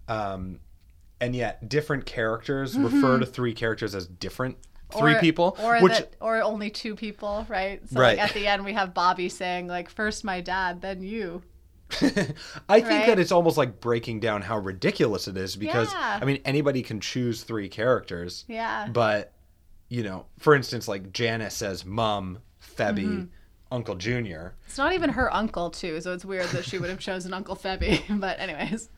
um 0.08 0.60
and 1.20 1.34
yet 1.34 1.68
different 1.68 2.04
characters 2.06 2.76
refer 2.76 3.18
to 3.18 3.26
three 3.26 3.54
characters 3.54 3.94
as 3.94 4.06
different 4.06 4.56
three 4.92 5.00
Mm-hmm. 5.12 5.16
Or- 5.16 5.20
people 5.20 5.56
or 5.62 5.80
which 5.80 5.92
that, 5.92 6.14
or 6.20 6.40
only 6.42 6.70
two 6.70 6.94
people, 6.94 7.46
right? 7.48 7.80
So 7.88 7.98
Right. 8.00 8.18
like 8.18 8.28
at 8.28 8.34
the 8.34 8.46
end 8.46 8.64
we 8.64 8.74
have 8.74 8.92
Bobby 8.94 9.28
saying 9.28 9.66
like 9.66 9.88
first 9.88 10.24
my 10.24 10.40
dad, 10.40 10.80
then 10.82 11.02
you. 11.02 11.42
I 12.00 12.00
think 12.00 12.34
Right? 12.68 13.06
that 13.06 13.18
it's 13.18 13.32
almost 13.32 13.56
like 13.56 13.80
breaking 13.80 14.20
down 14.20 14.42
how 14.42 14.58
ridiculous 14.58 15.28
it 15.28 15.36
is 15.36 15.56
because 15.56 15.92
Yeah. 15.92 16.18
I 16.20 16.24
mean 16.24 16.40
anybody 16.44 16.82
can 16.82 17.00
choose 17.00 17.42
three 17.42 17.68
characters, 17.68 18.44
Yeah. 18.48 18.88
but 18.88 19.32
you 19.88 20.02
know, 20.02 20.26
for 20.38 20.54
instance, 20.54 20.88
like 20.88 21.12
Janice 21.12 21.54
says, 21.54 21.84
"Mom, 21.84 22.38
Febby, 22.60 23.04
Mm-hmm. 23.04 23.24
Uncle 23.70 23.94
Junior." 23.96 24.54
It's 24.66 24.78
not 24.78 24.92
even 24.92 25.10
her 25.10 25.32
uncle 25.32 25.70
too, 25.70 26.00
so 26.00 26.12
it's 26.12 26.24
weird 26.24 26.46
that 26.48 26.64
she 26.64 26.78
would 26.78 26.90
have 26.90 26.98
chosen 26.98 27.32
Uncle 27.34 27.54
Febby. 27.56 28.02
But 28.20 28.40
anyways, 28.40 28.88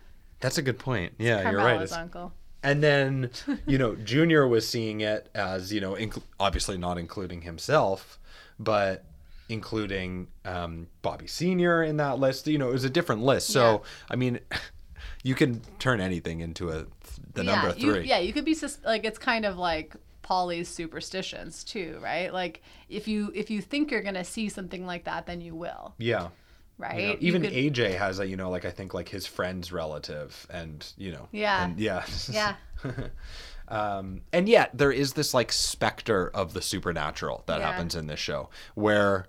That's 0.40 0.58
a 0.58 0.62
good 0.62 0.78
point. 0.78 1.14
Yeah, 1.18 1.50
you're 1.50 1.58
right. 1.58 1.76
It's- 1.82 1.92
uncle. 1.92 2.32
And 2.62 2.82
then 2.82 3.30
you 3.66 3.78
know, 3.78 3.94
Junior 3.96 4.46
was 4.48 4.66
seeing 4.68 5.00
it 5.00 5.28
as 5.34 5.72
you 5.72 5.80
know, 5.80 5.92
inc- 5.92 6.22
obviously 6.40 6.76
not 6.78 6.98
including 6.98 7.42
himself, 7.42 8.18
but 8.58 9.04
including 9.48 10.26
um, 10.44 10.88
Bobby 11.02 11.26
Senior 11.26 11.82
in 11.84 11.96
that 11.98 12.18
list. 12.18 12.46
You 12.48 12.58
know, 12.58 12.68
it 12.68 12.72
was 12.72 12.84
a 12.84 12.90
different 12.90 13.22
list. 13.22 13.48
So 13.48 13.72
Yeah. 13.72 13.88
I 14.10 14.16
mean, 14.16 14.40
you 15.22 15.34
can 15.34 15.60
turn 15.78 16.00
anything 16.00 16.40
into 16.40 16.70
a 16.70 16.86
the 17.34 17.44
number 17.44 17.68
yeah, 17.68 17.72
three. 17.74 18.00
You, 18.00 18.06
yeah, 18.06 18.18
you 18.18 18.32
could 18.32 18.44
be 18.44 18.54
sus- 18.54 18.78
like 18.84 19.04
it's 19.04 19.18
kind 19.18 19.44
of 19.44 19.56
like 19.58 19.94
Paulie's 20.22 20.68
superstitions 20.68 21.62
too, 21.62 21.98
right? 22.02 22.32
Like 22.32 22.62
if 22.88 23.06
you 23.06 23.30
if 23.34 23.48
you 23.50 23.60
think 23.60 23.90
you're 23.90 24.02
gonna 24.02 24.24
see 24.24 24.48
something 24.48 24.84
like 24.86 25.04
that, 25.04 25.26
then 25.26 25.40
you 25.40 25.54
will, 25.54 25.94
Yeah. 25.98 26.28
Right? 26.78 27.00
You 27.00 27.06
know, 27.08 27.16
even 27.20 27.42
could- 27.42 27.52
AJ 27.52 27.96
has 27.98 28.18
a, 28.18 28.26
you 28.26 28.36
know, 28.36 28.50
like 28.50 28.64
I 28.64 28.70
think 28.70 28.94
like 28.94 29.08
his 29.08 29.26
friend's 29.26 29.72
relative 29.72 30.46
and, 30.50 30.86
you 30.96 31.12
know. 31.12 31.28
Yeah. 31.32 31.64
And 31.64 31.78
yeah. 31.78 32.04
yeah, 32.30 32.54
um, 33.68 34.22
and 34.32 34.48
yet 34.48 34.70
there 34.76 34.92
is 34.92 35.14
this 35.14 35.34
like 35.34 35.52
specter 35.52 36.28
of 36.34 36.52
the 36.54 36.62
supernatural 36.62 37.42
that 37.46 37.60
Yeah. 37.60 37.70
happens 37.72 37.94
in 37.94 38.06
this 38.06 38.20
show 38.20 38.48
where 38.74 39.26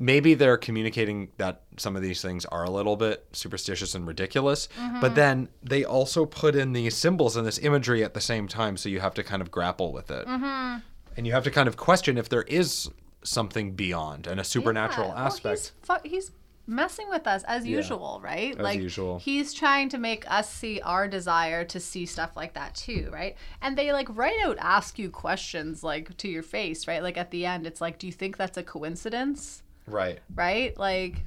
maybe 0.00 0.34
they're 0.34 0.56
communicating 0.56 1.28
that 1.38 1.62
some 1.76 1.96
of 1.96 2.02
these 2.02 2.22
things 2.22 2.44
are 2.46 2.62
a 2.64 2.70
little 2.70 2.96
bit 2.96 3.26
superstitious 3.32 3.94
and 3.94 4.06
ridiculous, 4.06 4.68
Mm-hmm. 4.78 5.00
but 5.00 5.14
then 5.16 5.48
they 5.62 5.84
also 5.84 6.24
put 6.24 6.54
in 6.54 6.72
these 6.72 6.96
symbols 6.96 7.36
and 7.36 7.46
this 7.46 7.58
imagery 7.58 8.04
at 8.04 8.14
the 8.14 8.20
same 8.20 8.46
time. 8.48 8.76
So 8.76 8.88
you 8.88 9.00
have 9.00 9.14
to 9.14 9.22
kind 9.24 9.42
of 9.42 9.50
grapple 9.50 9.92
with 9.92 10.10
it. 10.10 10.26
Mm-hmm. 10.26 10.78
And 11.16 11.26
you 11.26 11.32
have 11.32 11.42
to 11.44 11.50
kind 11.50 11.66
of 11.68 11.76
question 11.76 12.16
if 12.16 12.28
there 12.28 12.42
is 12.44 12.88
something 13.24 13.72
beyond 13.72 14.28
and 14.28 14.38
a 14.38 14.44
supernatural 14.44 15.08
Yeah. 15.08 15.14
Well, 15.14 15.26
aspect. 15.26 15.58
he's, 15.58 15.72
fu- 15.82 16.08
he's 16.08 16.30
messing 16.68 17.08
with 17.08 17.26
us 17.26 17.42
as 17.44 17.66
Yeah. 17.66 17.76
usual, 17.78 18.20
right? 18.22 18.52
As 18.52 18.58
like 18.62 18.78
usual. 18.80 19.18
he's 19.18 19.52
trying 19.54 19.88
to 19.88 19.98
make 19.98 20.30
us 20.30 20.52
see 20.52 20.80
our 20.82 21.08
desire 21.08 21.64
to 21.64 21.80
see 21.80 22.04
stuff 22.06 22.36
like 22.36 22.52
that 22.54 22.74
too, 22.74 23.08
right? 23.12 23.36
And 23.62 23.76
they 23.76 23.90
like 23.92 24.06
right 24.14 24.38
out 24.44 24.58
ask 24.60 24.98
you 24.98 25.10
questions 25.10 25.82
like 25.82 26.16
to 26.18 26.28
your 26.28 26.42
face, 26.42 26.86
right? 26.86 27.02
Like 27.02 27.16
at 27.16 27.30
the 27.30 27.46
end, 27.46 27.66
it's 27.66 27.80
like, 27.80 27.98
do 27.98 28.06
you 28.06 28.12
think 28.12 28.36
that's 28.36 28.56
a 28.58 28.62
coincidence? 28.62 29.62
right. 29.86 30.18
Right? 30.34 30.76
Like, 30.78 31.24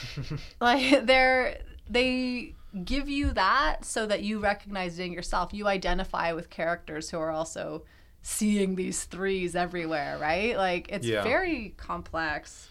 like 0.60 1.04
they're 1.06 1.58
they 1.88 2.54
give 2.84 3.08
you 3.08 3.30
that 3.32 3.84
so 3.84 4.06
that 4.06 4.22
you 4.22 4.38
recognize 4.40 4.98
it 4.98 5.04
in 5.04 5.12
yourself. 5.12 5.52
You 5.52 5.66
identify 5.68 6.32
with 6.32 6.50
characters 6.50 7.10
who 7.10 7.18
are 7.18 7.30
also 7.30 7.82
seeing 8.22 8.74
these 8.74 9.04
threes 9.04 9.54
everywhere, 9.54 10.18
right? 10.20 10.56
Like 10.56 10.88
it's 10.90 11.06
Yeah. 11.06 11.22
very 11.22 11.74
complex. 11.76 12.68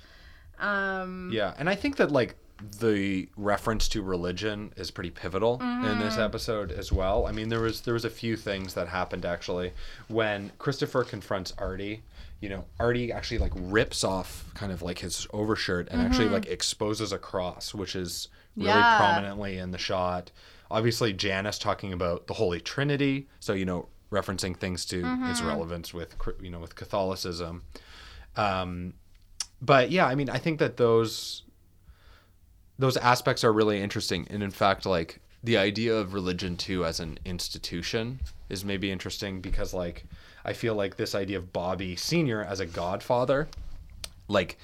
Um 0.59 1.29
Yeah, 1.33 1.53
and 1.57 1.69
I 1.69 1.75
think 1.75 1.97
that 1.97 2.11
like 2.11 2.35
the 2.79 3.27
reference 3.35 3.89
to 3.89 4.01
religion 4.01 4.71
is 4.77 4.89
pretty 4.89 5.09
pivotal 5.09 5.59
in 5.61 5.99
this 5.99 6.17
episode 6.17 6.71
as 6.71 6.91
well. 6.93 7.25
I 7.25 7.31
mean, 7.33 7.49
there 7.49 7.59
was 7.59 7.81
there 7.81 7.93
was 7.93 8.05
a 8.05 8.09
few 8.09 8.37
things 8.37 8.73
that 8.75 8.87
happened 8.87 9.25
actually 9.25 9.73
when 10.07 10.51
Christopher 10.59 11.03
confronts 11.03 11.51
Artie. 11.57 12.03
You 12.39 12.49
know, 12.49 12.65
Artie 12.79 13.11
actually 13.11 13.39
like 13.39 13.51
rips 13.55 14.03
off 14.03 14.45
kind 14.53 14.71
of 14.71 14.81
like 14.81 14.99
his 14.99 15.27
overshirt 15.33 15.87
and 15.89 16.01
actually 16.01 16.29
like 16.29 16.45
exposes 16.45 17.11
a 17.11 17.17
cross, 17.17 17.73
which 17.73 17.95
is 17.95 18.27
really 18.55 18.67
Yeah. 18.79 18.95
prominently 18.97 19.57
in 19.57 19.71
the 19.71 19.77
shot. 19.77 20.31
Obviously, 20.71 21.11
Janice 21.13 21.57
talking 21.59 21.91
about 21.93 22.27
the 22.27 22.33
Holy 22.35 22.59
Trinity, 22.61 23.27
so 23.39 23.53
you 23.53 23.65
know, 23.65 23.87
referencing 24.11 24.55
things 24.55 24.85
to 24.85 25.01
its 25.29 25.41
relevance 25.41 25.93
with 25.93 26.15
you 26.41 26.49
know 26.49 26.59
with 26.59 26.75
Catholicism. 26.75 27.63
Um, 28.35 28.93
but 29.63 29.89
yeah, 29.91 30.05
I 30.05 30.15
mean, 30.15 30.29
I 30.29 30.37
think 30.37 30.59
that 30.59 30.77
those 30.77 31.43
those 32.77 32.97
aspects 32.97 33.43
are 33.43 33.53
really 33.53 33.81
interesting, 33.81 34.27
and 34.29 34.43
in 34.43 34.51
fact, 34.51 34.85
like 34.85 35.19
the 35.43 35.57
idea 35.57 35.95
of 35.95 36.13
religion 36.13 36.57
too 36.57 36.85
as 36.85 36.99
an 36.99 37.17
institution 37.25 38.19
is 38.49 38.65
maybe 38.65 38.91
interesting 38.91 39.41
because 39.41 39.73
like 39.73 40.05
I 40.45 40.53
feel 40.53 40.75
like 40.75 40.97
this 40.97 41.15
idea 41.15 41.37
of 41.37 41.53
Bobby 41.53 41.95
Senior 41.95 42.43
as 42.43 42.59
a 42.59 42.65
godfather, 42.65 43.47
like 44.27 44.57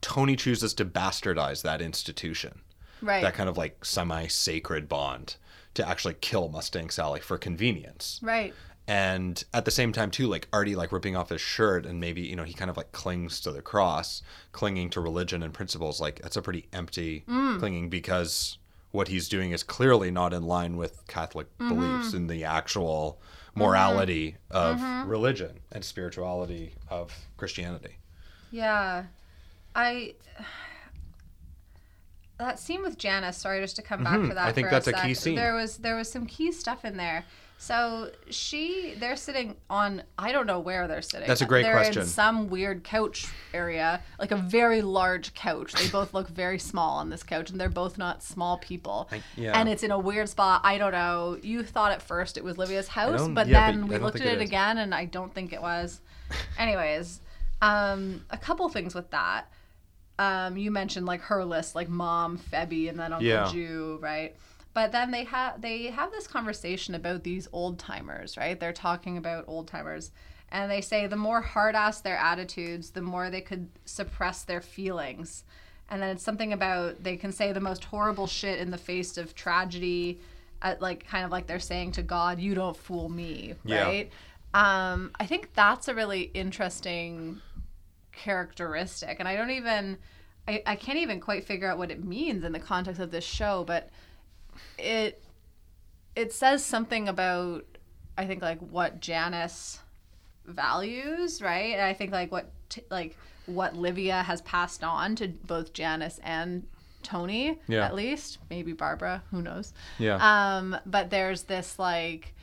Tony 0.00 0.36
chooses 0.36 0.74
to 0.74 0.84
bastardize 0.84 1.62
that 1.62 1.80
institution, 1.80 2.60
Right. 3.02 3.22
that 3.22 3.34
kind 3.34 3.48
of 3.48 3.56
like 3.56 3.84
semi-sacred 3.84 4.88
bond, 4.88 5.36
to 5.74 5.86
actually 5.88 6.14
kill 6.20 6.48
Mustang 6.48 6.90
Sally 6.90 7.20
for 7.20 7.38
convenience 7.38 8.20
right. 8.22 8.52
And 8.88 9.44
at 9.54 9.64
the 9.64 9.70
same 9.70 9.92
time 9.92 10.10
too 10.10 10.26
like 10.26 10.48
artie 10.52 10.74
like 10.74 10.92
ripping 10.92 11.16
off 11.16 11.28
his 11.28 11.40
shirt 11.40 11.86
and 11.86 12.00
maybe 12.00 12.22
you 12.22 12.34
know 12.34 12.44
he 12.44 12.52
kind 12.52 12.70
of 12.70 12.76
like 12.76 12.90
clings 12.92 13.40
to 13.40 13.52
the 13.52 13.62
cross 13.62 14.22
clinging 14.52 14.90
to 14.90 15.00
religion 15.00 15.42
and 15.42 15.54
principles 15.54 16.00
like 16.00 16.20
that's 16.22 16.36
a 16.36 16.42
pretty 16.42 16.66
empty 16.72 17.24
mm. 17.28 17.58
clinging 17.58 17.88
because 17.88 18.58
what 18.90 19.08
he's 19.08 19.28
doing 19.28 19.52
is 19.52 19.62
clearly 19.62 20.10
not 20.10 20.32
in 20.32 20.42
line 20.42 20.76
with 20.76 21.06
catholic 21.06 21.46
mm-hmm. 21.58 21.68
beliefs 21.68 22.14
in 22.14 22.26
the 22.26 22.44
actual 22.44 23.20
morality 23.54 24.36
mm-hmm. 24.50 24.56
of 24.56 24.78
mm-hmm. 24.78 25.08
religion 25.08 25.60
and 25.72 25.84
spirituality 25.84 26.74
of 26.88 27.12
christianity 27.36 27.98
Yeah. 28.50 29.04
I 29.74 30.14
that 32.38 32.58
scene 32.58 32.82
with 32.82 32.98
Janice, 32.98 33.36
sorry 33.36 33.60
just 33.60 33.76
to 33.76 33.82
come 33.82 34.02
back 34.02 34.20
to 34.20 34.28
that. 34.28 34.36
Mm-hmm. 34.36 34.48
I 34.48 34.52
think 34.52 34.70
that's 34.70 34.86
a 34.86 34.92
sec. 34.92 35.02
key 35.02 35.14
scene. 35.14 35.36
There 35.36 35.54
was 35.54 35.76
there 35.76 35.96
was 35.96 36.10
some 36.10 36.26
key 36.26 36.50
stuff 36.52 36.84
in 36.84 36.96
there. 36.96 37.24
So 37.62 38.10
she 38.30 38.94
they're 38.96 39.16
sitting 39.16 39.54
on 39.68 40.02
I 40.18 40.32
don't 40.32 40.46
know 40.46 40.60
where 40.60 40.88
they're 40.88 41.02
sitting. 41.02 41.28
That's 41.28 41.42
a 41.42 41.46
great 41.46 41.62
they're 41.62 41.74
question. 41.74 42.00
in 42.02 42.08
some 42.08 42.48
weird 42.48 42.84
couch 42.84 43.26
area, 43.52 44.02
like 44.18 44.30
a 44.30 44.36
very 44.36 44.80
large 44.80 45.34
couch. 45.34 45.74
They 45.74 45.86
both 45.90 46.14
look 46.14 46.28
very 46.28 46.58
small 46.58 46.96
on 46.96 47.10
this 47.10 47.22
couch 47.22 47.50
and 47.50 47.60
they're 47.60 47.68
both 47.68 47.98
not 47.98 48.22
small 48.22 48.56
people. 48.56 49.10
I- 49.12 49.22
yeah. 49.36 49.60
And 49.60 49.68
it's 49.68 49.82
in 49.82 49.90
a 49.90 49.98
weird 49.98 50.30
spot. 50.30 50.62
I 50.64 50.78
don't 50.78 50.92
know. 50.92 51.36
You 51.42 51.62
thought 51.62 51.92
at 51.92 52.00
first 52.00 52.38
it 52.38 52.42
was 52.44 52.56
Livia's 52.56 52.88
house, 52.88 53.28
but 53.28 53.46
yeah, 53.46 53.70
then 53.70 53.82
I 53.84 53.86
we 53.86 53.98
looked 53.98 54.22
at 54.22 54.26
it 54.26 54.40
it 54.40 54.40
again 54.40 54.78
and 54.78 54.94
I 54.94 55.04
don't 55.04 55.34
think 55.34 55.52
it 55.52 55.60
was. 55.60 56.00
Anyways, 56.58 57.20
um, 57.60 58.24
a 58.30 58.38
couple 58.38 58.66
things 58.70 58.94
with 58.94 59.10
that. 59.10 59.52
Um, 60.18 60.56
you 60.56 60.70
mentioned 60.70 61.04
like 61.04 61.20
her 61.22 61.44
list, 61.44 61.74
like 61.74 61.90
mom, 61.90 62.38
Febby, 62.38 62.88
and 62.88 62.98
then 62.98 63.12
Uncle 63.12 63.28
Yeah. 63.28 63.50
Jun, 63.52 64.00
right? 64.00 64.34
But 64.80 64.92
then 64.92 65.10
they 65.10 65.24
have 65.24 65.60
they 65.60 65.88
have 65.88 66.10
this 66.10 66.26
conversation 66.26 66.94
about 66.94 67.22
these 67.22 67.46
old 67.52 67.78
timers, 67.78 68.38
right? 68.38 68.58
They're 68.58 68.72
talking 68.72 69.18
about 69.18 69.44
old 69.46 69.68
timers, 69.68 70.10
and 70.50 70.70
they 70.70 70.80
say 70.80 71.06
the 71.06 71.16
more 71.16 71.42
hard 71.42 71.74
ass 71.74 72.00
their 72.00 72.16
attitudes, 72.16 72.88
the 72.88 73.02
more 73.02 73.28
they 73.28 73.42
could 73.42 73.68
suppress 73.84 74.42
their 74.42 74.62
feelings. 74.62 75.44
And 75.90 76.00
then 76.00 76.08
it's 76.08 76.22
something 76.22 76.54
about 76.54 77.02
they 77.04 77.18
can 77.18 77.30
say 77.30 77.52
the 77.52 77.60
most 77.60 77.84
horrible 77.84 78.26
shit 78.26 78.58
in 78.58 78.70
the 78.70 78.78
face 78.78 79.18
of 79.18 79.34
tragedy, 79.34 80.18
at 80.62 80.80
like 80.80 81.06
kind 81.06 81.26
of 81.26 81.30
like 81.30 81.46
they're 81.46 81.58
saying 81.58 81.92
to 81.92 82.02
God, 82.02 82.40
"You 82.40 82.54
don't 82.54 82.74
fool 82.74 83.10
me," 83.10 83.56
Yeah. 83.64 83.82
right? 83.84 84.10
Um, 84.54 85.10
I 85.20 85.26
think 85.26 85.52
that's 85.52 85.88
a 85.88 85.94
really 85.94 86.22
interesting 86.32 87.42
characteristic 88.12 89.18
and 89.18 89.28
i 89.28 89.36
don't 89.36 89.50
even 89.50 89.96
I, 90.48 90.62
I 90.66 90.76
can't 90.76 90.98
even 90.98 91.20
quite 91.20 91.44
figure 91.44 91.70
out 91.70 91.78
what 91.78 91.90
it 91.90 92.04
means 92.04 92.44
in 92.44 92.52
the 92.52 92.58
context 92.58 93.00
of 93.00 93.10
this 93.10 93.24
show 93.24 93.64
but 93.64 93.88
it 94.78 95.22
it 96.16 96.32
says 96.32 96.64
something 96.64 97.08
about 97.08 97.64
i 98.18 98.26
think 98.26 98.42
like 98.42 98.58
what 98.60 99.00
janice 99.00 99.80
values 100.46 101.40
right 101.42 101.72
and 101.74 101.82
i 101.82 101.92
think 101.92 102.12
like 102.12 102.30
what 102.32 102.50
t- 102.68 102.82
like 102.90 103.16
what 103.46 103.76
livia 103.76 104.22
has 104.22 104.40
passed 104.42 104.82
on 104.84 105.14
to 105.16 105.28
both 105.28 105.72
janice 105.72 106.18
and 106.22 106.66
tony 107.02 107.58
Yeah. 107.68 107.84
at 107.86 107.94
least 107.94 108.38
maybe 108.50 108.72
barbara 108.72 109.22
who 109.30 109.40
knows 109.42 109.72
yeah 109.98 110.18
um, 110.58 110.76
but 110.86 111.10
there's 111.10 111.44
this 111.44 111.78
like 111.78 112.34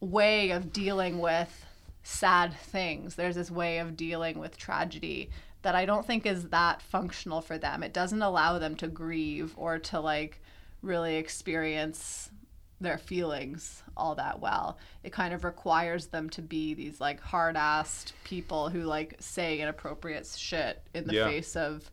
way 0.00 0.50
of 0.50 0.72
dealing 0.72 1.18
with 1.18 1.64
sad 2.04 2.54
things. 2.54 3.16
There's 3.16 3.34
this 3.34 3.50
way 3.50 3.78
of 3.78 3.96
dealing 3.96 4.38
with 4.38 4.56
tragedy 4.56 5.28
that 5.62 5.74
I 5.74 5.84
don't 5.84 6.06
think 6.06 6.24
is 6.24 6.48
that 6.50 6.80
functional 6.80 7.40
for 7.42 7.58
them. 7.58 7.82
It 7.82 7.92
doesn't 7.92 8.22
allow 8.22 8.58
them 8.58 8.76
to 8.76 8.86
grieve 8.86 9.52
or 9.56 9.78
to 9.80 10.00
like 10.00 10.40
really 10.82 11.16
experience 11.16 12.30
their 12.80 12.98
feelings 12.98 13.82
all 13.96 14.14
that 14.14 14.38
well. 14.40 14.78
It 15.02 15.12
kind 15.12 15.34
of 15.34 15.42
requires 15.44 16.06
them 16.06 16.30
to 16.30 16.42
be 16.42 16.74
these 16.74 17.00
like 17.00 17.20
hard 17.20 17.56
assed 17.56 18.12
people 18.24 18.68
who 18.68 18.82
like 18.82 19.16
say 19.18 19.58
inappropriate 19.58 20.26
shit 20.36 20.80
in 20.94 21.06
the 21.06 21.14
Yeah. 21.14 21.26
face 21.28 21.56
of 21.56 21.90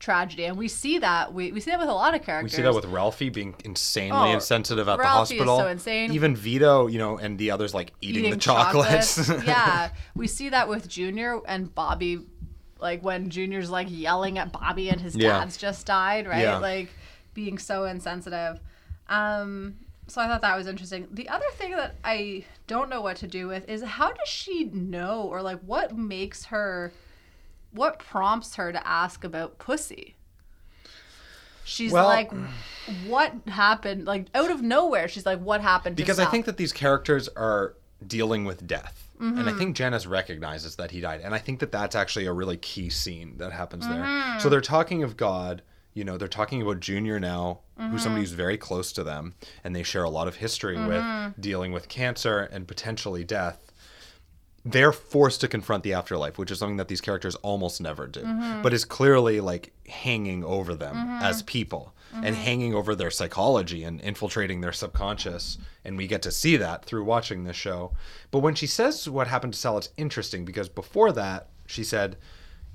tragedy. 0.00 0.44
And 0.44 0.58
we 0.58 0.66
see 0.68 0.98
that 0.98 1.32
we, 1.32 1.52
we 1.52 1.60
see 1.60 1.70
that 1.70 1.78
with 1.78 1.88
a 1.88 1.92
lot 1.94 2.14
of 2.14 2.22
characters. 2.22 2.52
We 2.52 2.56
see 2.56 2.62
that 2.62 2.74
with 2.74 2.86
Ralphie 2.86 3.28
being 3.30 3.54
insanely 3.64 4.30
Oh, 4.30 4.34
insensitive 4.34 4.88
at 4.88 4.98
Ralphie 4.98 5.36
the 5.36 5.42
is 5.44 5.48
hospital. 5.48 5.58
so 5.58 5.68
insane. 5.68 6.12
Even 6.12 6.34
Vito, 6.34 6.88
you 6.88 6.98
know, 6.98 7.18
and 7.18 7.38
the 7.38 7.52
others 7.52 7.72
like 7.72 7.92
eating, 8.00 8.30
the 8.30 8.36
chocolates. 8.36 9.28
yeah, 9.46 9.90
we 10.16 10.26
see 10.26 10.48
that 10.48 10.68
with 10.68 10.88
Junior 10.88 11.40
and 11.46 11.72
Bobby, 11.72 12.18
like 12.80 13.02
when 13.04 13.30
Junior's 13.30 13.70
like 13.70 13.86
yelling 13.88 14.38
at 14.38 14.50
Bobby 14.52 14.90
and 14.90 15.00
his 15.00 15.14
Yeah. 15.14 15.38
dad's 15.38 15.56
just 15.56 15.86
died, 15.86 16.26
right? 16.26 16.42
Yeah. 16.42 16.58
Like 16.58 16.90
being 17.36 17.58
so 17.58 17.84
insensitive. 17.84 18.58
Um, 19.08 19.76
so 20.08 20.20
I 20.20 20.26
thought 20.26 20.40
that 20.42 20.56
was 20.56 20.66
interesting. 20.66 21.06
The 21.12 21.28
other 21.28 21.44
thing 21.52 21.72
that 21.72 21.94
I 22.04 22.44
don't 22.66 22.88
know 22.90 23.00
what 23.02 23.16
to 23.18 23.28
do 23.28 23.46
with 23.46 23.68
is 23.68 23.82
how 23.82 24.08
does 24.10 24.28
she 24.28 24.64
know 24.64 25.22
or 25.22 25.42
like 25.42 25.60
what 25.60 25.96
makes 25.96 26.46
her, 26.46 26.92
what 27.72 27.98
prompts 28.00 28.56
her 28.56 28.72
to 28.72 28.84
ask 28.86 29.22
about 29.22 29.58
pussy? 29.58 30.14
She's 31.64 31.92
Well- 31.92 32.06
like, 32.06 32.32
what 33.06 33.32
happened? 33.48 34.06
Like 34.06 34.26
out 34.34 34.50
of 34.50 34.62
nowhere, 34.62 35.08
she's 35.08 35.26
like, 35.26 35.40
what 35.40 35.60
happened? 35.60 35.96
To 35.96 36.02
because 36.02 36.18
I 36.20 36.24
think 36.26 36.46
that 36.46 36.56
these 36.56 36.72
characters 36.72 37.28
are 37.36 37.74
dealing 38.06 38.44
with 38.44 38.66
death. 38.66 39.02
And 39.18 39.40
I 39.40 39.42
Mm-hmm. 39.44 39.58
think 39.58 39.76
Janice 39.76 40.04
recognizes 40.06 40.76
that 40.76 40.90
he 40.90 41.00
died. 41.00 41.22
And 41.24 41.34
I 41.34 41.38
think 41.38 41.60
that 41.60 41.72
that's 41.72 41.96
actually 41.96 42.26
a 42.26 42.32
really 42.34 42.58
key 42.58 42.90
scene 42.90 43.38
that 43.38 43.50
happens 43.50 43.88
there. 43.88 43.96
Mm-hmm. 44.02 44.38
So 44.40 44.50
they're 44.50 44.60
talking 44.60 45.02
of 45.02 45.16
God, 45.16 45.62
you 45.96 46.04
know, 46.04 46.16
they're 46.18 46.28
talking 46.28 46.62
about 46.62 46.80
Junior 46.80 47.18
now, 47.18 47.60
Mm-hmm. 47.78 47.90
who's 47.90 48.02
somebody 48.04 48.22
who's 48.22 48.32
very 48.32 48.56
close 48.56 48.90
to 48.92 49.02
them. 49.04 49.34
And 49.62 49.76
they 49.76 49.82
share 49.82 50.04
a 50.04 50.08
lot 50.10 50.28
of 50.28 50.36
history 50.36 50.76
with 50.76 51.02
Mm-hmm. 51.02 51.40
dealing 51.40 51.72
with 51.72 51.88
cancer 51.88 52.38
and 52.40 52.66
potentially 52.68 53.22
death. 53.24 53.70
They're 54.64 54.92
forced 54.92 55.40
to 55.42 55.48
confront 55.48 55.84
the 55.84 55.92
afterlife, 55.92 56.38
which 56.38 56.50
is 56.50 56.58
something 56.58 56.78
that 56.78 56.88
these 56.88 57.00
characters 57.00 57.34
almost 57.36 57.80
never 57.80 58.06
do, 58.06 58.20
Mm-hmm. 58.22 58.62
but 58.62 58.72
is 58.72 58.84
clearly 58.84 59.40
like 59.40 59.72
hanging 59.88 60.42
over 60.44 60.74
them 60.74 60.96
as 61.22 61.42
people 61.42 61.92
and 62.12 62.34
hanging 62.34 62.74
over 62.74 62.94
their 62.94 63.10
psychology 63.10 63.84
and 63.84 64.00
infiltrating 64.00 64.60
their 64.62 64.72
subconscious. 64.72 65.58
And 65.84 65.98
we 65.98 66.06
get 66.06 66.22
to 66.22 66.32
see 66.32 66.56
that 66.56 66.84
through 66.86 67.04
watching 67.04 67.44
this 67.44 67.56
show. 67.56 67.92
But 68.30 68.38
when 68.38 68.54
she 68.54 68.66
says 68.66 69.06
what 69.08 69.26
happened 69.28 69.52
to 69.52 69.58
Sal, 69.58 69.76
it's 69.78 69.90
interesting 69.98 70.44
because 70.46 70.68
before 70.70 71.12
that, 71.12 71.48
she 71.66 71.84
said, 71.84 72.16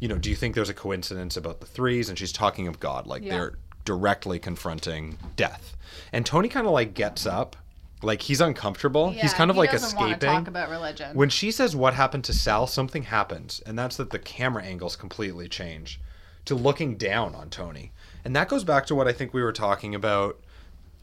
you 0.01 0.09
know, 0.09 0.17
do 0.17 0.29
you 0.29 0.35
think 0.35 0.55
there's 0.55 0.67
a 0.69 0.73
coincidence 0.73 1.37
about 1.37 1.61
the 1.61 1.65
threes? 1.65 2.09
And 2.09 2.17
she's 2.19 2.33
talking 2.33 2.67
of 2.67 2.79
God, 2.81 3.07
like 3.07 3.23
Yeah. 3.23 3.31
they're 3.37 3.53
directly 3.85 4.37
confronting 4.39 5.17
death. 5.37 5.77
And 6.11 6.25
Tony 6.25 6.49
kind 6.49 6.67
of 6.67 6.73
like 6.73 6.93
gets 6.93 7.25
up, 7.25 7.55
like 8.03 8.23
he's 8.23 8.41
uncomfortable. 8.41 9.11
he's 9.11 9.33
kind 9.33 9.49
of 9.49 9.55
he 9.55 9.61
like 9.61 9.73
escaping. 9.73 10.17
talk 10.19 10.47
about 10.47 10.69
religion. 10.69 11.15
When 11.15 11.29
she 11.29 11.51
says 11.51 11.75
what 11.75 11.93
happened 11.93 12.23
to 12.25 12.33
Sal, 12.33 12.67
something 12.67 13.03
happens, 13.03 13.61
and 13.65 13.77
that's 13.79 13.95
that 13.97 14.09
the 14.09 14.19
camera 14.19 14.63
angles 14.63 14.95
completely 14.95 15.47
change 15.47 15.99
to 16.45 16.55
looking 16.55 16.95
down 16.97 17.35
on 17.35 17.49
Tony. 17.51 17.91
And 18.25 18.35
that 18.35 18.49
goes 18.49 18.63
back 18.63 18.85
to 18.87 18.95
what 18.95 19.07
I 19.07 19.13
think 19.13 19.33
we 19.33 19.43
were 19.43 19.53
talking 19.53 19.93
about 19.93 20.39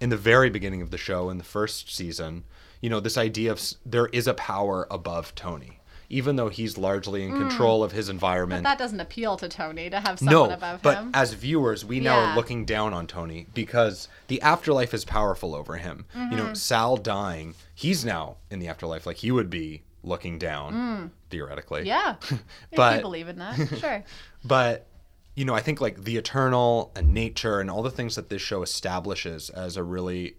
in 0.00 0.10
the 0.10 0.16
very 0.16 0.50
beginning 0.50 0.82
of 0.82 0.90
the 0.90 0.98
show 0.98 1.30
in 1.30 1.38
the 1.38 1.44
first 1.44 1.94
season. 1.94 2.42
You 2.80 2.90
know, 2.90 2.98
this 3.00 3.16
idea 3.16 3.52
of 3.52 3.60
there 3.86 4.06
is 4.06 4.26
a 4.26 4.34
power 4.34 4.86
above 4.90 5.34
Tony, 5.36 5.77
even 6.10 6.36
though 6.36 6.48
he's 6.48 6.78
largely 6.78 7.22
in 7.24 7.32
control 7.32 7.84
of 7.84 7.92
his 7.92 8.08
environment. 8.08 8.62
that 8.64 8.78
doesn't 8.78 9.00
appeal 9.00 9.36
to 9.36 9.48
Tony 9.48 9.90
to 9.90 10.00
have 10.00 10.18
someone 10.18 10.48
No, 10.48 10.54
above 10.54 10.80
but 10.82 10.96
him. 10.96 11.10
as 11.12 11.34
viewers, 11.34 11.84
we 11.84 12.00
now 12.00 12.16
Yeah. 12.18 12.32
are 12.32 12.34
looking 12.36 12.64
down 12.64 12.94
on 12.94 13.06
Tony 13.06 13.46
because 13.52 14.08
the 14.28 14.40
afterlife 14.40 14.94
is 14.94 15.04
powerful 15.04 15.54
over 15.54 15.76
him. 15.76 16.06
You 16.14 16.20
Mm-hmm. 16.20 16.36
know, 16.36 16.54
Sal 16.54 16.96
dying, 16.96 17.54
he's 17.74 18.04
now 18.04 18.36
in 18.50 18.58
the 18.58 18.68
afterlife. 18.68 19.04
Like 19.06 19.18
he 19.18 19.30
would 19.30 19.50
be 19.50 19.82
looking 20.02 20.38
down, 20.38 21.10
theoretically. 21.28 21.82
Mm. 21.82 21.86
yeah, 21.86 22.14
if 22.72 22.94
you 22.96 23.00
believe 23.02 23.28
in 23.28 23.38
that, 23.38 23.56
sure. 23.80 24.04
But 24.44 24.86
you 25.34 25.44
know, 25.44 25.54
I 25.54 25.60
think 25.60 25.80
like 25.80 26.02
the 26.04 26.16
eternal 26.16 26.90
and 26.96 27.12
nature 27.14 27.60
and 27.60 27.70
all 27.70 27.82
the 27.82 27.90
things 27.90 28.16
that 28.16 28.28
this 28.30 28.42
show 28.42 28.62
establishes 28.62 29.50
as 29.50 29.76
a 29.76 29.82
really 29.84 30.36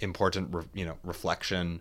important, 0.00 0.52
re- 0.54 0.64
you 0.74 0.84
know, 0.84 0.96
reflection 1.04 1.80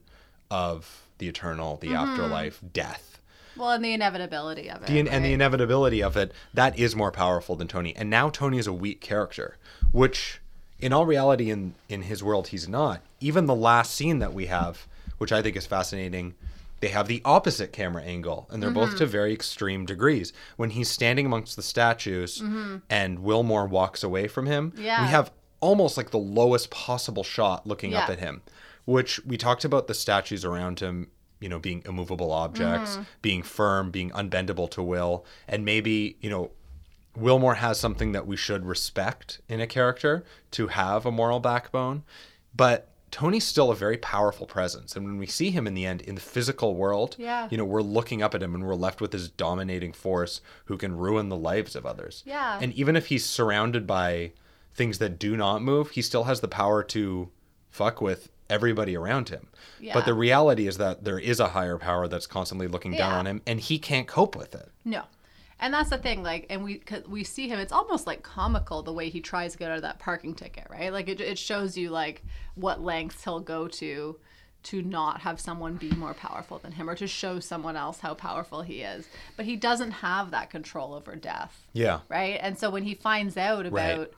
of 0.52 1.02
the 1.18 1.28
eternal, 1.28 1.78
the 1.78 1.94
afterlife, 1.96 2.62
death. 2.74 3.13
Well, 3.56 3.72
and 3.72 3.84
the 3.84 3.94
inevitability 3.94 4.70
of 4.70 4.84
it. 4.84 4.88
the, 4.88 5.00
and 5.00 5.24
the 5.26 5.34
inevitability 5.34 6.02
of 6.02 6.18
it 6.18 6.32
that 6.54 6.78
is 6.78 6.96
more 6.96 7.12
powerful 7.12 7.56
than 7.56 7.68
Tony. 7.68 7.96
And 7.96 8.10
now 8.10 8.30
Tony 8.30 8.58
is 8.58 8.68
a 8.68 8.74
weak 8.74 9.02
character, 9.02 9.58
which 9.92 10.40
in 10.80 10.92
all 10.92 11.06
reality 11.06 11.50
in 11.50 11.76
in 11.90 12.04
his 12.04 12.24
world 12.24 12.48
he's 12.48 12.68
not. 12.68 13.02
Even 13.20 13.46
the 13.46 13.56
last 13.56 13.94
scene 13.96 14.20
that 14.20 14.34
we 14.34 14.48
have, 14.48 14.88
which 15.18 15.32
I 15.32 15.42
think 15.42 15.56
is 15.56 15.66
fascinating, 15.66 16.36
they 16.82 16.90
have 16.90 17.08
the 17.08 17.22
opposite 17.24 17.72
camera 17.72 18.04
angle 18.04 18.48
and 18.52 18.62
they're 18.62 18.70
both 18.70 18.90
mm-hmm. 18.90 18.98
to 18.98 19.06
very 19.06 19.32
extreme 19.32 19.86
degrees. 19.86 20.34
When 20.58 20.72
he's 20.72 20.90
standing 20.90 21.26
amongst 21.26 21.56
the 21.56 21.64
statues 21.64 22.40
mm-hmm. 22.42 22.78
and 22.90 23.20
Wilmore 23.20 23.66
walks 23.66 24.04
away 24.04 24.28
from 24.28 24.48
him, 24.48 24.74
Yeah. 24.76 25.02
we 25.02 25.08
have 25.08 25.32
almost 25.62 25.96
like 25.96 26.10
the 26.12 26.18
lowest 26.18 26.70
possible 26.72 27.24
shot 27.24 27.66
looking 27.66 27.94
up 27.94 28.10
at 28.10 28.20
him, 28.20 28.42
which 28.84 29.24
we 29.26 29.38
talked 29.38 29.64
about 29.64 29.88
the 29.88 29.94
statues 29.94 30.44
around 30.44 30.82
him, 30.82 31.08
you 31.44 31.50
know, 31.50 31.60
being 31.60 31.82
immovable 31.86 32.32
objects, 32.32 32.92
Mm-hmm. 32.94 33.04
being 33.22 33.44
firm, 33.44 33.92
being 33.92 34.10
unbendable 34.12 34.70
to 34.72 34.82
will, 34.82 35.26
and 35.48 35.64
maybe, 35.66 36.16
you 36.22 36.30
know, 36.30 36.52
Wilmore 37.16 37.56
has 37.56 37.80
something 37.80 38.12
that 38.14 38.26
we 38.26 38.36
should 38.38 38.66
respect 38.66 39.40
in 39.48 39.60
a 39.62 39.68
character 39.68 40.24
to 40.52 40.68
have 40.68 41.06
a 41.06 41.12
moral 41.12 41.40
backbone, 41.40 42.04
but 42.56 42.90
Tony's 43.12 43.46
still 43.46 43.70
a 43.70 43.76
very 43.76 43.98
powerful 43.98 44.48
presence. 44.48 44.96
And 44.96 45.06
when 45.06 45.18
we 45.20 45.28
see 45.28 45.52
him 45.52 45.68
in 45.68 45.76
the 45.76 45.86
end 45.86 46.02
in 46.02 46.16
the 46.16 46.22
physical 46.22 46.76
world, 46.76 47.16
Yeah. 47.20 47.48
you 47.52 47.58
know, 47.60 47.66
we're 47.66 47.84
looking 47.84 48.24
up 48.24 48.34
at 48.34 48.42
him 48.42 48.56
and 48.56 48.64
we're 48.66 48.74
left 48.74 49.00
with 49.02 49.12
this 49.12 49.28
dominating 49.28 49.94
force 49.94 50.42
who 50.66 50.78
can 50.78 50.98
ruin 50.98 51.30
the 51.30 51.38
lives 51.38 51.76
of 51.76 51.86
others. 51.86 52.24
Yeah. 52.26 52.58
And 52.60 52.74
even 52.74 52.96
if 52.96 53.08
he's 53.08 53.24
surrounded 53.24 53.86
by 53.86 54.32
things 54.74 54.98
that 54.98 55.20
do 55.20 55.38
not 55.38 55.62
move, 55.62 55.92
he 55.92 56.02
still 56.02 56.24
has 56.24 56.42
the 56.42 56.48
power 56.48 56.82
to 56.86 57.30
fuck 57.70 58.02
with 58.02 58.30
everybody 58.54 58.96
around 58.96 59.30
him. 59.30 59.48
Yeah. 59.80 59.94
But 59.94 60.06
the 60.06 60.14
reality 60.14 60.68
is 60.68 60.78
that 60.78 61.04
there 61.04 61.20
is 61.20 61.40
a 61.40 61.50
higher 61.50 61.78
power 61.78 62.08
that's 62.08 62.28
constantly 62.28 62.68
looking 62.68 62.92
down 62.94 63.14
on 63.14 63.26
him 63.28 63.42
and 63.48 63.60
he 63.60 63.80
can't 63.80 64.08
cope 64.08 64.36
with 64.36 64.54
it. 64.56 64.70
No. 64.86 65.04
And 65.60 65.74
that's 65.74 65.90
the 65.90 65.98
thing, 65.98 66.24
like, 66.24 66.46
and 66.50 66.64
we 66.64 66.82
we 67.08 67.24
see 67.24 67.48
him. 67.48 67.58
It's 67.58 67.72
almost 67.72 68.06
like 68.06 68.22
comical 68.22 68.82
the 68.84 68.92
way 68.92 69.10
he 69.10 69.22
tries 69.22 69.54
to 69.54 69.58
get 69.58 69.72
out 69.72 69.78
of 69.78 69.82
that 69.84 69.98
parking 70.00 70.36
ticket, 70.36 70.68
right? 70.70 70.92
Like, 70.92 71.08
it, 71.08 71.22
it 71.22 71.38
shows 71.38 71.78
you 71.78 71.90
like 71.90 72.22
what 72.56 72.82
lengths 72.82 73.24
he'll 73.24 73.40
go 73.40 73.68
to 73.70 74.18
to 74.64 74.82
not 74.82 75.22
have 75.22 75.40
someone 75.40 75.76
be 75.76 75.92
more 75.92 76.14
powerful 76.14 76.58
than 76.58 76.72
him, 76.74 76.90
or 76.90 76.96
to 76.96 77.08
show 77.08 77.40
someone 77.40 77.76
else 77.78 78.00
how 78.00 78.14
powerful 78.14 78.62
he 78.62 78.82
is. 78.82 79.08
But 79.38 79.46
he 79.46 79.56
doesn't 79.56 79.92
have 79.92 80.32
that 80.32 80.50
control 80.50 80.94
over 80.94 81.16
death, 81.16 81.68
Yeah. 81.74 82.00
right? 82.10 82.38
And 82.42 82.58
so 82.58 82.70
when 82.70 82.84
he 82.84 82.94
finds 82.96 83.38
out 83.38 83.70
Right. 83.72 83.92
about 83.92 84.12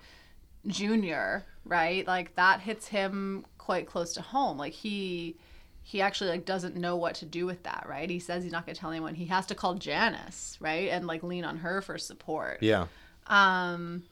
Junior, 0.68 1.46
right, 1.64 2.06
like 2.08 2.36
that 2.36 2.62
hits 2.62 2.88
him 2.88 3.46
quite 3.66 3.88
close 3.88 4.14
to 4.14 4.22
home. 4.22 4.58
Like 4.60 4.74
he 4.74 5.36
he 5.82 6.00
actually 6.02 6.30
like 6.30 6.46
doesn't 6.46 6.76
know 6.76 6.96
what 6.96 7.16
to 7.16 7.26
do 7.26 7.46
with 7.48 7.64
that, 7.64 7.86
right? 7.90 8.10
He 8.10 8.20
says 8.20 8.44
he's 8.44 8.52
not 8.52 8.66
going 8.66 8.76
to 8.76 8.80
tell 8.80 8.92
anyone. 8.92 9.16
He 9.16 9.26
has 9.26 9.46
to 9.48 9.56
call 9.56 9.74
Janice, 9.74 10.56
right? 10.60 10.90
And 10.90 11.08
like 11.08 11.24
lean 11.24 11.44
on 11.44 11.58
her 11.58 11.82
for 11.82 11.98
support. 11.98 12.60
Yeah. 12.62 12.86
Um 13.28 14.04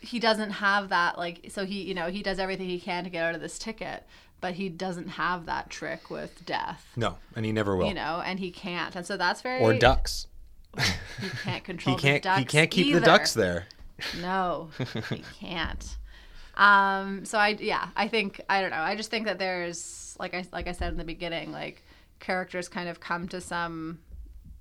he 0.00 0.18
doesn't 0.18 0.50
have 0.50 0.88
that 0.88 1.16
like 1.16 1.46
so 1.50 1.64
he, 1.64 1.82
you 1.82 1.94
know, 1.94 2.08
he 2.08 2.22
does 2.22 2.38
everything 2.40 2.68
he 2.68 2.80
can 2.80 3.04
to 3.04 3.10
get 3.10 3.24
out 3.24 3.34
of 3.36 3.40
this 3.40 3.56
ticket, 3.58 4.04
but 4.40 4.54
he 4.54 4.68
doesn't 4.68 5.08
have 5.10 5.46
that 5.46 5.70
trick 5.70 6.10
with 6.10 6.44
death. 6.44 6.86
No, 6.96 7.18
and 7.36 7.46
he 7.46 7.52
never 7.52 7.76
will. 7.76 7.86
You 7.86 7.94
know, 7.94 8.20
and 8.24 8.40
he 8.40 8.50
can't. 8.50 8.96
And 8.96 9.06
so 9.06 9.16
that's 9.16 9.42
very 9.42 9.60
or 9.60 9.74
ducks. 9.74 10.26
He 10.76 11.28
can't 11.44 11.62
control 11.70 11.96
He 11.98 12.02
can't 12.02 12.22
the 12.22 12.28
ducks 12.28 12.38
he 12.40 12.44
can't 12.46 12.70
keep 12.70 12.86
either. 12.86 13.00
the 13.00 13.06
ducks 13.06 13.32
there. 13.34 13.66
No, 14.20 14.70
he 15.10 15.22
can't. 15.38 15.96
Um, 16.60 17.24
so 17.24 17.38
I 17.38 17.56
yeah, 17.58 17.88
I 17.96 18.06
think 18.06 18.40
I 18.48 18.60
don't 18.60 18.70
know. 18.70 18.76
I 18.76 18.94
just 18.94 19.10
think 19.10 19.26
that 19.26 19.38
there's 19.38 20.14
like 20.20 20.34
I 20.34 20.44
like 20.52 20.68
I 20.68 20.72
said 20.72 20.92
in 20.92 20.98
the 20.98 21.04
beginning, 21.04 21.50
like 21.50 21.82
characters 22.20 22.68
kind 22.68 22.88
of 22.88 23.00
come 23.00 23.26
to 23.28 23.40
some 23.40 23.98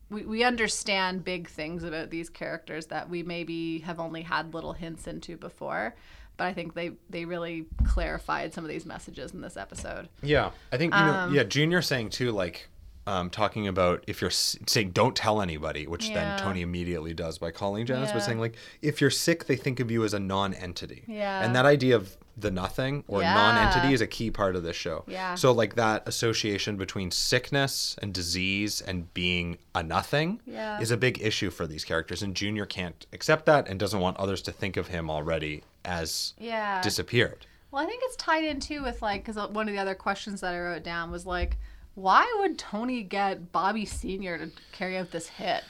we, 0.09 0.23
we 0.23 0.43
understand 0.43 1.23
big 1.23 1.47
things 1.47 1.83
about 1.83 2.09
these 2.09 2.29
characters 2.29 2.87
that 2.87 3.09
we 3.09 3.23
maybe 3.23 3.79
have 3.79 3.99
only 3.99 4.21
had 4.23 4.53
little 4.53 4.73
hints 4.73 5.07
into 5.07 5.37
before. 5.37 5.95
But 6.37 6.45
I 6.45 6.53
think 6.53 6.73
they, 6.73 6.91
they 7.09 7.25
really 7.25 7.65
clarified 7.85 8.53
some 8.53 8.63
of 8.63 8.69
these 8.69 8.85
messages 8.85 9.33
in 9.33 9.41
this 9.41 9.57
episode. 9.57 10.07
Yeah, 10.23 10.51
I 10.71 10.77
think 10.77 10.93
you 10.93 10.99
know. 10.99 11.11
Um, 11.11 11.35
yeah, 11.35 11.43
Junior 11.43 11.81
saying 11.81 12.11
too, 12.11 12.31
like 12.31 12.69
um, 13.07 13.29
talking 13.29 13.67
about 13.67 14.03
if 14.07 14.21
you're 14.21 14.29
saying 14.29 14.91
don't 14.91 15.15
tell 15.15 15.41
anybody, 15.41 15.87
which 15.87 16.09
Yeah. 16.09 16.15
then 16.15 16.39
Tony 16.39 16.61
immediately 16.61 17.13
does 17.13 17.37
by 17.39 17.51
calling 17.51 17.85
Janice, 17.85 18.11
but 18.11 18.21
saying 18.21 18.39
like 18.39 18.55
if 18.81 19.01
you're 19.01 19.09
sick, 19.09 19.45
they 19.47 19.55
think 19.55 19.79
of 19.79 19.89
you 19.89 20.03
as 20.03 20.13
a 20.13 20.19
non-entity. 20.19 21.03
Yeah. 21.07 21.43
and 21.43 21.55
that 21.55 21.65
idea 21.65 21.95
of 21.95 22.15
the 22.37 22.51
nothing 22.51 23.03
or 23.07 23.21
Yeah. 23.21 23.33
non-entity 23.33 23.93
is 23.93 23.99
a 23.99 24.07
key 24.07 24.31
part 24.31 24.55
of 24.55 24.63
this 24.63 24.75
show. 24.75 25.03
Yeah. 25.07 25.35
So 25.35 25.51
like 25.51 25.75
that 25.75 26.07
association 26.07 26.77
between 26.77 27.11
sickness 27.11 27.95
and 28.01 28.13
disease 28.13 28.79
and 28.79 29.13
being 29.13 29.57
a 29.75 29.81
nothing 29.83 30.39
Yeah. 30.45 30.79
is 30.79 30.91
a 30.91 30.97
big 30.97 31.21
issue 31.21 31.49
for 31.49 31.65
these 31.67 31.83
characters, 31.83 32.21
and 32.23 32.35
Junior 32.35 32.65
can't 32.65 33.05
accept 33.11 33.45
that 33.47 33.67
and 33.67 33.79
doesn't 33.79 33.99
want 33.99 34.17
others 34.17 34.41
to 34.43 34.51
think 34.51 34.77
of 34.77 34.87
him 34.87 35.09
already 35.09 35.63
as 35.83 36.33
Yeah. 36.37 36.81
disappeared. 36.81 37.45
Well, 37.71 37.83
I 37.83 37.85
think 37.85 38.01
it's 38.05 38.15
tied 38.15 38.45
in 38.45 38.59
too 38.59 38.83
with 38.83 39.01
like 39.01 39.25
because 39.25 39.35
one 39.51 39.67
of 39.67 39.73
the 39.73 39.79
other 39.81 39.95
questions 39.95 40.41
that 40.41 40.53
I 40.53 40.59
wrote 40.59 40.83
down 40.83 41.11
was 41.11 41.25
like, 41.25 41.57
why 41.95 42.31
would 42.39 42.57
Tony 42.57 43.03
get 43.03 43.51
Bobby 43.51 43.85
Senior 43.85 44.37
to 44.37 44.51
carry 44.71 44.97
out 44.97 45.11
this 45.11 45.27
hit? 45.27 45.63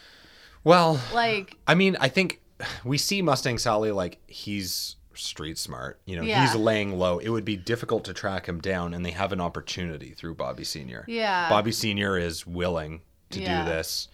Well, 0.64 1.00
Like, 1.14 1.56
I 1.68 1.76
mean, 1.76 1.98
I 2.00 2.10
think 2.10 2.42
we 2.84 2.98
see 2.98 3.22
Mustang 3.22 3.58
Sally 3.58 3.92
like 3.92 4.20
he's 4.28 4.98
street 5.14 5.58
smart. 5.58 6.00
You 6.06 6.16
know, 6.18 6.22
Yeah. 6.24 6.42
he's 6.46 6.56
laying 6.56 6.98
low. 6.98 7.20
It 7.20 7.30
would 7.30 7.46
be 7.46 7.58
difficult 7.58 8.04
to 8.06 8.14
track 8.14 8.48
him 8.48 8.60
down, 8.62 8.94
and 8.94 9.06
they 9.06 9.12
have 9.12 9.32
an 9.34 9.42
opportunity 9.42 10.12
through 10.14 10.36
Bobby 10.36 10.64
Senior. 10.64 11.04
Yeah. 11.08 11.50
Bobby 11.50 11.72
Senior 11.72 12.18
is 12.18 12.46
willing 12.48 13.02
to 13.32 13.42
Yeah. 13.42 13.64
do 13.64 13.70
this. 13.70 14.08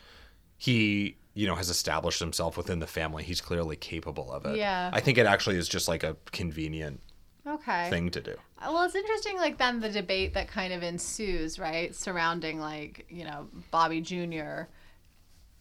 He, 0.58 1.18
you 1.34 1.48
know, 1.48 1.56
has 1.56 1.70
established 1.70 2.20
himself 2.20 2.58
within 2.58 2.80
the 2.80 2.88
family. 2.88 3.24
He's 3.24 3.42
clearly 3.42 3.76
capable 3.76 4.32
of 4.32 4.46
it. 4.46 4.58
Yeah. 4.58 4.90
I 4.94 5.00
think 5.00 5.18
it 5.18 5.26
actually 5.26 5.58
is 5.58 5.68
just 5.68 5.88
like 5.88 6.04
a 6.04 6.16
convenient 6.32 7.02
okay. 7.48 7.90
thing 7.90 8.10
to 8.12 8.22
do. 8.22 8.36
Well, 8.62 8.84
it's 8.84 8.96
interesting, 8.96 9.38
like 9.38 9.58
then 9.58 9.80
the 9.80 9.90
debate 9.90 10.34
that 10.34 10.48
kind 10.48 10.74
of 10.74 10.84
ensues, 10.84 11.60
right, 11.60 11.94
surrounding 11.96 12.60
like 12.60 13.06
you 13.10 13.24
know 13.26 13.48
Bobby 13.72 14.02
Jr. 14.02 14.64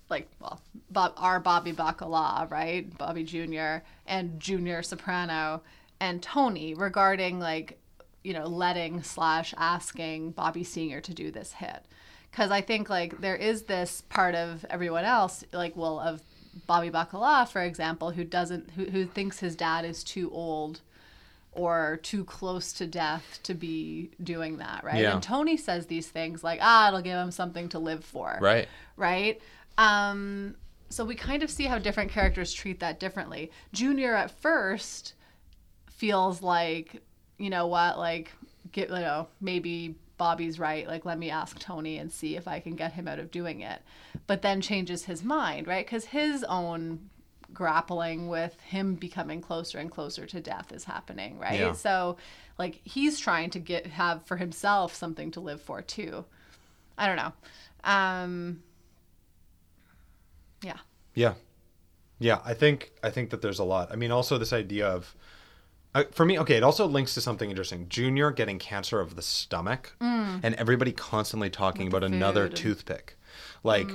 Like, 0.09 0.29
well, 0.41 0.61
Bob, 0.91 1.15
our 1.17 1.41
Bobby 1.41 1.73
Bacala, 1.73 2.51
right, 2.51 2.97
Bobby 2.99 3.25
Jr. 3.25 3.85
and 4.07 4.39
Junior 4.39 4.83
Soprano 4.83 5.63
and 6.01 6.23
Tony 6.23 6.75
regarding 6.75 7.41
like 7.41 7.79
you 8.23 8.33
know 8.33 8.47
letting 8.47 9.03
slash 9.03 9.55
asking 9.57 10.33
Bobby 10.33 10.65
Senior 10.65 11.01
to 11.03 11.15
do 11.15 11.31
this 11.31 11.53
hit, 11.53 11.85
because 12.31 12.51
I 12.51 12.61
think 12.61 12.89
like 12.89 13.21
there 13.21 13.37
is 13.37 13.63
this 13.63 14.03
part 14.09 14.35
of 14.35 14.65
everyone 14.71 15.05
else, 15.05 15.45
like 15.53 15.77
well 15.77 15.99
of 16.01 16.23
Bobby 16.67 16.91
Bacala, 16.91 17.49
for 17.49 17.63
example, 17.63 18.13
who 18.13 18.25
doesn't 18.25 18.71
who, 18.71 18.85
who 18.85 19.05
thinks 19.05 19.41
his 19.41 19.57
dad 19.57 19.85
is 19.85 20.05
too 20.05 20.31
old 20.33 20.81
or 21.55 22.01
too 22.03 22.25
close 22.25 22.73
to 22.75 22.87
death 22.87 23.41
to 23.45 23.55
be 23.55 24.11
doing 24.23 24.59
that, 24.59 24.85
right? 24.85 25.01
Yeah. 25.01 25.15
And 25.15 25.23
Tony 25.23 25.57
says 25.57 25.87
these 25.87 26.09
things 26.09 26.45
like, 26.45 26.59
ah, 26.63 26.89
it'll 26.89 27.03
give 27.03 27.17
him 27.17 27.31
something 27.31 27.69
to 27.71 27.79
live 27.79 28.05
for. 28.05 28.39
Right. 28.41 28.69
Right? 28.97 29.41
Um, 29.79 30.57
so 30.89 31.05
we 31.05 31.15
kind 31.15 31.43
of 31.43 31.51
see 31.51 31.65
how 31.65 31.79
different 31.79 32.11
characters 32.11 32.53
treat 32.53 32.81
that 32.81 33.01
differently. 33.01 33.51
Junior 33.73 34.15
at 34.15 34.31
first 34.31 35.15
feels 35.91 36.43
like, 36.43 37.03
you 37.39 37.51
know 37.51 37.67
what, 37.67 37.99
like, 37.99 38.33
get, 38.73 38.89
you 38.91 38.97
know, 38.97 39.29
maybe 39.41 39.95
Bobby's 40.19 40.59
right. 40.59 40.87
Like, 40.87 41.05
let 41.05 41.19
me 41.19 41.31
ask 41.31 41.59
Tony 41.59 41.99
and 41.99 42.11
see 42.13 42.37
if 42.37 42.47
I 42.47 42.61
can 42.61 42.77
get 42.77 42.93
him 42.93 43.09
out 43.09 43.19
of 43.19 43.31
doing 43.31 43.61
it. 43.61 43.83
But 44.27 44.43
then 44.43 44.61
changes 44.61 45.05
his 45.05 45.25
mind, 45.25 45.67
right? 45.67 45.85
Because 45.85 46.07
his 46.07 46.45
own 46.45 47.11
grappling 47.55 48.29
with 48.29 48.59
him 48.61 48.97
becoming 48.97 49.41
closer 49.41 49.79
and 49.79 49.91
closer 49.91 50.27
to 50.27 50.41
death 50.41 50.73
is 50.73 50.85
happening, 50.85 51.39
right? 51.39 51.61
Yeah. 51.61 51.73
So, 51.73 52.17
like, 52.59 52.81
he's 52.85 53.19
trying 53.19 53.51
to 53.51 53.59
get 53.59 53.87
have 53.87 54.25
for 54.25 54.37
himself 54.37 54.95
something 54.95 55.31
to 55.31 55.41
live 55.41 55.63
for 55.63 55.81
too. 55.81 56.25
I 56.99 57.07
don't 57.07 57.17
know. 57.17 57.33
Um, 57.85 58.63
yeah. 60.63 60.79
Yeah, 61.15 61.35
yeah. 62.19 62.41
I 62.45 62.55
think 62.55 62.93
I 63.03 63.11
think 63.11 63.31
that 63.31 63.41
there's 63.41 63.59
a 63.61 63.65
lot. 63.65 63.93
I 63.93 63.97
mean, 63.97 64.11
also 64.11 64.37
this 64.37 64.53
idea 64.53 64.89
of, 64.89 65.15
uh, 65.95 66.05
for 66.11 66.27
me, 66.27 66.39
okay, 66.41 66.57
it 66.57 66.65
also 66.65 66.87
links 66.87 67.15
to 67.15 67.21
something 67.21 67.51
interesting. 67.51 67.89
Junior 67.89 68.33
getting 68.33 68.59
cancer 68.59 69.01
of 69.01 69.15
the 69.15 69.23
stomach, 69.23 69.95
and 70.01 70.55
everybody 70.57 70.91
constantly 70.93 71.51
talking 71.51 71.87
With 71.87 71.95
about 71.95 72.05
another 72.05 72.49
toothpick. 72.49 73.17
Like, 73.63 73.91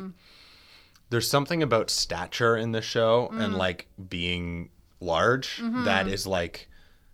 there's 1.10 1.30
something 1.30 1.64
about 1.64 1.90
stature 1.90 2.56
in 2.56 2.72
the 2.72 2.82
show 2.82 3.30
and 3.32 3.54
mm. 3.54 3.58
like 3.58 3.88
being 4.10 4.70
large 5.00 5.58
mm-hmm. 5.58 5.86
that 5.86 6.08
is 6.08 6.28
like 6.28 6.68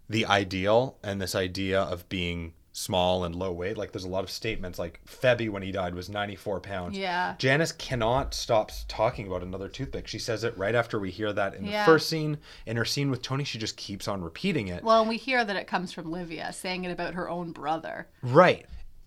the 0.09 0.25
ideal, 0.25 0.97
and 1.03 1.21
this 1.21 1.35
idea 1.35 1.81
of 1.81 2.07
being 2.09 2.53
small 2.71 3.23
and 3.23 3.33
low 3.35 3.51
weight. 3.51 3.77
Like, 3.77 3.91
there's 3.91 4.03
a 4.03 4.09
lot 4.09 4.23
of 4.23 4.29
statements. 4.29 4.77
Like 4.77 4.99
Febby, 5.05 5.49
when 5.49 5.63
he 5.63 5.71
died, 5.71 5.95
was 5.95 6.09
94 6.09 6.59
pounds. 6.59 6.97
Yeah. 6.97 7.35
Janice 7.37 7.71
cannot 7.71 8.33
stop 8.33 8.71
talking 8.87 9.27
about 9.27 9.41
another 9.41 9.69
toothpick. 9.69 10.07
She 10.07 10.19
says 10.19 10.43
it 10.43 10.57
right 10.57 10.75
after 10.75 10.99
we 10.99 11.09
hear 11.09 11.33
that 11.33 11.55
in 11.55 11.65
the 11.65 11.83
first 11.85 12.09
scene. 12.09 12.37
In 12.65 12.77
her 12.77 12.85
scene 12.85 13.09
with 13.09 13.21
Tony, 13.21 13.43
she 13.43 13.57
just 13.57 13.77
keeps 13.77 14.07
on 14.07 14.21
repeating 14.21 14.67
it. 14.67 14.83
Well, 14.83 15.01
and 15.01 15.09
we 15.09 15.17
hear 15.17 15.43
that 15.43 15.55
it 15.55 15.67
comes 15.67 15.91
from 15.91 16.11
Livia 16.11 16.51
saying 16.53 16.83
it 16.83 16.91
about 16.91 17.13
her 17.13 17.29
own 17.29 17.51
brother. 17.51 18.07
Right. 18.21 18.65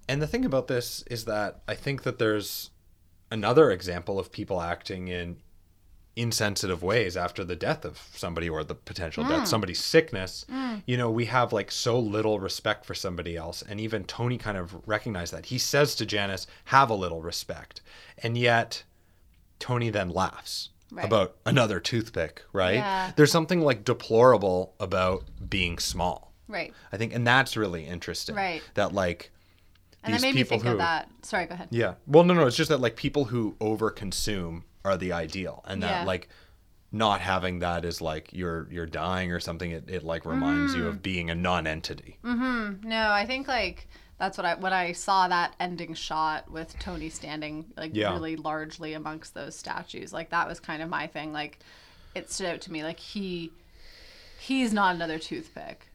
And 0.08 0.22
the 0.22 0.26
thing 0.26 0.44
about 0.44 0.68
this 0.68 1.04
is 1.10 1.26
that 1.26 1.60
I 1.68 1.74
think 1.74 2.02
that 2.04 2.18
there's 2.18 2.70
another 3.30 3.70
example 3.70 4.18
of 4.18 4.32
people 4.32 4.60
acting 4.60 5.08
in 5.08 5.36
insensitive 6.16 6.82
ways 6.82 7.16
after 7.16 7.44
the 7.44 7.54
death 7.54 7.84
of 7.84 7.98
somebody 8.12 8.48
or 8.48 8.64
the 8.64 8.74
potential 8.74 9.22
death, 9.22 9.44
mm. 9.44 9.46
somebody's 9.46 9.82
sickness. 9.82 10.44
Mm. 10.50 10.82
You 10.84 10.96
know, 10.96 11.10
we 11.10 11.26
have 11.26 11.52
like 11.52 11.70
so 11.70 11.98
little 11.98 12.40
respect 12.40 12.84
for 12.84 12.94
somebody 12.94 13.36
else. 13.36 13.62
And 13.62 13.80
even 13.80 14.04
Tony 14.04 14.36
kind 14.36 14.58
of 14.58 14.76
recognized 14.86 15.32
that. 15.32 15.46
He 15.46 15.58
says 15.58 15.94
to 15.94 16.06
Janice, 16.06 16.48
have 16.66 16.90
a 16.90 16.94
little 16.94 17.22
respect. 17.22 17.82
And 18.20 18.36
yet 18.36 18.82
Tony 19.58 19.90
then 19.90 20.10
laughs 20.10 20.70
Right. 20.90 21.04
about 21.04 21.36
another 21.44 21.80
toothpick, 21.80 22.42
right? 22.50 22.76
Yeah. 22.76 23.12
There's 23.14 23.30
something 23.30 23.60
like 23.60 23.84
deplorable 23.84 24.74
about 24.80 25.24
being 25.50 25.78
small. 25.78 26.32
Right. 26.48 26.72
I 26.90 26.96
think, 26.96 27.14
and 27.14 27.26
that's 27.26 27.58
really 27.58 27.84
interesting. 27.84 28.34
Right. 28.34 28.62
That 28.72 28.94
like 28.94 29.30
And 30.08 30.14
that 30.14 30.18
these 30.18 30.22
made 30.22 30.34
me 30.34 30.42
people 30.42 30.56
think 30.58 30.64
who, 30.66 30.72
of 30.72 30.78
that. 30.78 31.08
Sorry, 31.22 31.46
go 31.46 31.54
ahead. 31.54 31.68
Yeah. 31.70 31.94
Well, 32.06 32.24
no, 32.24 32.34
no. 32.34 32.46
It's 32.46 32.56
just 32.56 32.68
that 32.70 32.80
like 32.80 32.96
people 32.96 33.24
who 33.26 33.56
overconsume 33.60 34.62
are 34.84 34.96
the 34.96 35.12
ideal, 35.12 35.62
and 35.66 35.82
that 35.82 36.00
Yeah. 36.00 36.04
like 36.04 36.28
not 36.90 37.20
having 37.20 37.58
that 37.58 37.84
is 37.84 38.00
like 38.00 38.32
you're 38.32 38.66
you're 38.70 38.86
dying 38.86 39.30
or 39.32 39.40
something. 39.40 39.70
It 39.70 39.88
it 39.88 40.02
like 40.04 40.24
reminds 40.24 40.74
you 40.74 40.82
Mm. 40.84 40.88
of 40.88 41.02
being 41.02 41.28
a 41.30 41.34
non-entity. 41.34 42.18
No, 42.22 43.10
I 43.10 43.24
think 43.26 43.46
like 43.48 43.88
that's 44.18 44.36
what 44.38 44.44
I 44.46 44.54
when 44.54 44.72
I 44.72 44.92
saw 44.92 45.28
that 45.28 45.54
ending 45.60 45.94
shot 45.94 46.50
with 46.50 46.78
Tony 46.78 47.08
standing 47.10 47.66
like 47.76 47.90
Yeah. 47.94 48.12
really 48.14 48.36
largely 48.36 48.94
amongst 48.94 49.34
those 49.34 49.54
statues. 49.54 50.12
Like 50.12 50.30
that 50.30 50.48
was 50.48 50.60
kind 50.60 50.82
of 50.82 50.88
my 50.88 51.06
thing. 51.06 51.32
Like 51.32 51.58
it 52.14 52.32
stood 52.32 52.46
out 52.46 52.60
to 52.62 52.72
me 52.72 52.82
like 52.82 52.98
he 52.98 53.52
he's 54.40 54.72
not 54.72 54.94
another 54.94 55.18
toothpick. 55.18 55.90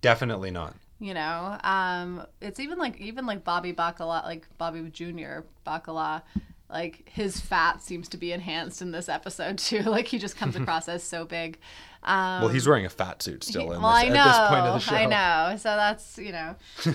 Definitely 0.00 0.50
not. 0.50 0.74
You 1.02 1.14
know, 1.14 1.58
um, 1.64 2.24
it's 2.40 2.60
even 2.60 2.78
like 2.78 3.00
even 3.00 3.26
like 3.26 3.42
Bobby 3.42 3.72
Bacala, 3.72 4.22
like 4.22 4.46
Bobby 4.56 4.88
Jr. 4.88 5.40
Bacala, 5.66 6.22
like 6.70 7.08
his 7.08 7.40
fat 7.40 7.82
seems 7.82 8.08
to 8.10 8.16
be 8.16 8.30
enhanced 8.30 8.82
in 8.82 8.92
this 8.92 9.08
episode 9.08 9.58
too. 9.58 9.82
Like 9.90 10.06
he 10.06 10.20
just 10.20 10.36
comes 10.36 10.54
across 10.60 10.88
as 10.88 11.02
so 11.02 11.24
big. 11.24 11.58
Um, 12.04 12.42
Well, 12.42 12.48
he's 12.50 12.68
wearing 12.68 12.86
a 12.86 12.88
fat 12.88 13.20
suit 13.20 13.42
still 13.42 13.70
he- 13.70 13.74
in 13.74 13.82
well, 13.82 13.92
this, 13.94 14.04
I 14.04 14.08
know, 14.10 14.20
at 14.20 14.26
this 14.26 14.48
point 14.48 14.66
of 14.66 14.74
the 14.74 14.78
show. 14.90 14.94
I 14.94 15.06
know. 15.06 15.56
So 15.56 15.74
that's 15.74 16.18
you 16.18 16.30
know, 16.30 16.54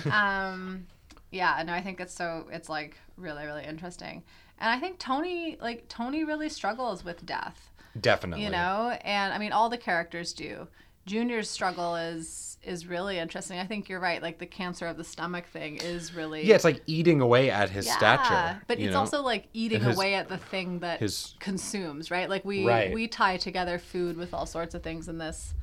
um, 0.09 0.87
yeah. 1.31 1.61
No, 1.65 1.73
I 1.73 1.81
think 1.81 1.99
it's 1.99 2.13
so 2.13 2.47
it's 2.49 2.69
like 2.69 2.95
really 3.17 3.45
really 3.45 3.65
interesting, 3.65 4.23
and 4.59 4.71
I 4.71 4.79
think 4.79 4.99
Tony 4.99 5.57
like 5.59 5.89
Tony 5.89 6.23
really 6.23 6.47
struggles 6.47 7.03
with 7.03 7.25
death. 7.25 7.71
Definitely. 7.99 8.45
You 8.45 8.51
know, 8.51 8.97
and 9.03 9.33
I 9.33 9.37
mean 9.37 9.51
all 9.51 9.67
the 9.67 9.77
characters 9.77 10.31
do. 10.31 10.69
Junior's 11.07 11.49
struggle 11.49 11.95
is 11.95 12.43
is 12.63 12.85
really 12.85 13.17
interesting. 13.17 13.57
I 13.59 13.65
think 13.65 13.87
you're 13.87 13.99
right. 14.01 14.21
Like 14.21 14.39
the 14.39 14.45
cancer 14.45 14.87
of 14.87 14.97
the 14.97 15.03
stomach 15.05 15.45
thing 15.47 15.77
is 15.77 16.13
really 16.13 16.45
Yeah, 16.45 16.55
it's 16.55 16.65
like 16.65 16.81
eating 16.85 17.21
away 17.21 17.49
at 17.49 17.69
his 17.69 17.89
stature. 17.89 18.61
but 18.67 18.77
it's 18.77 18.91
know? 18.91 18.99
also 18.99 19.21
like 19.21 19.47
eating 19.53 19.81
his- 19.81 19.95
away 19.95 20.15
at 20.15 20.27
the 20.27 20.37
thing 20.37 20.79
that 20.79 20.99
his- 20.99 21.35
consumes, 21.39 22.11
right? 22.11 22.29
Like 22.29 22.43
we 22.43 22.67
Right. 22.67 22.93
we 22.93 23.07
tie 23.07 23.37
together 23.37 23.79
food 23.79 24.17
with 24.17 24.33
all 24.33 24.45
sorts 24.45 24.75
of 24.75 24.83
things 24.83 25.07
in 25.07 25.17
this 25.17 25.53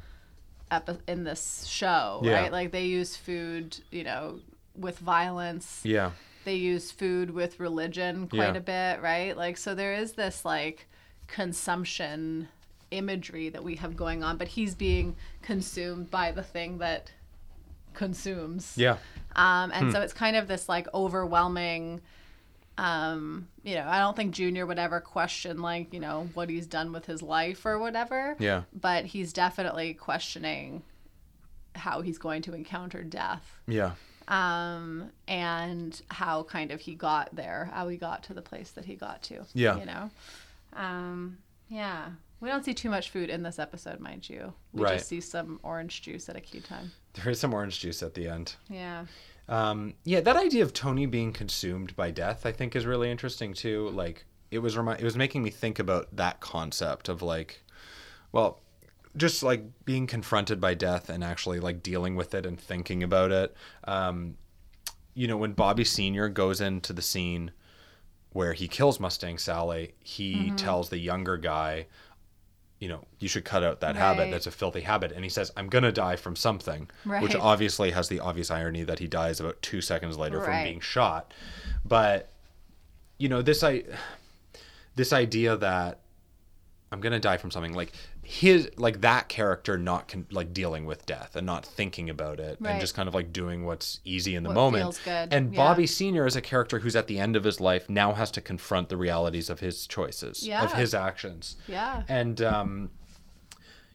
epi- 0.71 0.99
in 1.07 1.25
this 1.25 1.67
show, 1.67 2.23
Yeah. 2.25 2.41
right? 2.41 2.53
Like 2.53 2.73
they 2.73 2.87
use 2.87 3.17
food, 3.17 3.77
you 3.91 4.03
know, 4.05 4.41
with 4.75 4.99
violence. 4.99 5.83
yeah. 5.85 6.13
They 6.45 6.57
use 6.57 6.91
food 6.91 7.31
with 7.31 7.61
religion 7.61 8.29
quite 8.29 8.55
Yeah. 8.55 8.57
a 8.57 8.61
bit, 8.61 9.03
right? 9.03 9.37
Like 9.37 9.59
so 9.59 9.75
there 9.75 9.93
is 9.95 10.13
this 10.15 10.45
like 10.45 10.89
consumption 11.27 12.49
imagery 12.97 13.49
that 13.51 13.63
we 13.65 13.77
have 13.77 13.97
going 13.97 14.23
on, 14.25 14.37
but 14.37 14.49
he's 14.49 14.75
being 14.75 15.17
consumed 15.43 16.11
by 16.11 16.31
the 16.33 16.43
thing 16.43 16.79
that 16.79 17.11
consumes. 17.95 18.75
Yeah. 18.77 18.97
Um, 19.37 19.71
Hmm. 19.71 19.77
and 19.85 19.93
so 19.93 20.01
it's 20.01 20.13
kind 20.13 20.37
of 20.37 20.49
this 20.49 20.69
like 20.69 20.87
overwhelming. 20.95 22.01
Um, 22.77 23.47
you 23.63 23.77
know, 23.77 23.87
I 23.87 23.99
don't 24.01 24.17
think 24.17 24.35
Junior 24.35 24.67
would 24.67 24.79
ever 24.81 25.01
question 25.01 25.63
like 25.63 25.93
you 25.95 26.01
know 26.01 26.29
what 26.35 26.51
he's 26.51 26.67
done 26.67 26.93
with 26.93 27.07
his 27.07 27.23
life 27.23 27.65
or 27.65 27.79
whatever. 27.79 28.37
Yeah. 28.39 28.63
But 28.73 29.05
he's 29.07 29.33
definitely 29.33 29.95
questioning 29.95 30.83
how 31.77 32.01
he's 32.03 32.19
going 32.19 32.43
to 32.43 32.55
encounter 32.55 33.03
death. 33.05 33.61
Yeah. 33.67 33.93
Um, 34.27 35.11
and 35.29 36.01
how 36.09 36.45
kind 36.45 36.71
of 36.71 36.81
he 36.81 36.95
got 36.95 37.35
there, 37.37 37.71
how 37.73 37.89
he 37.89 37.97
got 37.97 38.23
to 38.25 38.35
the 38.35 38.43
place 38.43 38.71
that 38.73 38.85
he 38.87 38.95
got 38.95 39.23
to. 39.25 39.45
Yeah. 39.55 39.79
You 39.79 39.87
know. 39.87 40.11
Um, 40.75 41.39
yeah. 41.69 42.07
We 42.45 42.51
don't 42.51 42.65
see 42.65 42.75
too 42.75 42.91
much 42.91 43.09
food 43.11 43.31
in 43.31 43.43
this 43.43 43.59
episode, 43.59 44.01
mind 44.01 44.29
you. 44.29 44.53
We 44.73 44.83
Right. 44.83 44.95
just 44.99 45.09
see 45.09 45.21
some 45.23 45.59
orange 45.63 46.03
juice 46.03 46.29
at 46.29 46.37
a 46.37 46.41
key 46.41 46.61
time. 46.61 46.93
There 47.15 47.31
is 47.31 47.41
some 47.41 47.55
orange 47.55 47.81
juice 47.81 48.03
at 48.03 48.13
the 48.15 48.29
end. 48.29 48.57
Yeah. 48.69 49.07
Um, 49.49 49.95
yeah, 50.05 50.21
that 50.21 50.37
idea 50.37 50.63
of 50.63 50.73
Tony 50.75 51.07
being 51.07 51.33
consumed 51.33 51.97
by 51.97 52.11
death, 52.11 52.45
I 52.45 52.53
think, 52.53 52.77
is 52.77 52.85
really 52.87 53.11
interesting 53.11 53.55
too. 53.55 53.89
Like, 53.91 54.27
it 54.51 54.59
was 54.59 54.77
remi- 54.77 54.99
it 55.01 55.05
was 55.05 55.17
making 55.17 55.43
me 55.43 55.51
think 55.51 55.79
about 55.79 56.15
that 56.17 56.41
concept 56.41 57.09
of 57.09 57.23
like, 57.23 57.63
well, 58.33 58.61
just 59.17 59.43
like 59.43 59.63
being 59.85 60.07
confronted 60.07 60.61
by 60.61 60.75
death 60.75 61.09
and 61.09 61.23
actually 61.25 61.61
like 61.61 61.83
dealing 61.83 62.15
with 62.17 62.35
it 62.35 62.45
and 62.45 62.61
thinking 62.61 63.03
about 63.03 63.31
it. 63.33 63.57
Um, 63.85 64.37
you 65.15 65.29
know, 65.29 65.37
when 65.37 65.53
Bobby 65.53 65.85
Senior 65.85 66.29
goes 66.29 66.61
into 66.61 66.93
the 66.93 67.01
scene 67.03 67.53
where 68.33 68.53
he 68.53 68.67
kills 68.67 68.99
Mustang 68.99 69.39
Sally, 69.39 69.95
he 70.01 70.35
Mm-hmm. 70.35 70.57
tells 70.57 70.89
the 70.91 70.99
younger 70.99 71.37
guy, 71.37 71.87
you 72.85 72.91
know, 72.91 73.03
you 73.19 73.29
should 73.29 73.47
cut 73.47 73.63
out 73.65 73.81
that 73.81 73.97
habit. 73.97 74.31
That's 74.31 74.47
a 74.47 74.51
filthy 74.51 74.83
habit. 74.83 75.11
And 75.13 75.25
he 75.25 75.31
says, 75.31 75.51
I'm 75.57 75.69
going 75.69 75.85
to 75.85 75.91
die 75.91 76.17
from 76.17 76.37
something, 76.37 76.91
which 77.23 77.35
obviously 77.35 77.93
has 77.93 78.11
the 78.11 78.21
obvious 78.21 78.51
irony 78.51 78.85
that 78.85 78.99
he 78.99 79.07
dies 79.07 79.41
about 79.41 79.63
two 79.63 79.81
seconds 79.81 80.19
later 80.19 80.39
from 80.43 80.63
being 80.65 80.81
shot. 80.81 81.33
But, 81.83 82.29
you 83.17 83.31
know, 83.31 83.41
this, 83.41 83.65
I, 83.65 83.85
this 84.97 85.15
idea 85.15 85.57
that 85.57 86.01
I'm 86.93 87.01
going 87.01 87.15
to 87.15 87.21
die 87.21 87.39
from 87.39 87.51
something 87.51 87.73
like 87.73 87.95
his, 88.25 88.71
like 88.77 89.01
that 89.03 89.29
character 89.29 89.77
not 89.79 90.09
con- 90.09 90.27
like 90.31 90.53
dealing 90.53 90.85
with 90.87 91.07
death 91.07 91.37
and 91.37 91.47
not 91.47 91.65
thinking 91.65 92.09
about 92.11 92.41
it 92.41 92.59
and 92.61 92.81
just 92.81 92.95
kind 92.95 93.09
of 93.09 93.15
like 93.15 93.33
doing 93.33 93.65
what's 93.65 94.01
easy 94.05 94.35
in 94.35 94.43
the 94.43 94.49
What 94.51 94.55
moment. 94.55 94.83
feels 94.85 94.99
good, 94.99 95.33
And 95.33 95.53
yeah. 95.53 95.57
Bobby 95.57 95.87
Sr. 95.87 96.27
is 96.27 96.35
a 96.37 96.41
character 96.41 96.79
who's 96.81 96.97
at 96.97 97.07
the 97.07 97.19
end 97.19 97.37
of 97.37 97.45
his 97.45 97.61
life 97.61 97.89
now 97.89 98.13
has 98.15 98.31
to 98.33 98.41
confront 98.41 98.89
the 98.89 98.97
realities 98.97 99.49
of 99.51 99.61
his 99.61 99.87
choices, 99.87 100.49
of 100.49 100.73
his 100.73 100.95
actions. 100.95 101.57
Yeah. 101.69 102.03
And 102.09 102.41
um, 102.43 102.91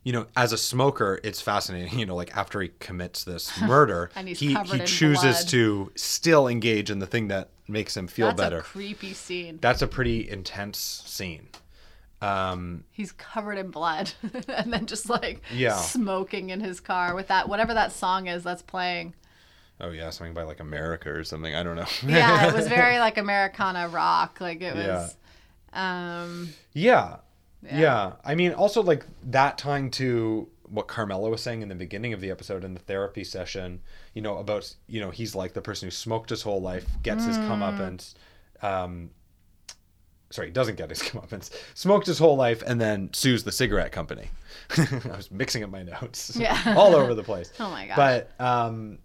you 0.03 0.13
know, 0.13 0.27
as 0.37 0.53
a 0.53 0.57
smoker, 0.57 1.19
it's 1.23 1.41
fascinating. 1.41 1.89
You 1.99 2.05
know, 2.05 2.15
like 2.15 2.35
after 2.35 2.61
he 2.61 2.69
commits 2.79 3.23
this 3.23 3.59
murder, 3.61 4.09
And 4.15 4.27
he's 4.27 4.39
he 4.39 4.53
he 4.55 4.79
chooses 4.85 5.21
blood. 5.41 5.47
to 5.49 5.91
still 5.95 6.47
engage 6.47 6.89
in 6.89 6.99
the 6.99 7.07
thing 7.07 7.27
that 7.27 7.49
makes 7.67 7.95
him 7.97 8.07
feel 8.07 8.27
That's 8.27 8.41
better. 8.41 8.59
a 8.59 8.63
creepy 8.63 9.13
scene. 9.13 9.59
That's 9.61 9.81
a 9.81 9.87
pretty 9.87 10.29
intense 10.29 10.77
scene. 11.05 11.49
Um, 12.21 12.83
He's 12.91 13.11
covered 13.13 13.57
in 13.57 13.71
blood 13.71 14.11
and 14.49 14.73
then 14.73 14.85
just 14.85 15.09
like 15.09 15.41
Yeah. 15.53 15.75
smoking 15.77 16.49
in 16.49 16.59
his 16.59 16.79
car 16.79 17.15
with 17.15 17.27
that 17.29 17.47
whatever 17.47 17.73
that 17.73 17.91
song 17.93 18.27
is 18.27 18.43
that's 18.43 18.61
playing. 18.61 19.13
oh 19.79 19.91
yeah, 19.91 20.09
something 20.09 20.33
by 20.33 20.43
like 20.43 20.59
America 20.59 21.09
or 21.11 21.23
something. 21.23 21.55
I 21.55 21.63
don't 21.63 21.75
know. 21.77 21.85
Yeah, 22.05 22.47
it 22.47 22.53
was 22.53 22.67
very 22.67 22.99
like 22.99 23.17
Americana 23.17 23.87
rock. 23.87 24.41
Like 24.41 24.61
it 24.61 24.75
Yeah. 24.75 24.87
was 24.97 25.15
um 25.73 26.49
Yeah. 26.73 27.17
Yeah. 27.63 27.79
yeah. 27.79 28.13
I 28.25 28.35
mean, 28.35 28.53
also 28.53 28.81
like 28.81 29.05
that 29.23 29.57
tying 29.57 29.91
to 29.91 30.49
what 30.63 30.87
Carmela 30.87 31.29
was 31.29 31.41
saying 31.41 31.61
in 31.61 31.69
the 31.69 31.75
beginning 31.75 32.13
of 32.13 32.21
the 32.21 32.29
episode 32.31 32.63
in 32.63 32.73
the 32.73 32.79
therapy 32.79 33.23
session, 33.23 33.81
you 34.13 34.21
know, 34.21 34.37
about, 34.37 34.75
you 34.87 34.99
know, 35.01 35.09
he's 35.09 35.33
like 35.35 35.53
the 35.53 35.61
person 35.61 35.87
who 35.87 35.91
smoked 35.91 36.29
his 36.29 36.43
whole 36.43 36.61
life, 36.61 36.85
gets 37.01 37.25
his 37.25 37.37
come 37.37 37.61
comeuppance, 37.61 38.13
um, 38.61 39.09
sorry, 40.29 40.51
doesn't 40.51 40.75
get 40.75 40.89
his 40.89 40.99
comeuppance, 41.07 41.51
smoked 41.73 42.07
his 42.07 42.19
whole 42.19 42.35
life, 42.35 42.61
and 42.65 42.79
then 42.79 43.09
sues 43.13 43.43
the 43.43 43.51
cigarette 43.51 43.91
company. 43.91 44.29
I 44.77 45.15
was 45.17 45.31
mixing 45.31 45.63
up 45.63 45.69
my 45.69 45.83
notes 45.83 46.35
Yeah. 46.39 46.75
all 46.77 46.95
over 46.95 47.13
the 47.13 47.23
place. 47.23 47.51
Oh 47.59 47.69
my 47.69 47.87
god! 47.87 47.95
But, 47.95 48.31
um, 48.45 48.99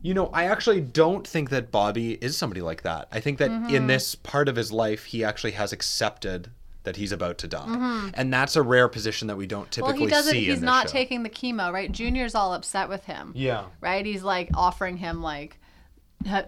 you 0.00 0.14
know, 0.14 0.28
I 0.28 0.44
actually 0.44 0.80
don't 0.80 1.26
think 1.26 1.50
that 1.50 1.72
Bobby 1.72 2.12
is 2.12 2.36
somebody 2.36 2.60
like 2.60 2.82
that. 2.82 3.08
I 3.10 3.18
think 3.20 3.38
that 3.38 3.50
Mm-hmm. 3.50 3.74
in 3.74 3.86
this 3.88 4.14
part 4.14 4.48
of 4.48 4.54
his 4.56 4.70
life, 4.72 5.04
he 5.06 5.24
actually 5.24 5.52
has 5.52 5.72
accepted 5.72 6.50
that 6.84 6.94
he's 6.96 7.10
about 7.12 7.36
to 7.38 7.48
die, 7.48 8.10
and 8.14 8.32
that's 8.32 8.54
a 8.56 8.62
rare 8.62 8.88
position 8.88 9.26
that 9.28 9.36
we 9.36 9.46
don't 9.46 9.68
Mm-hmm. 9.70 9.82
well 9.82 9.90
typically 9.90 10.06
he 10.06 10.10
doesn't 10.10 10.32
see. 10.32 10.44
he's 10.46 10.62
not 10.62 10.86
show. 10.88 10.92
taking 10.92 11.22
the 11.24 11.28
chemo, 11.28 11.72
right? 11.72 11.90
Junior's 11.90 12.34
all 12.36 12.54
upset 12.54 12.88
with 12.88 13.04
him. 13.04 13.32
Yeah, 13.34 13.64
Right? 13.80 14.06
He's 14.06 14.22
like 14.22 14.48
offering 14.54 14.96
him 14.96 15.20
like 15.20 15.58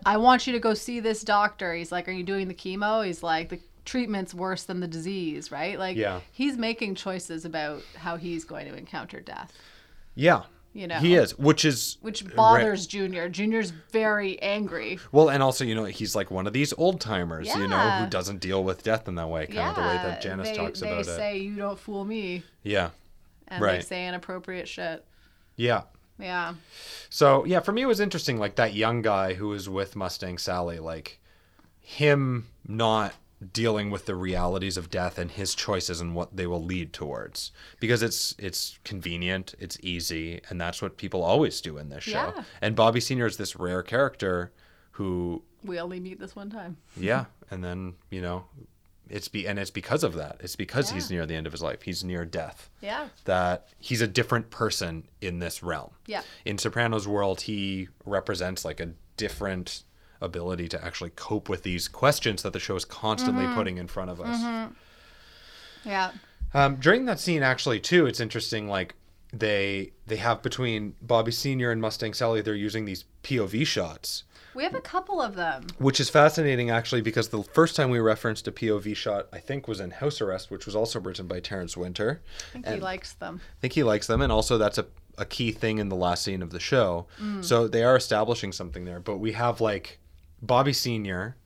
I 0.06 0.16
want 0.16 0.46
you 0.46 0.52
to 0.54 0.58
go 0.58 0.74
see 0.74 0.98
this 1.00 1.22
doctor. 1.22 1.74
He's 1.74 1.92
like, 1.92 2.08
Are 2.08 2.12
you 2.12 2.24
doing 2.24 2.48
the 2.48 2.54
chemo? 2.54 3.04
He's 3.06 3.22
like, 3.22 3.50
The 3.50 3.60
treatment's 3.84 4.34
worse 4.34 4.64
than 4.64 4.80
the 4.80 4.86
disease, 4.88 5.50
right? 5.50 5.78
Like 5.78 5.96
Yeah. 5.96 6.20
he's 6.32 6.56
making 6.56 6.94
choices 6.94 7.44
about 7.44 7.82
how 7.96 8.16
he's 8.16 8.44
going 8.44 8.66
to 8.68 8.76
encounter 8.76 9.20
death. 9.20 9.52
yeah, 10.14 10.42
You 10.72 10.86
know. 10.86 10.98
he 10.98 11.14
is, 11.14 11.38
which 11.38 11.64
is 11.64 11.96
Which 12.00 12.24
bothers 12.36 12.86
Junior. 12.86 13.28
Junior's 13.28 13.70
very 13.70 14.40
angry. 14.42 14.98
Well, 15.12 15.30
and 15.30 15.42
also, 15.42 15.64
you 15.64 15.74
know, 15.74 15.84
he's 15.84 16.14
like 16.14 16.30
one 16.30 16.46
of 16.46 16.52
these 16.52 16.72
old 16.76 17.00
timers, 17.00 17.48
you 17.54 17.66
know, 17.68 17.78
who 17.90 18.06
doesn't 18.08 18.38
deal 18.40 18.62
with 18.62 18.82
death 18.82 19.08
in 19.08 19.14
that 19.16 19.28
way, 19.28 19.46
kind 19.46 19.70
of 19.70 19.74
the 19.76 19.80
way 19.82 19.94
that 19.96 20.20
Janice 20.20 20.50
they, 20.50 20.56
talks 20.56 20.80
they 20.80 20.88
about 20.88 21.00
it. 21.02 21.06
They 21.06 21.16
say 21.16 21.38
you 21.38 21.56
don't 21.56 21.78
fool 21.78 22.04
me. 22.04 22.42
Yeah, 22.62 22.90
and 23.48 23.62
they 23.62 23.66
Right. 23.66 23.84
say 23.84 24.06
inappropriate 24.06 24.68
shit. 24.68 25.04
yeah. 25.56 25.82
Yeah, 26.18 26.52
So 27.08 27.46
yeah, 27.46 27.60
for 27.60 27.72
me 27.72 27.80
it 27.80 27.86
was 27.86 27.98
interesting, 27.98 28.36
like 28.38 28.56
that 28.56 28.74
young 28.74 29.00
guy 29.00 29.32
who 29.32 29.48
was 29.48 29.70
with 29.70 29.96
Mustang 29.96 30.36
Sally, 30.36 30.78
like 30.78 31.18
him 31.80 32.46
not 32.68 33.14
dealing 33.52 33.90
with 33.90 34.04
the 34.06 34.14
realities 34.14 34.76
of 34.76 34.90
death 34.90 35.18
and 35.18 35.30
his 35.30 35.54
choices 35.54 36.00
and 36.00 36.14
what 36.14 36.36
they 36.36 36.46
will 36.46 36.62
lead 36.62 36.92
towards 36.92 37.52
because 37.80 38.02
it's 38.02 38.34
it's 38.38 38.78
convenient 38.84 39.54
it's 39.58 39.78
easy 39.82 40.40
and 40.50 40.60
that's 40.60 40.82
what 40.82 40.98
people 40.98 41.22
always 41.24 41.60
do 41.62 41.78
in 41.78 41.88
this 41.88 42.04
show 42.04 42.32
Yeah. 42.36 42.44
and 42.60 42.76
bobby 42.76 43.00
senior 43.00 43.24
is 43.26 43.38
this 43.38 43.56
rare 43.56 43.82
character 43.82 44.52
who 44.92 45.42
we 45.64 45.78
only 45.80 46.00
meet 46.00 46.20
this 46.20 46.36
one 46.36 46.50
time. 46.50 46.76
yeah 46.98 47.26
and 47.50 47.64
then 47.64 47.94
you 48.10 48.20
know 48.20 48.44
it's 49.08 49.26
be 49.28 49.48
and 49.48 49.58
it's 49.58 49.72
because 49.72 50.04
of 50.04 50.14
that. 50.14 50.36
It's 50.38 50.54
because 50.54 50.90
he's 50.90 51.10
near 51.10 51.26
the 51.26 51.34
end 51.34 51.44
of 51.48 51.52
his 51.52 51.60
life. 51.62 51.82
He's 51.82 52.04
near 52.04 52.24
death. 52.24 52.70
Yeah. 52.80 53.08
That 53.24 53.66
he's 53.76 54.00
a 54.00 54.06
different 54.06 54.50
person 54.50 55.08
in 55.20 55.40
this 55.40 55.64
realm. 55.64 55.90
Yeah. 56.06 56.22
In 56.44 56.58
Sopranos 56.58 57.08
world, 57.08 57.40
he 57.40 57.88
represents 58.06 58.64
like 58.64 58.78
a 58.78 58.90
different 59.16 59.82
ability 60.20 60.68
to 60.68 60.84
actually 60.84 61.10
cope 61.10 61.48
with 61.48 61.62
these 61.62 61.88
questions 61.88 62.42
that 62.42 62.52
the 62.52 62.60
show 62.60 62.76
is 62.76 62.84
constantly 62.84 63.44
Mm-hmm. 63.44 63.54
putting 63.54 63.78
in 63.78 63.86
front 63.86 64.10
of 64.10 64.20
us. 64.20 64.70
Yeah. 65.84 66.12
Um, 66.52 66.76
during 66.76 67.04
that 67.06 67.20
scene, 67.20 67.42
actually, 67.42 67.80
too, 67.80 68.06
it's 68.06 68.20
interesting. 68.20 68.68
Like 68.68 68.94
they 69.32 69.92
they 70.06 70.16
have 70.16 70.42
between 70.42 70.94
Bobby 71.00 71.32
Senior 71.32 71.70
and 71.70 71.80
Mustang 71.80 72.12
Sally, 72.14 72.40
they're 72.42 72.54
using 72.54 72.84
these 72.84 73.04
POV 73.22 73.64
shots, 73.66 74.24
We 74.54 74.64
have 74.64 74.74
a 74.74 74.80
couple 74.80 75.20
of 75.22 75.36
them. 75.36 75.66
which 75.78 76.00
is 76.00 76.10
fascinating, 76.10 76.68
actually, 76.70 77.00
because 77.02 77.28
the 77.28 77.42
first 77.44 77.76
time 77.76 77.90
we 77.90 78.00
referenced 78.00 78.48
a 78.48 78.52
POV 78.52 78.96
shot, 78.96 79.28
I 79.32 79.38
think, 79.38 79.68
was 79.68 79.78
in 79.78 79.92
House 79.92 80.20
Arrest, 80.20 80.50
which 80.50 80.66
was 80.66 80.74
also 80.74 80.98
written 80.98 81.28
by 81.28 81.38
Terrence 81.38 81.76
Winter. 81.76 82.20
I 82.48 82.52
think 82.52 82.66
he 82.66 82.76
likes 82.80 83.12
them. 83.12 83.40
I 83.44 83.60
think 83.60 83.74
he 83.74 83.84
likes 83.84 84.08
them, 84.08 84.20
and 84.20 84.32
also 84.32 84.58
that's 84.58 84.78
a, 84.78 84.86
a 85.16 85.24
key 85.24 85.52
thing 85.52 85.78
in 85.78 85.88
the 85.90 85.96
last 85.96 86.24
scene 86.24 86.42
of 86.42 86.50
the 86.50 86.58
show. 86.60 87.06
So 87.42 87.68
they 87.68 87.84
are 87.84 87.94
establishing 87.96 88.50
something 88.50 88.84
there. 88.86 88.98
But 88.98 89.18
we 89.18 89.32
have 89.32 89.60
like 89.60 89.99
Bobby 90.42 90.72
Senior, 90.72 91.36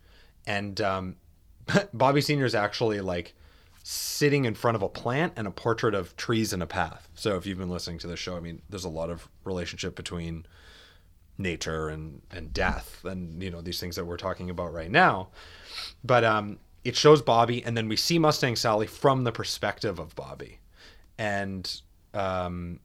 and 0.47 0.81
um, 0.81 1.17
Bobby 1.93 2.21
Senior 2.21 2.45
is 2.45 2.55
actually 2.55 3.01
like 3.01 3.35
sitting 3.83 4.47
in 4.47 4.55
front 4.55 4.77
of 4.77 4.83
a 4.83 4.89
plant 4.89 5.35
and 5.37 5.47
a 5.47 5.51
portrait 5.51 5.95
of 5.95 6.17
trees 6.17 6.53
in 6.53 6.63
a 6.63 6.67
path. 6.67 7.09
So 7.15 7.37
if 7.37 7.45
you've 7.45 7.59
been 7.59 7.69
listening 7.69 7.99
to 7.99 8.07
the 8.07 8.17
show, 8.17 8.37
I 8.37 8.41
mean, 8.41 8.63
there's 8.71 8.85
a 8.85 8.89
lot 8.91 9.11
of 9.11 9.29
relationship 9.45 9.95
between 9.95 10.47
nature 11.37 11.89
and 11.89 12.23
and 12.31 12.53
death 12.53 13.05
and 13.05 13.43
you 13.43 13.51
know 13.51 13.61
these 13.61 13.81
things 13.81 13.97
that 13.97 14.05
we're 14.05 14.17
talking 14.17 14.51
about 14.51 14.73
right 14.73 14.91
now 14.91 15.29
but 16.05 16.23
um 16.23 16.59
it 16.85 16.95
shows 16.95 17.21
bobby 17.21 17.65
and 17.65 17.77
then 17.77 17.89
we 17.89 17.97
see 17.97 18.19
mustang 18.21 18.55
sally 18.55 18.87
from 18.87 19.25
the 19.25 19.33
perspective 19.33 19.99
of 19.99 20.15
bobby 20.15 20.61
and 21.19 21.81
um 22.15 22.79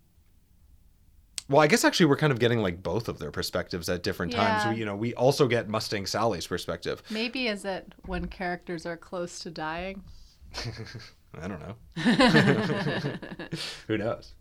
well 1.50 1.62
i 1.62 1.68
guess 1.68 1.84
actually 1.84 2.06
we're 2.06 2.16
kind 2.18 2.32
of 2.32 2.39
getting 2.39 2.60
like 2.62 2.82
both 2.82 3.08
of 3.10 3.20
their 3.20 3.32
perspectives 3.32 3.89
at 3.89 4.04
different 4.04 4.32
Yeah. 4.32 4.47
times 4.47 4.74
we, 4.74 4.80
you 4.80 4.86
know 4.86 4.95
we 4.95 5.14
also 5.16 5.47
get 5.47 5.68
mustang 5.68 6.06
sally's 6.06 6.47
perspective 6.47 7.02
Maybe 7.10 7.47
is 7.47 7.66
it 7.66 7.93
when 8.06 8.28
characters 8.28 8.86
are 8.86 8.97
close 8.97 9.39
to 9.39 9.50
dying? 9.52 10.04
I 11.41 11.47
don't 11.47 11.60
know. 11.60 11.76
Who 13.88 13.97
knows? 13.97 14.34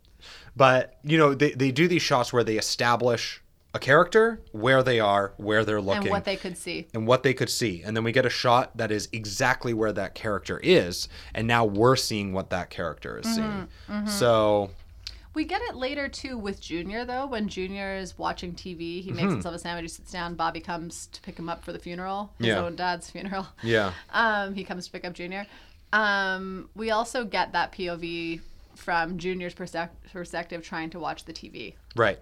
But, 0.56 0.94
you 1.04 1.18
know, 1.18 1.34
they, 1.34 1.52
they 1.52 1.70
do 1.70 1.86
these 1.86 2.02
shots 2.02 2.32
where 2.32 2.42
they 2.44 2.56
establish 2.56 3.42
a 3.74 3.78
character, 3.78 4.40
where 4.52 4.82
they 4.82 4.98
are, 4.98 5.34
where 5.36 5.64
they're 5.64 5.80
looking, 5.80 6.04
And 6.04 6.10
what 6.10 6.24
they 6.24 6.36
could 6.36 6.56
see. 6.56 6.88
and 6.94 7.06
what 7.06 7.22
they 7.22 7.34
could 7.34 7.50
see. 7.50 7.82
And 7.82 7.96
then 7.96 8.04
we 8.04 8.12
get 8.12 8.24
a 8.24 8.30
shot 8.30 8.76
that 8.78 8.90
is 8.90 9.08
exactly 9.12 9.74
where 9.74 9.92
that 9.92 10.14
character 10.14 10.58
is. 10.62 11.08
And 11.34 11.46
now 11.46 11.64
we're 11.64 11.96
seeing 11.96 12.32
what 12.32 12.50
that 12.50 12.70
character 12.70 13.18
is 13.18 13.26
mm-hmm. 13.26 13.34
seeing. 13.34 13.68
Mm-hmm. 13.90 14.06
So, 14.08 14.70
We 15.38 15.44
get 15.44 15.62
it 15.62 15.76
later 15.76 16.08
too 16.08 16.36
with 16.36 16.60
Junior 16.60 17.04
though. 17.04 17.24
When 17.26 17.46
Junior 17.46 17.94
is 17.94 18.18
watching 18.18 18.54
TV, 18.54 19.00
he 19.00 19.02
Mm-hmm. 19.12 19.16
makes 19.16 19.32
himself 19.34 19.54
a 19.54 19.58
sandwich, 19.60 19.84
he 19.84 19.88
sits 19.88 20.10
down. 20.10 20.34
Bobby 20.34 20.58
comes 20.58 21.06
to 21.12 21.20
pick 21.22 21.38
him 21.38 21.48
up 21.48 21.64
for 21.64 21.72
the 21.72 21.78
funeral, 21.78 22.32
his 22.38 22.48
Yeah. 22.48 22.58
own 22.64 22.74
dad's 22.74 23.08
funeral. 23.08 23.46
yeah. 23.62 23.92
Um, 24.12 24.54
he 24.54 24.64
comes 24.64 24.86
to 24.86 24.90
pick 24.92 25.04
up 25.04 25.12
Junior. 25.12 25.46
Um, 25.92 26.68
we 26.74 26.90
also 26.90 27.24
get 27.24 27.52
that 27.52 27.70
POV 27.70 28.40
from 28.74 29.16
Junior's 29.16 29.54
perspective, 29.54 30.64
trying 30.64 30.90
to 30.90 30.98
watch 30.98 31.24
the 31.24 31.32
TV. 31.32 31.74
Right. 31.94 32.18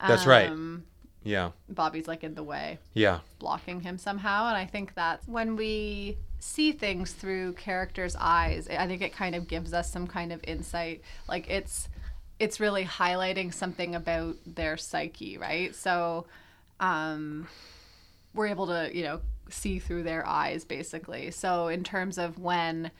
That's 0.00 0.24
right. 0.24 0.48
Um, 0.48 0.84
Yeah. 1.24 1.50
Bobby's 1.68 2.08
like 2.08 2.24
in 2.24 2.34
the 2.36 2.42
way. 2.42 2.78
Yeah. 2.94 3.18
blocking 3.38 3.80
him 3.82 3.98
somehow. 3.98 4.48
And 4.48 4.56
I 4.56 4.64
think 4.64 4.94
that 4.94 5.20
when 5.26 5.56
we 5.56 6.16
see 6.38 6.72
things 6.72 7.12
through 7.12 7.52
characters' 7.52 8.16
eyes, 8.18 8.66
I 8.66 8.86
think 8.86 9.02
it 9.02 9.12
kind 9.12 9.34
of 9.34 9.46
gives 9.46 9.74
us 9.74 9.92
some 9.92 10.06
kind 10.06 10.32
of 10.32 10.40
insight. 10.44 11.02
Like 11.28 11.50
it's 11.50 11.88
it's 12.38 12.60
really 12.60 12.84
highlighting 12.84 13.52
something 13.52 13.94
about 13.94 14.36
their 14.46 14.76
psyche, 14.76 15.38
right? 15.38 15.74
So 15.74 16.26
um 16.80 17.48
we're 18.34 18.48
able 18.48 18.66
to, 18.66 18.90
you 18.94 19.02
know, 19.02 19.20
see 19.48 19.78
through 19.78 20.02
their 20.02 20.26
eyes 20.26 20.64
basically. 20.64 21.30
So 21.30 21.68
in 21.68 21.84
terms 21.84 22.18
of 22.18 22.38
when 22.38 22.90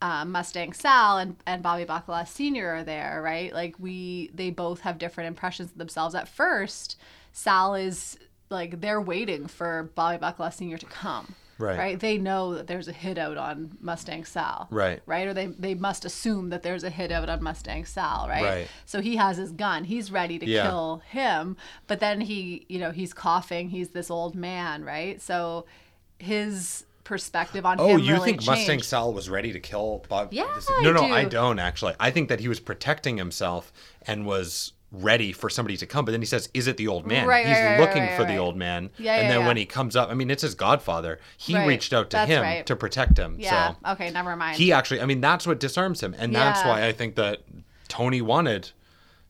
uh, 0.00 0.24
Mustang 0.24 0.72
Sal 0.72 1.18
and, 1.18 1.36
and 1.46 1.62
Bobby 1.62 1.84
Bacala 1.84 2.26
Sr. 2.26 2.76
are 2.76 2.84
there, 2.84 3.20
right? 3.22 3.52
Like 3.52 3.74
we, 3.78 4.30
they 4.32 4.50
both 4.50 4.80
have 4.80 4.98
different 4.98 5.28
impressions 5.28 5.72
of 5.72 5.78
themselves. 5.78 6.14
At 6.14 6.28
first, 6.28 6.96
Sal 7.32 7.74
is 7.74 8.18
like 8.50 8.80
they're 8.80 9.00
waiting 9.00 9.46
for 9.46 9.90
Bobby 9.94 10.18
Bacala 10.18 10.52
Sr. 10.52 10.78
to 10.78 10.86
come, 10.86 11.34
Right. 11.58 11.78
Right? 11.78 12.00
They 12.00 12.18
know 12.18 12.54
that 12.54 12.66
there's 12.68 12.86
a 12.88 12.92
hit 12.92 13.18
out 13.18 13.36
on 13.36 13.76
Mustang 13.80 14.24
Sal, 14.24 14.68
Right. 14.70 15.02
Right? 15.06 15.26
Or 15.26 15.34
they 15.34 15.46
they 15.46 15.74
must 15.74 16.04
assume 16.04 16.50
that 16.50 16.62
there's 16.62 16.84
a 16.84 16.90
hit 16.90 17.10
out 17.10 17.28
on 17.28 17.42
Mustang 17.42 17.84
Sal, 17.84 18.26
right? 18.28 18.42
Right. 18.44 18.68
So 18.86 19.00
he 19.00 19.16
has 19.16 19.36
his 19.36 19.50
gun. 19.52 19.84
He's 19.84 20.10
ready 20.12 20.38
to 20.38 20.46
Yeah. 20.46 20.62
kill 20.68 21.02
him, 21.10 21.56
but 21.88 21.98
then 22.00 22.20
he, 22.20 22.64
you 22.68 22.78
know, 22.78 22.90
he's 22.92 23.12
coughing. 23.12 23.70
He's 23.70 23.88
this 23.90 24.10
old 24.10 24.34
man, 24.34 24.84
right? 24.84 25.20
So 25.20 25.66
his 26.18 26.84
perspective 27.04 27.64
on 27.64 27.80
Oh, 27.80 27.88
him 27.88 28.00
you 28.00 28.12
really 28.14 28.32
think 28.32 28.46
Mustang. 28.46 28.82
Sal 28.82 29.12
was 29.12 29.30
ready 29.30 29.52
to 29.52 29.60
kill 29.60 30.04
Bob? 30.08 30.28
Yeah, 30.32 30.44
No, 30.82 30.90
I 30.90 30.92
no, 30.92 30.92
do. 30.92 31.14
I 31.14 31.24
don't 31.24 31.58
actually. 31.58 31.94
I 31.98 32.10
think 32.10 32.28
that 32.28 32.40
he 32.40 32.48
was 32.48 32.60
protecting 32.60 33.16
himself 33.16 33.72
and 34.02 34.26
was 34.26 34.72
ready 34.90 35.32
for 35.32 35.50
somebody 35.50 35.76
to 35.76 35.86
come. 35.86 36.04
But 36.04 36.12
then 36.12 36.20
he 36.22 36.26
says, 36.26 36.48
"Is 36.54 36.66
it 36.66 36.76
the 36.76 36.88
old 36.88 37.06
man?" 37.06 37.26
Right, 37.26 37.46
He's 37.46 37.56
right, 37.56 37.78
looking 37.78 38.02
right, 38.02 38.16
for 38.16 38.24
the 38.24 38.36
old 38.36 38.56
man. 38.56 38.90
Yeah, 38.98 39.14
and 39.14 39.22
yeah, 39.24 39.28
then 39.28 39.40
yeah. 39.40 39.46
when 39.46 39.56
he 39.56 39.66
comes 39.66 39.96
up, 39.96 40.10
I 40.10 40.14
mean, 40.14 40.30
it's 40.30 40.42
his 40.42 40.54
godfather. 40.54 41.20
He 41.36 41.58
reached 41.66 41.92
out 41.92 42.10
to 42.10 42.16
that's 42.16 42.30
him 42.30 42.64
to 42.64 42.76
protect 42.76 43.18
him. 43.18 43.36
Yeah. 43.38 43.74
So 43.82 43.92
Okay. 43.92 44.10
Never 44.10 44.34
mind. 44.36 44.56
he 44.56 44.72
actually, 44.72 45.00
I 45.00 45.06
mean, 45.06 45.20
that's 45.20 45.46
what 45.46 45.60
disarms 45.60 46.02
him, 46.02 46.14
and 46.18 46.34
that's 46.34 46.64
why 46.64 46.86
I 46.86 46.92
think 46.92 47.16
that 47.16 47.42
Tony 47.88 48.20
wanted. 48.22 48.70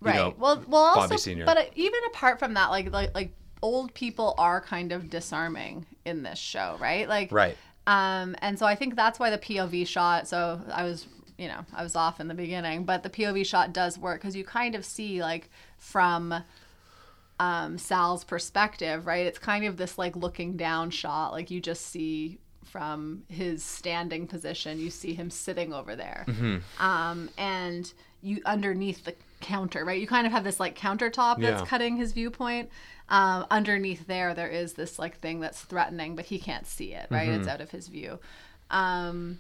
You 0.01 0.07
right. 0.07 0.15
know, 0.17 0.35
well, 0.39 0.63
well, 0.69 0.83
also, 0.83 1.01
Bobby 1.01 1.19
Senior. 1.19 1.45
but 1.45 1.57
uh, 1.59 1.65
even 1.75 1.99
apart 2.07 2.39
from 2.39 2.55
that, 2.55 2.71
like, 2.71 2.93
like, 2.93 3.13
like, 3.17 3.33
old 3.63 3.93
people 3.95 4.37
are 4.39 4.61
kind 4.61 4.93
of 4.93 5.11
disarming 5.11 5.87
in 6.05 6.23
this 6.23 6.39
show, 6.39 6.77
right? 6.81 7.09
Like, 7.09 7.33
Right. 7.33 7.57
Um, 7.89 8.37
and 8.41 8.57
so 8.57 8.65
I 8.65 8.77
think 8.77 8.95
that's 8.95 9.19
why 9.19 9.31
the 9.31 9.39
POV 9.39 9.89
shot. 9.89 10.29
So 10.29 10.61
I 10.73 10.85
was, 10.85 11.09
you 11.39 11.49
know, 11.49 11.65
I 11.73 11.83
was 11.83 11.95
off 11.97 12.21
in 12.21 12.29
the 12.29 12.35
beginning, 12.35 12.85
but 12.85 13.03
the 13.03 13.11
POV 13.11 13.47
shot 13.47 13.73
does 13.73 13.97
work 13.99 14.21
because 14.21 14.37
you 14.37 14.45
kind 14.45 14.75
of 14.75 14.85
see 14.85 15.23
like 15.23 15.49
from 15.79 16.35
um, 17.41 17.79
Sal's 17.79 18.25
perspective, 18.25 19.07
right? 19.07 19.25
It's 19.27 19.39
kind 19.39 19.65
of 19.65 19.77
this 19.77 19.97
like 19.99 20.17
looking 20.17 20.57
down 20.57 20.91
shot. 20.91 21.31
Like 21.31 21.51
you 21.51 21.61
just 21.61 21.87
see 21.87 22.39
from 22.65 23.23
his 23.29 23.63
standing 23.65 24.27
position, 24.27 24.79
you 24.79 24.91
see 24.91 25.15
him 25.15 25.31
sitting 25.31 25.73
over 25.73 25.95
there. 25.97 26.27
Um, 26.79 27.31
and 27.39 27.91
you 28.21 28.43
underneath 28.45 29.05
the 29.05 29.15
counter, 29.41 29.85
right? 29.85 30.01
You 30.01 30.07
kind 30.09 30.27
of 30.27 30.33
have 30.33 30.43
this 30.45 30.59
like 30.59 30.77
countertop 30.77 31.41
that's 31.41 31.61
Yeah. 31.63 31.67
cutting 31.67 31.97
his 31.97 32.13
viewpoint. 32.13 32.69
Um, 33.09 33.47
underneath 33.51 34.07
there, 34.07 34.35
there 34.35 34.49
is 34.49 34.75
this 34.75 34.99
like 34.99 35.21
thing 35.21 35.41
that's 35.41 35.63
threatening, 35.63 36.17
but 36.17 36.27
he 36.27 36.39
can't 36.39 36.67
see 36.67 36.93
it, 36.93 37.07
right? 37.11 37.29
It's 37.31 37.49
out 37.49 37.61
of 37.63 37.71
his 37.71 37.89
view. 37.89 38.19
Um, 38.71 39.39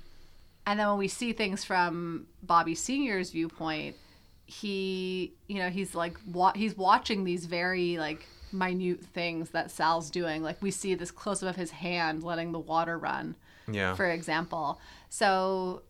and 0.68 0.78
then 0.78 0.86
when 0.88 0.98
we 0.98 1.08
see 1.08 1.32
things 1.32 1.64
from 1.64 2.26
Bobby 2.42 2.74
Senior's 2.74 3.30
viewpoint, 3.30 3.96
he, 4.44 5.32
you 5.46 5.56
know, 5.58 5.70
he's 5.70 5.94
like 5.94 6.16
wa- 6.26 6.52
he's 6.54 6.76
watching 6.76 7.24
these 7.24 7.46
very 7.46 7.96
like 7.98 8.26
minute 8.52 9.02
things 9.04 9.50
that 9.50 9.70
Sal's 9.70 10.10
doing. 10.10 10.42
Like 10.42 10.60
we 10.62 10.70
see 10.70 10.94
this 10.94 11.10
close 11.10 11.42
up 11.42 11.50
of 11.50 11.56
his 11.56 11.70
hand 11.70 12.22
letting 12.22 12.52
the 12.52 12.58
water 12.58 12.98
run, 12.98 13.34
Yeah. 13.70 13.94
for 13.94 14.06
example. 14.10 14.78
So 15.08 15.82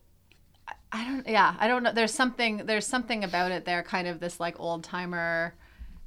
I- 0.91 1.05
don't 1.05 1.27
yeah, 1.27 1.55
I 1.59 1.67
don't 1.67 1.83
know. 1.83 1.91
There's 1.91 2.13
something 2.13 2.65
there's 2.65 2.87
something 2.87 3.23
about 3.23 3.51
it 3.51 3.65
there, 3.65 3.83
kind 3.83 4.07
of 4.07 4.19
this 4.19 4.39
like 4.39 4.59
old 4.59 4.83
timer 4.83 5.55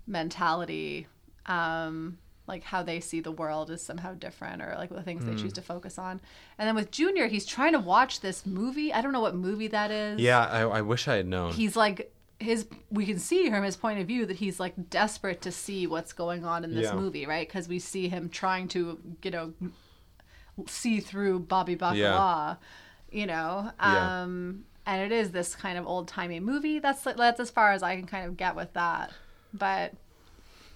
mentality. 0.06 1.06
Um 1.46 2.18
like 2.46 2.64
how 2.64 2.82
they 2.82 2.98
see 3.00 3.20
the 3.20 3.30
world 3.30 3.70
is 3.70 3.80
somehow 3.82 4.14
different 4.14 4.60
or 4.62 4.74
like 4.76 4.90
the 4.90 5.02
things 5.02 5.24
they 5.24 5.32
Hmm. 5.32 5.38
choose 5.38 5.52
to 5.54 5.62
focus 5.62 5.96
on. 5.98 6.20
And 6.58 6.66
then 6.66 6.74
with 6.74 6.90
Junior, 6.90 7.28
he's 7.28 7.46
trying 7.46 7.72
to 7.72 7.78
watch 7.78 8.20
this 8.20 8.44
movie. 8.44 8.92
I 8.92 9.00
don't 9.00 9.12
know 9.12 9.20
what 9.20 9.34
movie 9.34 9.68
that 9.68 9.90
is. 9.90 10.20
yeah, 10.20 10.44
I, 10.46 10.62
I 10.62 10.80
wish 10.82 11.06
I 11.08 11.14
had 11.16 11.26
known. 11.26 11.52
He's 11.52 11.76
like 11.76 12.12
his 12.40 12.66
we 12.90 13.06
can 13.06 13.20
see 13.20 13.48
from 13.48 13.62
his 13.62 13.76
point 13.76 14.00
of 14.00 14.06
view 14.08 14.26
that 14.26 14.36
he's 14.38 14.58
like 14.58 14.90
desperate 14.90 15.40
to 15.42 15.52
see 15.52 15.86
what's 15.86 16.12
going 16.12 16.44
on 16.44 16.64
in 16.64 16.74
this 16.74 16.86
Yeah. 16.86 16.96
movie, 16.96 17.24
right? 17.26 17.46
Because 17.46 17.68
we 17.68 17.78
see 17.78 18.08
him 18.08 18.28
trying 18.28 18.66
to, 18.68 18.98
you 19.22 19.30
know, 19.30 19.52
see 20.66 21.00
through 21.00 21.40
Bobby 21.40 21.76
Bacala, 21.76 21.94
Yeah. 21.96 22.54
you 23.10 23.26
know. 23.26 23.70
Yeah. 23.80 24.22
Um 24.22 24.64
and 24.84 25.00
it 25.00 25.12
is 25.16 25.30
this 25.30 25.54
kind 25.54 25.78
of 25.78 25.86
old 25.86 26.08
timey 26.08 26.40
movie. 26.40 26.80
That's 26.80 27.02
that's 27.02 27.38
as 27.38 27.50
far 27.50 27.70
as 27.72 27.82
I 27.84 27.94
can 27.96 28.06
kind 28.06 28.26
of 28.26 28.36
get 28.36 28.56
with 28.56 28.72
that. 28.72 29.12
But 29.54 29.94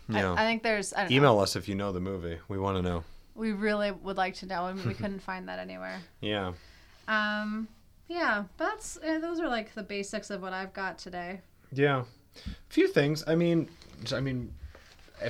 yeah. 0.08 0.32
I, 0.32 0.42
I 0.42 0.46
think 0.46 0.62
there's 0.62 0.92
I 0.92 1.02
don't 1.02 1.10
know. 1.10 1.16
Email 1.16 1.38
us 1.40 1.56
if 1.56 1.68
you 1.68 1.74
know 1.74 1.92
the 1.92 2.00
movie. 2.00 2.38
We 2.48 2.58
want 2.58 2.76
to 2.76 2.82
know. 2.82 3.04
We 3.34 3.52
really 3.52 3.90
would 3.90 4.16
like 4.16 4.34
to 4.36 4.46
know, 4.46 4.66
and 4.66 4.82
we 4.84 4.94
couldn't 4.94 5.20
find 5.20 5.48
that 5.48 5.58
anywhere. 5.58 6.00
Yeah. 6.20 6.52
Um, 7.08 7.68
yeah, 8.08 8.44
that's 8.56 8.96
uh, 8.98 9.18
those 9.18 9.40
are 9.40 9.48
like 9.48 9.74
the 9.74 9.82
basics 9.82 10.30
of 10.30 10.42
what 10.42 10.52
I've 10.52 10.72
got 10.72 10.98
today. 10.98 11.40
Yeah, 11.72 12.00
a 12.36 12.50
few 12.68 12.88
things. 12.88 13.24
I 13.26 13.34
mean, 13.34 13.68
I 14.12 14.20
mean, 14.20 14.52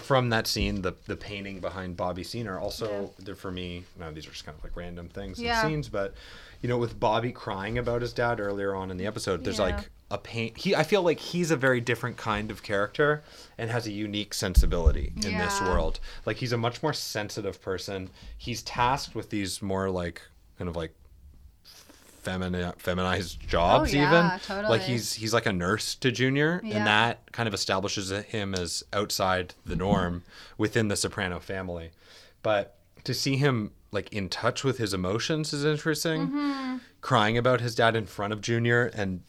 from 0.03 0.31
that 0.31 0.47
scene, 0.47 0.83
the 0.83 0.95
the 1.07 1.17
painting 1.17 1.61
behind 1.61 1.97
Bobby 1.97 2.25
are 2.47 2.59
also 2.59 3.13
they're 3.19 3.35
for 3.35 3.51
me. 3.51 3.85
Now 3.99 4.11
these 4.11 4.27
are 4.27 4.31
just 4.31 4.45
kind 4.45 4.57
of 4.57 4.65
like 4.65 4.77
random 4.77 5.09
things 5.09 5.41
Yeah. 5.41 5.61
and 5.63 5.71
scenes, 5.71 5.89
but 5.89 6.15
you 6.63 6.69
know, 6.69 6.79
with 6.79 6.99
Bobby 6.99 7.33
crying 7.33 7.79
about 7.79 8.03
his 8.03 8.13
dad 8.13 8.41
earlier 8.41 8.75
on 8.75 8.91
in 8.91 8.97
the 8.97 9.07
episode, 9.07 9.45
there's 9.45 9.59
Yeah. 9.59 9.65
like 9.77 9.91
a 10.11 10.19
pain. 10.19 10.53
He 10.57 10.75
I 10.75 10.83
feel 10.85 11.03
like 11.03 11.19
he's 11.19 11.51
a 11.51 11.57
very 11.57 11.81
different 11.81 12.17
kind 12.17 12.51
of 12.51 12.63
character 12.63 13.23
and 13.59 13.71
has 13.71 13.87
a 13.87 13.91
unique 13.93 14.35
sensibility 14.35 15.13
in 15.17 15.37
this 15.39 15.61
world. 15.61 15.99
Like 16.25 16.37
he's 16.37 16.53
a 16.53 16.57
much 16.57 16.83
more 16.83 16.93
sensitive 16.93 17.61
person. 17.61 18.11
He's 18.39 18.63
tasked 18.63 19.15
with 19.15 19.31
these 19.31 19.61
more 19.61 19.91
like 19.91 20.23
kind 20.59 20.69
of 20.69 20.77
like 20.77 20.93
femini- 22.25 22.75
feminized 22.79 23.41
jobs 23.49 23.95
Oh, 23.95 23.97
yeah, 23.97 24.09
even 24.09 24.41
totally. 24.41 24.69
like 24.69 24.83
he's 24.83 25.13
he's 25.15 25.33
like 25.33 25.47
a 25.47 25.53
nurse 25.53 25.95
to 25.97 26.11
junior 26.11 26.61
Yeah. 26.65 26.79
and 26.79 26.87
that 26.87 27.33
kind 27.33 27.47
of 27.47 27.55
establishes 27.55 28.11
him 28.11 28.55
as 28.55 28.83
outside 28.93 29.55
the 29.65 29.77
norm 29.77 30.21
mm-hmm. 30.21 30.29
within 30.59 30.89
the 30.89 30.97
soprano 30.97 31.39
family 31.39 31.91
but 32.43 32.79
to 33.05 33.15
see 33.15 33.37
him 33.37 33.71
like 33.93 34.13
in 34.13 34.29
touch 34.29 34.65
with 34.65 34.79
his 34.79 34.93
emotions 34.93 35.53
is 35.53 35.65
interesting. 35.65 36.29
Mm-hmm. 36.29 36.77
crying 37.01 37.39
about 37.39 37.61
his 37.61 37.75
dad 37.75 37.95
in 37.95 38.05
front 38.07 38.33
of 38.33 38.41
junior 38.41 38.91
and 38.95 39.23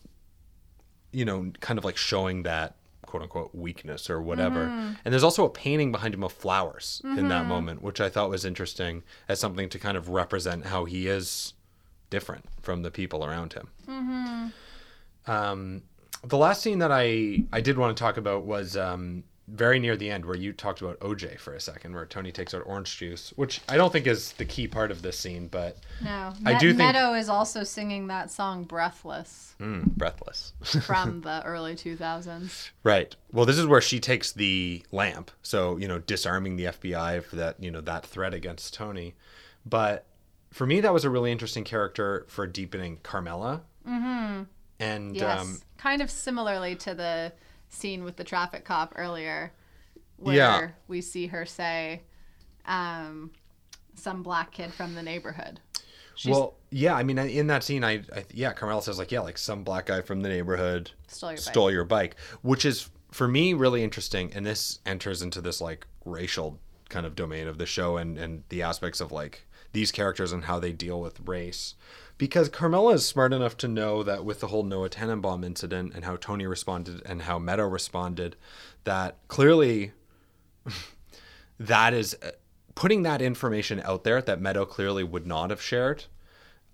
you 1.11 1.23
know 1.23 1.51
kind 1.59 1.77
of 1.77 1.85
like 1.85 1.97
showing 1.97 2.43
that 2.43 2.75
quote 3.05 3.21
unquote 3.23 3.53
weakness 3.53 4.09
or 4.09 4.21
whatever. 4.21 4.65
Mm-hmm. 4.65 4.93
and 5.05 5.13
there's 5.13 5.23
also 5.23 5.45
a 5.45 5.49
painting 5.49 5.91
behind 5.91 6.13
him 6.13 6.23
of 6.23 6.33
flowers 6.33 7.01
in 7.03 7.29
that 7.29 7.45
moment 7.45 7.81
which 7.81 8.01
i 8.01 8.09
thought 8.09 8.29
was 8.29 8.43
interesting 8.43 9.03
as 9.29 9.39
something 9.39 9.69
to 9.69 9.79
kind 9.79 9.95
of 9.95 10.09
represent 10.09 10.65
how 10.65 10.85
he 10.85 11.07
is 11.07 11.53
different 12.09 12.45
from 12.61 12.81
the 12.83 12.91
people 12.91 13.23
around 13.25 13.53
him. 13.53 13.69
Um, 15.25 15.83
the 16.23 16.37
last 16.37 16.61
scene 16.61 16.79
that 16.79 16.91
I 16.91 17.43
I 17.51 17.61
did 17.61 17.77
want 17.77 17.95
to 17.95 18.01
talk 18.01 18.17
about 18.17 18.43
was 18.45 18.75
um, 18.77 19.23
very 19.47 19.79
near 19.79 19.95
the 19.95 20.09
end, 20.11 20.25
where 20.25 20.35
you 20.35 20.51
talked 20.51 20.81
about 20.81 20.99
OJ 20.99 21.39
for 21.39 21.53
a 21.53 21.59
second, 21.61 21.93
where 21.93 22.05
Tony 22.05 22.31
takes 22.33 22.53
out 22.53 22.63
orange 22.65 22.97
juice, 22.97 23.31
which 23.37 23.61
I 23.69 23.77
don't 23.77 23.93
think 23.93 24.05
is 24.05 24.33
the 24.33 24.43
key 24.43 24.67
part 24.67 24.91
of 24.91 25.01
this 25.01 25.17
scene, 25.17 25.47
but 25.47 25.77
No. 26.03 26.33
I 26.45 26.53
Me- 26.53 26.59
do 26.59 26.67
think- 26.69 26.77
Meadow 26.79 27.13
is 27.13 27.29
also 27.29 27.63
singing 27.63 28.07
that 28.07 28.29
song 28.29 28.65
Breathless 28.65 29.55
mm, 29.59 29.85
breathless. 29.95 30.51
from 30.85 31.21
the 31.21 31.41
early 31.45 31.75
2000s. 31.75 32.71
right. 32.83 33.15
Well, 33.31 33.45
this 33.45 33.57
is 33.57 33.65
where 33.65 33.79
she 33.81 33.99
takes 34.01 34.31
the 34.33 34.83
lamp, 34.91 35.31
so 35.41 35.77
you 35.77 35.87
know, 35.87 35.99
disarming 35.99 36.57
the 36.57 36.65
FBI 36.65 37.23
for 37.23 37.37
that 37.37 37.55
you 37.63 37.71
know 37.71 37.81
that 37.81 38.05
threat 38.05 38.33
against 38.33 38.73
Tony. 38.73 39.15
But 39.65 40.05
for 40.51 40.65
me, 40.65 40.81
that 40.81 40.93
was 40.93 41.05
a 41.05 41.09
really 41.09 41.31
interesting 41.31 41.63
character 41.63 42.25
for 42.27 42.47
deepening 42.47 42.97
Carmela. 43.03 43.61
Mm-hmm. 43.87 44.43
And 44.79 45.15
Yes. 45.15 45.39
um, 45.41 45.61
kind 45.77 46.01
of 46.01 46.11
similarly 46.11 46.75
to 46.75 46.93
the 46.93 47.31
scene 47.69 48.03
with 48.03 48.15
the 48.15 48.23
traffic 48.23 48.65
cop 48.65 48.93
earlier, 48.95 49.51
where 50.17 50.35
Yeah. 50.35 50.69
we 50.87 51.01
see 51.01 51.27
her 51.27 51.45
say, 51.45 52.01
um, 52.65 53.31
some 53.95 54.23
black 54.23 54.51
kid 54.51 54.73
from 54.73 54.95
the 54.95 55.03
neighborhood. 55.03 55.59
She's 56.15 56.31
well, 56.31 56.55
yeah, 56.71 56.95
I 56.95 57.03
mean, 57.03 57.17
in 57.19 57.47
that 57.47 57.63
scene, 57.63 57.83
I, 57.83 58.01
I 58.15 58.25
yeah, 58.33 58.51
Carmela 58.53 58.81
says 58.81 58.97
like, 58.97 59.11
yeah, 59.11 59.19
like 59.19 59.37
some 59.37 59.63
black 59.63 59.85
guy 59.85 60.01
from 60.01 60.21
the 60.21 60.29
neighborhood 60.29 60.91
stole 61.07 61.29
your 61.31 61.37
bike. 61.37 61.43
stole 61.43 61.71
your 61.71 61.83
bike, 61.85 62.15
which 62.41 62.65
is 62.65 62.89
for 63.11 63.27
me 63.27 63.53
really 63.53 63.83
interesting, 63.83 64.31
and 64.33 64.45
this 64.45 64.79
enters 64.85 65.21
into 65.21 65.41
this 65.41 65.61
like 65.61 65.85
racial 66.05 66.59
kind 66.89 67.05
of 67.05 67.15
domain 67.15 67.47
of 67.47 67.57
the 67.59 67.65
show 67.67 67.97
and 67.97 68.17
and 68.17 68.43
the 68.49 68.63
aspects 68.63 68.99
of 68.99 69.11
like 69.11 69.45
these 69.73 69.91
characters 69.91 70.31
and 70.31 70.45
how 70.45 70.59
they 70.59 70.71
deal 70.71 70.99
with 70.99 71.19
race. 71.23 71.75
Because 72.17 72.49
Carmela 72.49 72.93
is 72.93 73.05
smart 73.05 73.31
enough 73.31 73.57
to 73.57 73.67
know 73.67 74.01
that 74.01 74.25
with 74.25 74.39
the 74.39 74.47
whole 74.47 74.63
Noah 74.63 74.89
Tannenbaum 74.89 75.43
incident 75.43 75.93
and 75.93 76.03
how 76.03 76.15
Tony 76.15 76.47
responded 76.47 77.01
and 77.05 77.21
how 77.23 77.37
Meadow 77.37 77.67
responded, 77.67 78.35
that 78.85 79.17
clearly 79.27 79.91
that 81.59 81.93
is 81.93 82.15
uh, 82.23 82.31
putting 82.75 83.03
that 83.03 83.21
information 83.21 83.81
out 83.83 84.03
there 84.03 84.21
that 84.21 84.41
Meadow 84.41 84.65
clearly 84.65 85.03
would 85.03 85.25
not 85.27 85.49
have 85.49 85.61
shared 85.61 86.05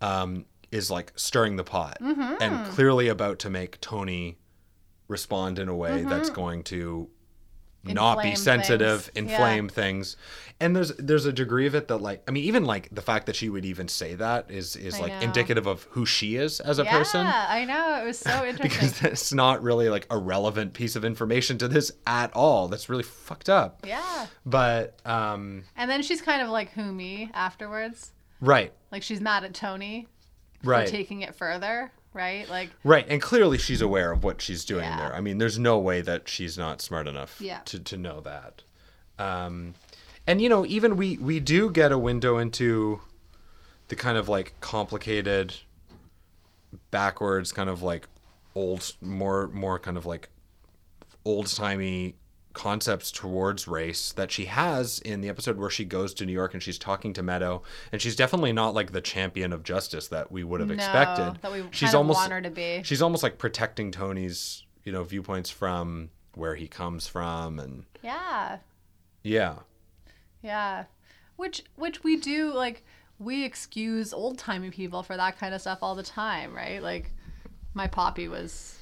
um, 0.01 0.45
is 0.71 0.89
like 0.89 1.11
stirring 1.15 1.55
the 1.55 1.63
pot 1.63 1.97
Mm-hmm. 2.01 2.35
and 2.41 2.65
clearly 2.71 3.07
about 3.07 3.39
to 3.39 3.49
make 3.49 3.79
Tony 3.81 4.37
respond 5.07 5.59
in 5.59 5.67
a 5.67 5.75
way 5.75 6.03
that's 6.03 6.29
going 6.29 6.63
to 6.63 7.09
not 7.83 8.21
be. 8.23 8.35
Sensitive, 8.35 9.05
things. 9.05 9.31
inflame 9.31 9.69
things. 9.69 10.15
And 10.59 10.75
there's 10.75 10.95
there's 10.95 11.25
a 11.25 11.33
degree 11.33 11.65
of 11.67 11.75
it 11.75 11.87
that 11.89 11.97
like 11.97 12.23
I 12.27 12.31
mean 12.31 12.43
even 12.45 12.63
like 12.63 12.87
the 12.91 13.01
fact 13.01 13.25
that 13.25 13.35
she 13.35 13.49
would 13.49 13.65
even 13.65 13.87
say 13.89 14.13
that 14.15 14.49
is 14.49 14.75
is 14.75 14.95
I 14.95 14.99
like 15.01 15.11
know. 15.13 15.19
indicative 15.19 15.67
of 15.67 15.83
who 15.91 16.05
she 16.05 16.35
is 16.37 16.59
as 16.61 16.79
a 16.79 16.83
yeah, 16.83 16.97
person 16.97 17.25
Yeah, 17.25 17.45
I 17.49 17.65
know. 17.65 18.01
It 18.01 18.05
was 18.05 18.19
so 18.19 18.45
interesting. 18.47 18.61
because 18.61 19.01
it's 19.03 19.33
not 19.33 19.61
really 19.63 19.89
like 19.89 20.07
a 20.09 20.17
relevant 20.17 20.73
piece 20.73 20.95
of 20.95 21.03
information 21.03 21.57
to 21.57 21.67
this 21.67 21.91
at 22.07 22.31
all. 22.33 22.67
That's 22.69 22.87
really 22.87 23.03
fucked 23.03 23.49
up. 23.49 23.85
yeah. 23.85 24.27
But 24.45 24.97
um 25.05 25.63
And 25.75 25.89
then 25.91 26.01
she's 26.03 26.21
kind 26.21 26.41
of 26.41 26.49
like 26.49 26.71
who 26.71 26.83
me 26.91 27.29
afterwards. 27.33 28.13
right. 28.39 28.71
Like 28.91 29.03
she's 29.03 29.19
mad 29.19 29.43
at 29.43 29.53
Tony 29.53 30.07
Right. 30.63 30.87
for 30.87 30.91
taking 30.95 31.21
it 31.23 31.35
further, 31.35 31.91
right? 32.13 32.47
Like 32.49 32.69
Right, 32.83 33.05
and 33.09 33.21
clearly 33.21 33.57
she's 33.57 33.81
aware 33.81 34.11
of 34.11 34.23
what 34.23 34.41
she's 34.41 34.63
doing 34.65 34.83
Yeah. 34.85 34.97
there. 34.97 35.15
I 35.15 35.21
mean, 35.21 35.37
there's 35.37 35.59
no 35.59 35.77
way 35.79 36.01
that 36.01 36.27
she's 36.29 36.57
not 36.57 36.81
smart 36.81 37.07
enough 37.07 37.39
Yeah. 37.41 37.59
to, 37.65 37.79
to 37.79 37.97
know 37.97 38.21
that. 38.21 38.61
Um, 39.19 39.75
and 40.27 40.41
you 40.41 40.49
know, 40.49 40.65
even 40.65 40.95
we 40.97 41.17
we 41.17 41.39
do 41.39 41.69
get 41.69 41.91
a 41.91 41.97
window 41.97 42.37
into 42.37 43.01
the 43.89 43.95
kind 43.95 44.17
of 44.17 44.27
like 44.29 44.53
complicated, 44.61 45.55
backwards, 46.91 47.51
kind 47.51 47.69
of 47.69 47.81
like 47.81 48.07
old, 48.55 48.93
more 49.01 49.47
more 49.49 49.79
kind 49.79 49.97
of 49.97 50.05
like 50.05 50.29
old 51.25 51.47
timey 51.47 52.15
concepts 52.53 53.11
towards 53.11 53.67
race 53.67 54.11
that 54.11 54.31
she 54.31 54.45
has 54.45 54.99
in 54.99 55.21
the 55.21 55.29
episode 55.29 55.57
where 55.57 55.69
she 55.69 55.83
goes 55.85 56.13
to 56.13 56.25
New 56.25 56.31
York 56.33 56.53
and 56.53 56.61
she's 56.61 56.77
talking 56.77 57.11
to 57.13 57.23
Meadow 57.23 57.63
and 57.91 58.01
she's 58.01 58.15
definitely 58.15 58.53
not 58.53 58.73
like 58.73 58.91
the 58.91 59.01
champion 59.01 59.51
of 59.51 59.63
justice 59.63 60.07
that 60.09 60.31
we 60.31 60.43
would 60.43 60.59
have 60.59 60.69
No, 60.69 60.75
expected. 60.75 61.39
that 61.41 61.51
we 61.51 61.63
she's 61.71 61.93
almost 61.95 62.17
want 62.17 62.31
her 62.31 62.41
to 62.41 62.49
be. 62.51 62.81
She's 62.83 63.01
almost 63.01 63.23
like 63.23 63.37
protecting 63.37 63.91
Tony's, 63.91 64.63
you 64.83 64.91
know, 64.91 65.03
viewpoints 65.03 65.49
from 65.49 66.09
where 66.35 66.55
he 66.55 66.67
comes 66.67 67.07
from 67.07 67.59
and 67.59 67.85
yeah. 68.03 68.57
yeah. 69.23 69.55
Yeah. 70.41 70.85
Which 71.35 71.63
which 71.75 72.03
we 72.03 72.17
do 72.17 72.53
like 72.53 72.83
we 73.19 73.43
excuse 73.45 74.13
old 74.13 74.37
timey 74.37 74.69
people 74.69 75.01
for 75.03 75.15
that 75.17 75.37
kind 75.39 75.53
of 75.55 75.61
stuff 75.61 75.79
all 75.81 75.95
the 75.95 76.03
time, 76.03 76.53
right? 76.53 76.81
Like 76.83 77.11
my 77.73 77.87
poppy 77.87 78.27
was 78.27 78.77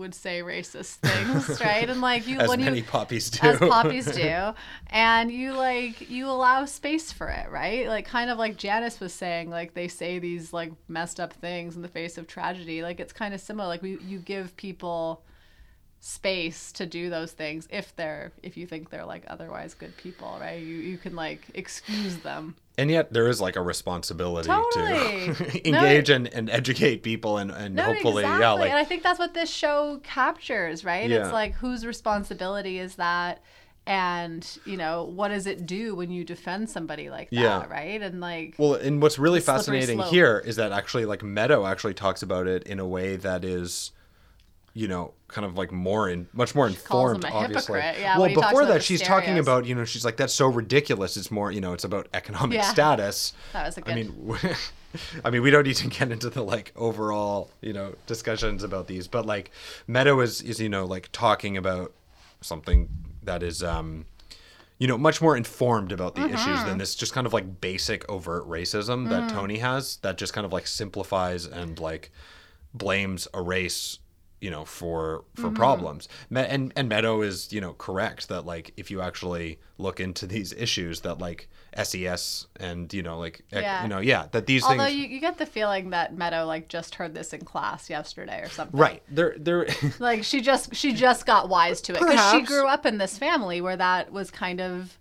would 0.00 0.14
say 0.14 0.40
racist 0.42 0.94
things, 1.02 1.60
right? 1.60 1.88
And 1.88 2.00
like 2.00 2.26
you 2.26 2.38
As 2.38 2.48
when 2.48 2.60
many 2.60 2.78
you 2.78 2.82
poppies 2.84 3.30
do. 3.30 3.46
as 3.46 3.58
poppies 3.58 4.06
do 4.10 4.52
and 4.88 5.30
you 5.30 5.52
like 5.52 6.10
you 6.10 6.26
allow 6.26 6.64
space 6.64 7.12
for 7.12 7.28
it 7.28 7.48
right 7.50 7.86
like 7.86 8.04
kind 8.06 8.30
of 8.30 8.38
like 8.38 8.56
janice 8.56 8.98
was 9.00 9.12
saying 9.12 9.50
like 9.50 9.74
they 9.74 9.86
say 9.88 10.18
these 10.18 10.52
like 10.52 10.72
messed 10.88 11.20
up 11.20 11.32
things 11.32 11.76
in 11.76 11.82
the 11.82 11.88
face 11.88 12.18
of 12.18 12.26
tragedy 12.26 12.82
like 12.82 12.98
it's 13.00 13.12
kind 13.12 13.32
of 13.34 13.40
similar 13.40 13.68
like 13.68 13.82
we 13.82 13.98
you 14.00 14.18
give 14.18 14.56
people 14.56 15.22
space 16.02 16.72
to 16.72 16.86
do 16.86 17.10
those 17.10 17.30
things 17.32 17.68
if 17.70 17.94
they're 17.94 18.32
if 18.42 18.56
you 18.56 18.66
think 18.66 18.88
they're 18.88 19.04
like 19.04 19.22
otherwise 19.28 19.74
good 19.74 19.94
people 19.98 20.38
right 20.40 20.62
you 20.62 20.76
you 20.76 20.96
can 20.96 21.14
like 21.14 21.42
excuse 21.52 22.16
them 22.18 22.56
and 22.78 22.90
yet 22.90 23.12
there 23.12 23.28
is 23.28 23.38
like 23.38 23.54
a 23.56 23.60
responsibility 23.60 24.48
Totally. 24.48 25.34
to 25.34 25.70
No, 25.70 25.78
engage 25.78 26.08
and, 26.08 26.26
and 26.28 26.48
educate 26.48 27.02
people 27.02 27.36
and, 27.36 27.50
and 27.50 27.74
No, 27.74 27.82
hopefully 27.82 28.22
exactly. 28.22 28.40
yeah 28.40 28.52
like 28.52 28.70
and 28.70 28.78
I 28.78 28.84
think 28.84 29.02
that's 29.02 29.18
what 29.18 29.34
this 29.34 29.50
show 29.50 30.00
captures, 30.02 30.86
right? 30.86 31.10
Yeah. 31.10 31.24
It's 31.24 31.32
like 31.34 31.52
whose 31.56 31.84
responsibility 31.84 32.78
is 32.78 32.94
that, 32.94 33.42
and 33.86 34.46
you 34.64 34.78
know 34.78 35.04
what 35.04 35.28
does 35.28 35.46
it 35.46 35.66
do 35.66 35.94
when 35.94 36.10
you 36.10 36.24
defend 36.24 36.70
somebody 36.70 37.10
like 37.10 37.28
that, 37.30 37.36
Yeah. 37.36 37.66
right? 37.68 38.00
And 38.00 38.20
like, 38.20 38.54
Well, 38.56 38.74
and 38.74 39.02
what's 39.02 39.18
really 39.18 39.40
fascinating 39.40 39.98
here 40.00 40.42
is 40.42 40.56
that 40.56 40.72
actually, 40.72 41.04
like 41.04 41.22
Meadow 41.22 41.66
actually 41.66 41.94
talks 41.94 42.22
about 42.22 42.46
it 42.46 42.62
in 42.64 42.78
a 42.78 42.86
way 42.86 43.16
that 43.16 43.44
is, 43.44 43.90
you 44.74 44.86
know, 44.88 45.12
kind 45.28 45.44
of 45.44 45.56
like 45.56 45.72
more 45.72 46.08
in 46.08 46.28
much 46.32 46.54
more 46.54 46.70
calls 46.84 47.14
informed. 47.16 47.24
obviously. 47.26 47.78
yeah, 47.80 48.18
well, 48.18 48.32
before 48.32 48.64
that, 48.66 48.82
she's 48.82 49.02
talking 49.02 49.38
about 49.38 49.66
you 49.66 49.74
know 49.74 49.84
she's 49.84 50.04
like 50.04 50.16
that's 50.16 50.34
so 50.34 50.46
ridiculous. 50.46 51.16
It's 51.16 51.30
more 51.30 51.50
you 51.52 51.60
know 51.60 51.72
it's 51.72 51.84
about 51.84 52.08
economic 52.14 52.56
Yeah. 52.58 52.70
status. 52.70 53.32
that 53.52 53.64
was 53.66 53.76
a 53.78 53.80
good. 53.80 53.92
I 53.92 53.94
mean, 53.96 54.36
I 55.24 55.30
mean, 55.30 55.42
we 55.42 55.50
don't 55.50 55.66
need 55.66 55.76
to 55.76 55.86
get 55.88 56.10
into 56.10 56.30
the 56.30 56.42
like 56.42 56.72
overall, 56.76 57.50
you 57.60 57.72
know, 57.72 57.94
discussions 58.06 58.62
about 58.64 58.86
these, 58.88 59.06
but 59.08 59.24
like 59.26 59.50
Meadow 59.86 60.20
is 60.20 60.42
is 60.42 60.60
you 60.60 60.68
know 60.68 60.84
like 60.84 61.08
talking 61.12 61.56
about 61.56 61.92
something 62.40 62.88
that 63.22 63.42
is 63.42 63.62
um 63.62 64.06
you 64.78 64.86
know 64.88 64.96
much 64.96 65.20
more 65.20 65.36
informed 65.36 65.92
about 65.92 66.14
the 66.14 66.24
issues 66.24 66.38
Mm-hmm. 66.58 66.68
than 66.68 66.78
this 66.78 66.94
just 66.94 67.12
kind 67.12 67.26
of 67.26 67.32
like 67.32 67.60
basic 67.60 68.08
overt 68.10 68.48
racism 68.48 69.08
that 69.10 69.24
Mm. 69.24 69.32
Tony 69.32 69.58
has 69.58 69.96
that 69.98 70.16
just 70.16 70.32
kind 70.32 70.44
of 70.46 70.52
like 70.52 70.66
simplifies 70.66 71.44
and 71.44 71.78
like 71.78 72.10
blames 72.72 73.28
a 73.34 73.42
race 73.42 73.98
you 74.40 74.50
know 74.50 74.64
for 74.64 75.24
for 75.34 75.44
mm-hmm. 75.48 75.56
problems 75.56 76.08
Me- 76.30 76.46
and 76.46 76.72
and 76.74 76.88
meadow 76.88 77.20
is 77.20 77.52
you 77.52 77.60
know 77.60 77.74
correct 77.74 78.28
that 78.28 78.46
like 78.46 78.72
if 78.76 78.90
you 78.90 79.00
actually 79.00 79.58
look 79.78 80.00
into 80.00 80.26
these 80.26 80.52
issues 80.54 81.00
that 81.00 81.18
like 81.18 81.48
ses 81.84 82.46
and 82.58 82.92
you 82.92 83.02
know 83.02 83.18
like 83.18 83.42
Yeah. 83.52 83.82
you 83.82 83.88
know 83.88 84.00
yeah 84.00 84.26
that 84.32 84.46
these 84.46 84.64
Although 84.64 84.84
things 84.84 84.94
you, 84.96 85.08
you 85.08 85.20
get 85.20 85.38
the 85.38 85.46
feeling 85.46 85.90
that 85.90 86.16
Meadow 86.16 86.46
like 86.46 86.68
just 86.68 86.94
heard 86.94 87.14
this 87.14 87.32
in 87.32 87.44
class 87.44 87.88
yesterday 87.90 88.40
or 88.40 88.48
something. 88.48 88.78
right 88.78 89.02
they're 89.08 89.34
they're 89.38 89.66
Like 89.98 90.24
she 90.24 90.40
just 90.40 90.74
she 90.74 90.92
just 90.92 91.26
got 91.26 91.48
wise 91.48 91.80
to 91.82 91.92
it 91.92 92.00
because 92.00 92.30
she 92.32 92.40
grew 92.42 92.66
up 92.66 92.86
in 92.86 92.98
this 92.98 93.18
family 93.18 93.60
where 93.60 93.76
that 93.76 94.12
was 94.12 94.30
kind 94.30 94.60
of 94.60 94.98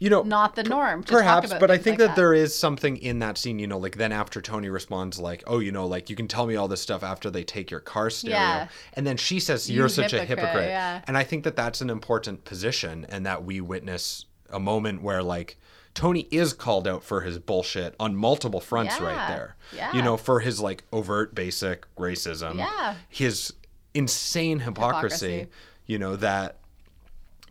you 0.00 0.10
know 0.10 0.22
not 0.22 0.56
the 0.56 0.64
norm. 0.64 1.04
To 1.04 1.12
talk 1.12 1.18
Perhaps, 1.18 1.54
but 1.60 1.70
I 1.70 1.78
think 1.78 2.00
like 2.00 2.08
that, 2.08 2.16
there 2.16 2.34
is 2.34 2.58
something 2.58 2.96
in 2.96 3.20
that 3.20 3.38
scene, 3.38 3.58
you 3.60 3.66
know, 3.68 3.78
like 3.78 3.96
then 3.96 4.10
after 4.10 4.40
Tony 4.40 4.68
responds 4.68 5.20
like, 5.20 5.44
"Oh, 5.46 5.60
you 5.60 5.70
know, 5.70 5.86
like 5.86 6.10
you 6.10 6.16
can 6.16 6.26
tell 6.26 6.46
me 6.46 6.56
all 6.56 6.66
this 6.66 6.80
stuff 6.80 7.04
after 7.04 7.30
they 7.30 7.44
take 7.44 7.70
your 7.70 7.80
car 7.80 8.10
stereo." 8.10 8.36
Yeah. 8.36 8.68
And 8.94 9.06
then 9.06 9.16
she 9.16 9.38
says, 9.38 9.70
You 9.70 9.76
"You're 9.76 9.88
such 9.88 10.12
a 10.12 10.24
hypocrite," 10.24 10.38
hypocrite." 10.38 10.68
yeah. 10.70 11.02
And 11.06 11.16
I 11.16 11.22
think 11.22 11.44
that 11.44 11.54
that's 11.54 11.80
an 11.80 11.90
important 11.90 12.44
position 12.44 13.06
and 13.10 13.24
that 13.26 13.44
we 13.44 13.60
witness 13.60 14.24
a 14.50 14.58
moment 14.58 15.02
where 15.02 15.22
like 15.22 15.58
Tony 15.92 16.26
is 16.30 16.52
called 16.52 16.88
out 16.88 17.04
for 17.04 17.20
his 17.20 17.38
bullshit 17.38 17.94
on 18.00 18.16
multiple 18.16 18.60
fronts 18.60 19.00
right 19.00 19.28
there. 19.28 19.56
Yeah. 19.76 19.92
You 19.92 20.02
know, 20.02 20.16
for 20.16 20.40
his 20.40 20.60
like 20.60 20.84
overt 20.92 21.34
basic 21.34 21.84
racism. 21.96 22.56
Yeah. 22.56 22.94
His 23.08 23.52
insane 23.92 24.60
hypocrisy, 24.60 25.40
Hypocrisy. 25.40 25.50
you 25.86 25.98
know, 25.98 26.16
that 26.16 26.59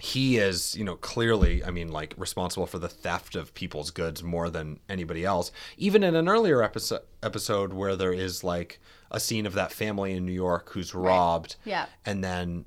he 0.01 0.37
is, 0.37 0.75
you 0.75 0.83
know, 0.85 0.95
clearly, 0.95 1.63
I 1.63 1.71
mean, 1.71 1.89
like 1.91 2.13
responsible 2.17 2.65
for 2.65 2.79
the 2.79 2.87
theft 2.89 3.35
of 3.35 3.53
people's 3.53 3.91
goods 3.91 4.23
more 4.23 4.49
than 4.49 4.79
anybody 4.87 5.25
else. 5.25 5.51
Even 5.77 6.03
in 6.03 6.15
an 6.15 6.27
earlier 6.29 6.63
episode, 6.63 7.01
episode 7.21 7.73
where 7.73 7.95
there 7.97 8.13
is 8.13 8.43
like 8.43 8.79
a 9.11 9.19
scene 9.19 9.45
of 9.45 9.53
that 9.53 9.71
family 9.73 10.13
in 10.13 10.25
New 10.25 10.31
York 10.31 10.69
who's 10.71 10.95
robbed, 10.95 11.57
Yeah. 11.65 11.87
and 12.05 12.23
then, 12.23 12.63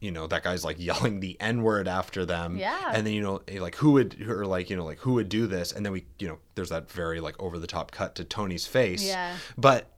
you 0.00 0.10
know, 0.10 0.26
that 0.26 0.42
guy's 0.42 0.64
like 0.64 0.76
yelling 0.80 1.20
the 1.20 1.36
N 1.40 1.62
word 1.62 1.86
after 1.86 2.26
them, 2.26 2.58
Yeah. 2.58 2.90
and 2.92 3.06
then 3.06 3.14
you 3.14 3.22
know, 3.22 3.42
eh, 3.46 3.60
like 3.60 3.76
who 3.76 3.92
would, 3.92 4.20
or 4.28 4.44
like 4.44 4.68
you 4.68 4.76
know, 4.76 4.84
like 4.84 4.98
who 4.98 5.12
would 5.14 5.28
do 5.28 5.46
this, 5.46 5.70
and 5.70 5.86
then 5.86 5.92
we, 5.92 6.04
you 6.18 6.26
know, 6.26 6.38
there's 6.56 6.70
that 6.70 6.90
very 6.90 7.20
like 7.20 7.40
over 7.40 7.58
the 7.58 7.66
top 7.68 7.92
cut 7.92 8.16
to 8.16 8.24
Tony's 8.24 8.66
face, 8.66 9.04
Yeah. 9.04 9.36
but 9.56 9.90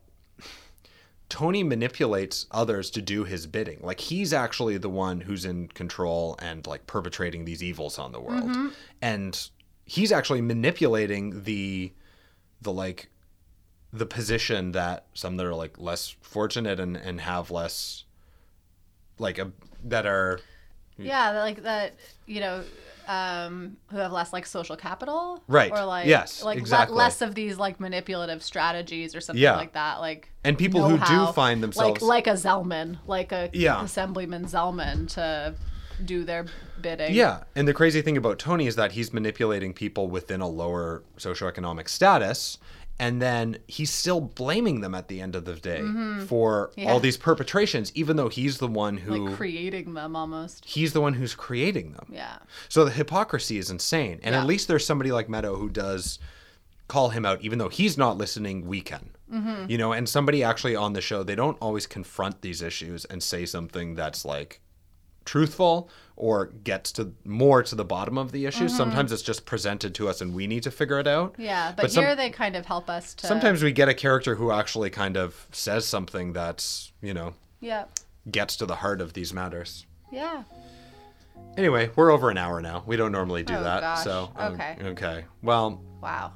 Tony 1.29 1.63
manipulates 1.63 2.47
others 2.51 2.91
to 2.91 3.03
do 3.03 3.25
his 3.25 3.47
bidding. 3.47 3.81
Like 3.83 4.01
he's 4.01 4.33
actually 4.33 4.79
the 4.79 4.89
one 4.89 5.21
who's 5.21 5.45
in 5.45 5.69
control 5.69 6.37
and 6.41 6.67
like 6.67 6.87
perpetrating 6.87 7.45
these 7.45 7.63
evils 7.63 7.99
on 7.99 8.13
the 8.13 8.21
world. 8.21 8.45
Mm-hmm. 8.45 8.69
And 9.03 9.51
he's 9.85 10.13
actually 10.13 10.41
manipulating 10.41 11.43
the 11.45 11.93
the 12.61 12.73
like 12.73 13.09
the 13.93 14.07
position 14.07 14.73
that 14.73 15.07
some 15.15 15.37
that 15.37 15.47
are 15.47 15.55
like 15.55 15.79
less 15.79 16.17
fortunate 16.21 16.79
and 16.79 16.97
and 16.97 17.21
have 17.21 17.51
less 17.51 18.05
like 19.19 19.39
a 19.39 19.53
that 19.85 20.07
are 20.07 20.41
yeah 20.99 21.31
like 21.41 21.63
that 21.63 21.95
you 22.27 22.41
know 22.41 22.63
um 23.09 23.77
who 23.91 23.97
have 23.99 24.13
less 24.13 24.33
like 24.33 24.47
social 24.47 24.77
capital 24.77 25.43
Right. 25.47 25.71
or 25.71 25.85
like 25.85 26.07
Yes, 26.07 26.43
like 26.43 26.57
le- 26.57 26.61
exactly. 26.61 26.97
less 26.97 27.23
of 27.23 27.35
these 27.35 27.57
like 27.59 27.79
manipulative 27.81 28.43
strategies 28.43 29.15
or 29.15 29.21
something 29.21 29.43
Yeah. 29.43 29.57
like 29.57 29.73
that 29.75 30.01
like 30.01 30.31
And 30.45 30.57
people 30.59 30.89
who 30.89 30.99
do 30.99 31.33
find 31.33 31.63
themselves- 31.63 32.03
like 32.03 32.27
like 32.27 32.27
a 32.27 32.37
Zellman, 32.39 32.99
like 33.07 33.33
a 33.33 33.51
Yeah. 33.53 33.83
assemblyman 33.83 34.47
Zellman 34.47 35.09
to 35.15 35.55
do 36.05 36.25
their 36.25 36.45
bidding 36.83 37.15
Yeah, 37.15 37.45
and 37.55 37.67
the 37.67 37.73
crazy 37.73 38.03
thing 38.03 38.17
about 38.19 38.39
Tony 38.39 38.67
is 38.67 38.77
that 38.77 38.93
he's 38.93 39.13
manipulating 39.15 39.73
people 39.73 40.09
within 40.09 40.41
a 40.43 40.49
lower 40.49 41.03
socioeconomic 41.17 41.89
status, 41.89 42.59
and 42.99 43.21
then 43.21 43.59
he's 43.69 43.91
still 43.91 44.21
blaming 44.21 44.81
them 44.81 44.95
at 44.95 45.09
the 45.09 45.21
end 45.21 45.37
of 45.37 45.45
the 45.45 45.55
day 45.55 45.83
for 46.27 46.71
Yeah. 46.77 46.91
all 46.91 47.01
these 47.01 47.17
perpetrations, 47.17 47.93
even 47.95 48.17
though 48.17 48.29
he's 48.29 48.59
the 48.59 48.69
one 48.69 48.97
who 48.99 49.29
like 49.29 49.37
creating 49.37 49.95
them 49.95 50.17
almost 50.17 50.65
he's 50.65 50.93
the 50.95 51.01
one 51.01 51.15
who's 51.15 51.35
creating 51.35 51.93
them. 51.93 52.07
yeah 52.11 52.39
So 52.69 52.85
the 52.85 52.91
hypocrisy 52.91 53.59
is 53.59 53.71
insane, 53.71 54.21
and 54.23 54.35
Yeah. 54.35 54.41
at 54.41 54.47
least 54.47 54.67
there's 54.69 54.87
somebody 54.87 55.13
like 55.13 55.29
Meadow 55.29 55.57
who 55.57 55.69
does 55.69 56.19
call 56.89 57.09
him 57.11 57.27
out, 57.27 57.43
even 57.43 57.59
though 57.59 57.69
he's 57.69 57.99
not 57.99 58.17
listening. 58.17 58.65
We 58.67 58.81
can, 58.81 59.11
Mm-hmm. 59.33 59.69
you 59.71 59.77
know, 59.77 59.93
and 59.93 60.09
somebody 60.09 60.43
actually 60.45 60.77
on 60.77 60.93
the 60.93 61.01
show 61.01 61.23
they 61.25 61.35
don't 61.35 61.59
always 61.61 61.87
confront 61.87 62.43
these 62.43 62.63
issues 62.63 63.05
and 63.07 63.23
say 63.23 63.45
something 63.45 63.95
that's 63.97 64.25
like 64.25 64.61
truthful 65.25 65.91
or 66.17 66.47
gets 66.47 66.93
to 66.93 67.13
more 67.25 67.63
to 67.63 67.75
the 67.75 67.85
bottom 67.85 68.17
of 68.17 68.33
the 68.33 68.47
issue. 68.47 68.69
Sometimes 68.69 69.13
it's 69.13 69.23
just 69.23 69.45
presented 69.45 69.95
to 69.97 70.09
us 70.09 70.21
and 70.23 70.35
we 70.35 70.47
need 70.47 70.63
to 70.63 70.71
figure 70.71 70.99
it 70.99 71.07
out. 71.07 71.35
Mm-hmm. 71.35 71.43
yeah 71.43 71.73
but, 71.77 71.91
some- 71.93 72.05
here 72.05 72.17
they 72.17 72.31
kind 72.31 72.57
of 72.57 72.65
help 72.67 72.89
us 72.89 73.13
to 73.15 73.27
Sometimes 73.27 73.63
we 73.63 73.71
get 73.73 73.89
a 73.89 73.95
character 73.95 74.35
who 74.37 74.51
actually 74.51 74.89
kind 74.91 75.17
of 75.17 75.47
says 75.53 75.87
something 75.87 76.33
that's, 76.33 76.93
you 77.03 77.13
know, 77.15 77.35
yeah 77.61 77.85
gets 78.31 78.57
to 78.57 78.67
the 78.67 78.77
heart 78.77 79.01
of 79.01 79.13
these 79.13 79.33
matters. 79.35 79.87
yeah 80.11 80.43
Anyway, 81.57 81.91
we're 81.97 82.11
over 82.11 82.31
an 82.31 82.39
hour 82.39 82.61
now. 82.61 82.83
We 82.87 82.97
don't 82.97 83.13
normally 83.13 83.43
do 83.43 83.55
Oh, 83.55 83.63
that. 83.63 83.81
gosh. 83.81 84.05
So, 84.05 84.31
um, 84.37 84.55
Okay. 84.55 84.77
Okay. 84.83 85.25
Well, 85.43 85.83
wow 86.03 86.33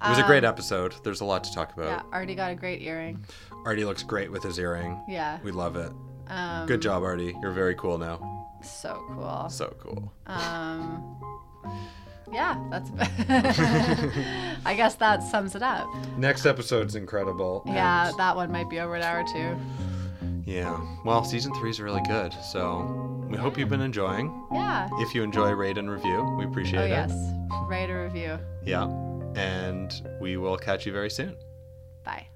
it 0.00 0.08
was 0.10 0.18
a 0.18 0.22
great 0.22 0.44
episode. 0.44 0.94
There's 1.02 1.22
a 1.22 1.24
lot 1.24 1.42
to 1.44 1.52
talk 1.52 1.72
Um, 1.76 1.82
yeah 1.84 1.94
about. 1.96 2.06
Artie 2.12 2.34
got 2.36 2.52
a 2.52 2.54
great 2.54 2.82
earring 2.82 3.24
Artie 3.64 3.84
looks 3.84 4.02
great 4.04 4.30
with 4.30 4.42
his 4.44 4.58
earring. 4.58 4.98
yeah 5.08 5.38
We 5.42 5.50
love 5.50 5.76
it. 5.76 5.90
um 6.28 6.66
Good 6.66 6.80
job, 6.80 7.02
Artie. 7.02 7.34
You're 7.42 7.52
very 7.52 7.74
cool 7.74 7.98
now. 7.98 8.37
So 8.62 9.02
cool 9.08 9.48
So 9.50 9.74
cool. 9.80 10.12
Um, 10.26 11.16
yeah, 12.32 12.56
that's. 12.70 12.90
I 14.64 14.74
guess 14.76 14.94
that 14.96 15.22
sums 15.22 15.54
it 15.54 15.62
up. 15.62 15.86
Next 16.16 16.44
episode's 16.46 16.94
incredible. 16.94 17.62
Yeah, 17.66 18.10
that 18.18 18.36
one 18.36 18.50
might 18.52 18.68
be 18.68 18.80
over 18.80 18.94
an 18.96 19.02
hour 19.02 19.24
too. 19.32 19.56
yeah. 20.44 20.78
Well, 21.04 21.24
season 21.24 21.54
three 21.54 21.70
is 21.70 21.80
really 21.80 22.02
good. 22.08 22.32
So 22.42 23.24
we 23.30 23.36
hope 23.36 23.56
you've 23.58 23.68
been 23.68 23.80
enjoying. 23.80 24.32
Yeah. 24.52 24.88
If 24.94 25.14
you 25.14 25.22
enjoy, 25.22 25.50
rate 25.52 25.78
and 25.78 25.90
review. 25.90 26.36
We 26.38 26.44
appreciate 26.44 26.80
Oh 26.80 26.84
it. 26.84 26.90
yes. 26.90 27.12
Rate 27.66 27.90
a 27.90 27.94
review. 27.94 28.38
Yeah. 28.64 28.84
And 29.36 29.92
we 30.20 30.36
will 30.36 30.56
catch 30.56 30.84
you 30.86 30.92
very 30.92 31.10
soon. 31.10 31.36
Bye. 32.04 32.26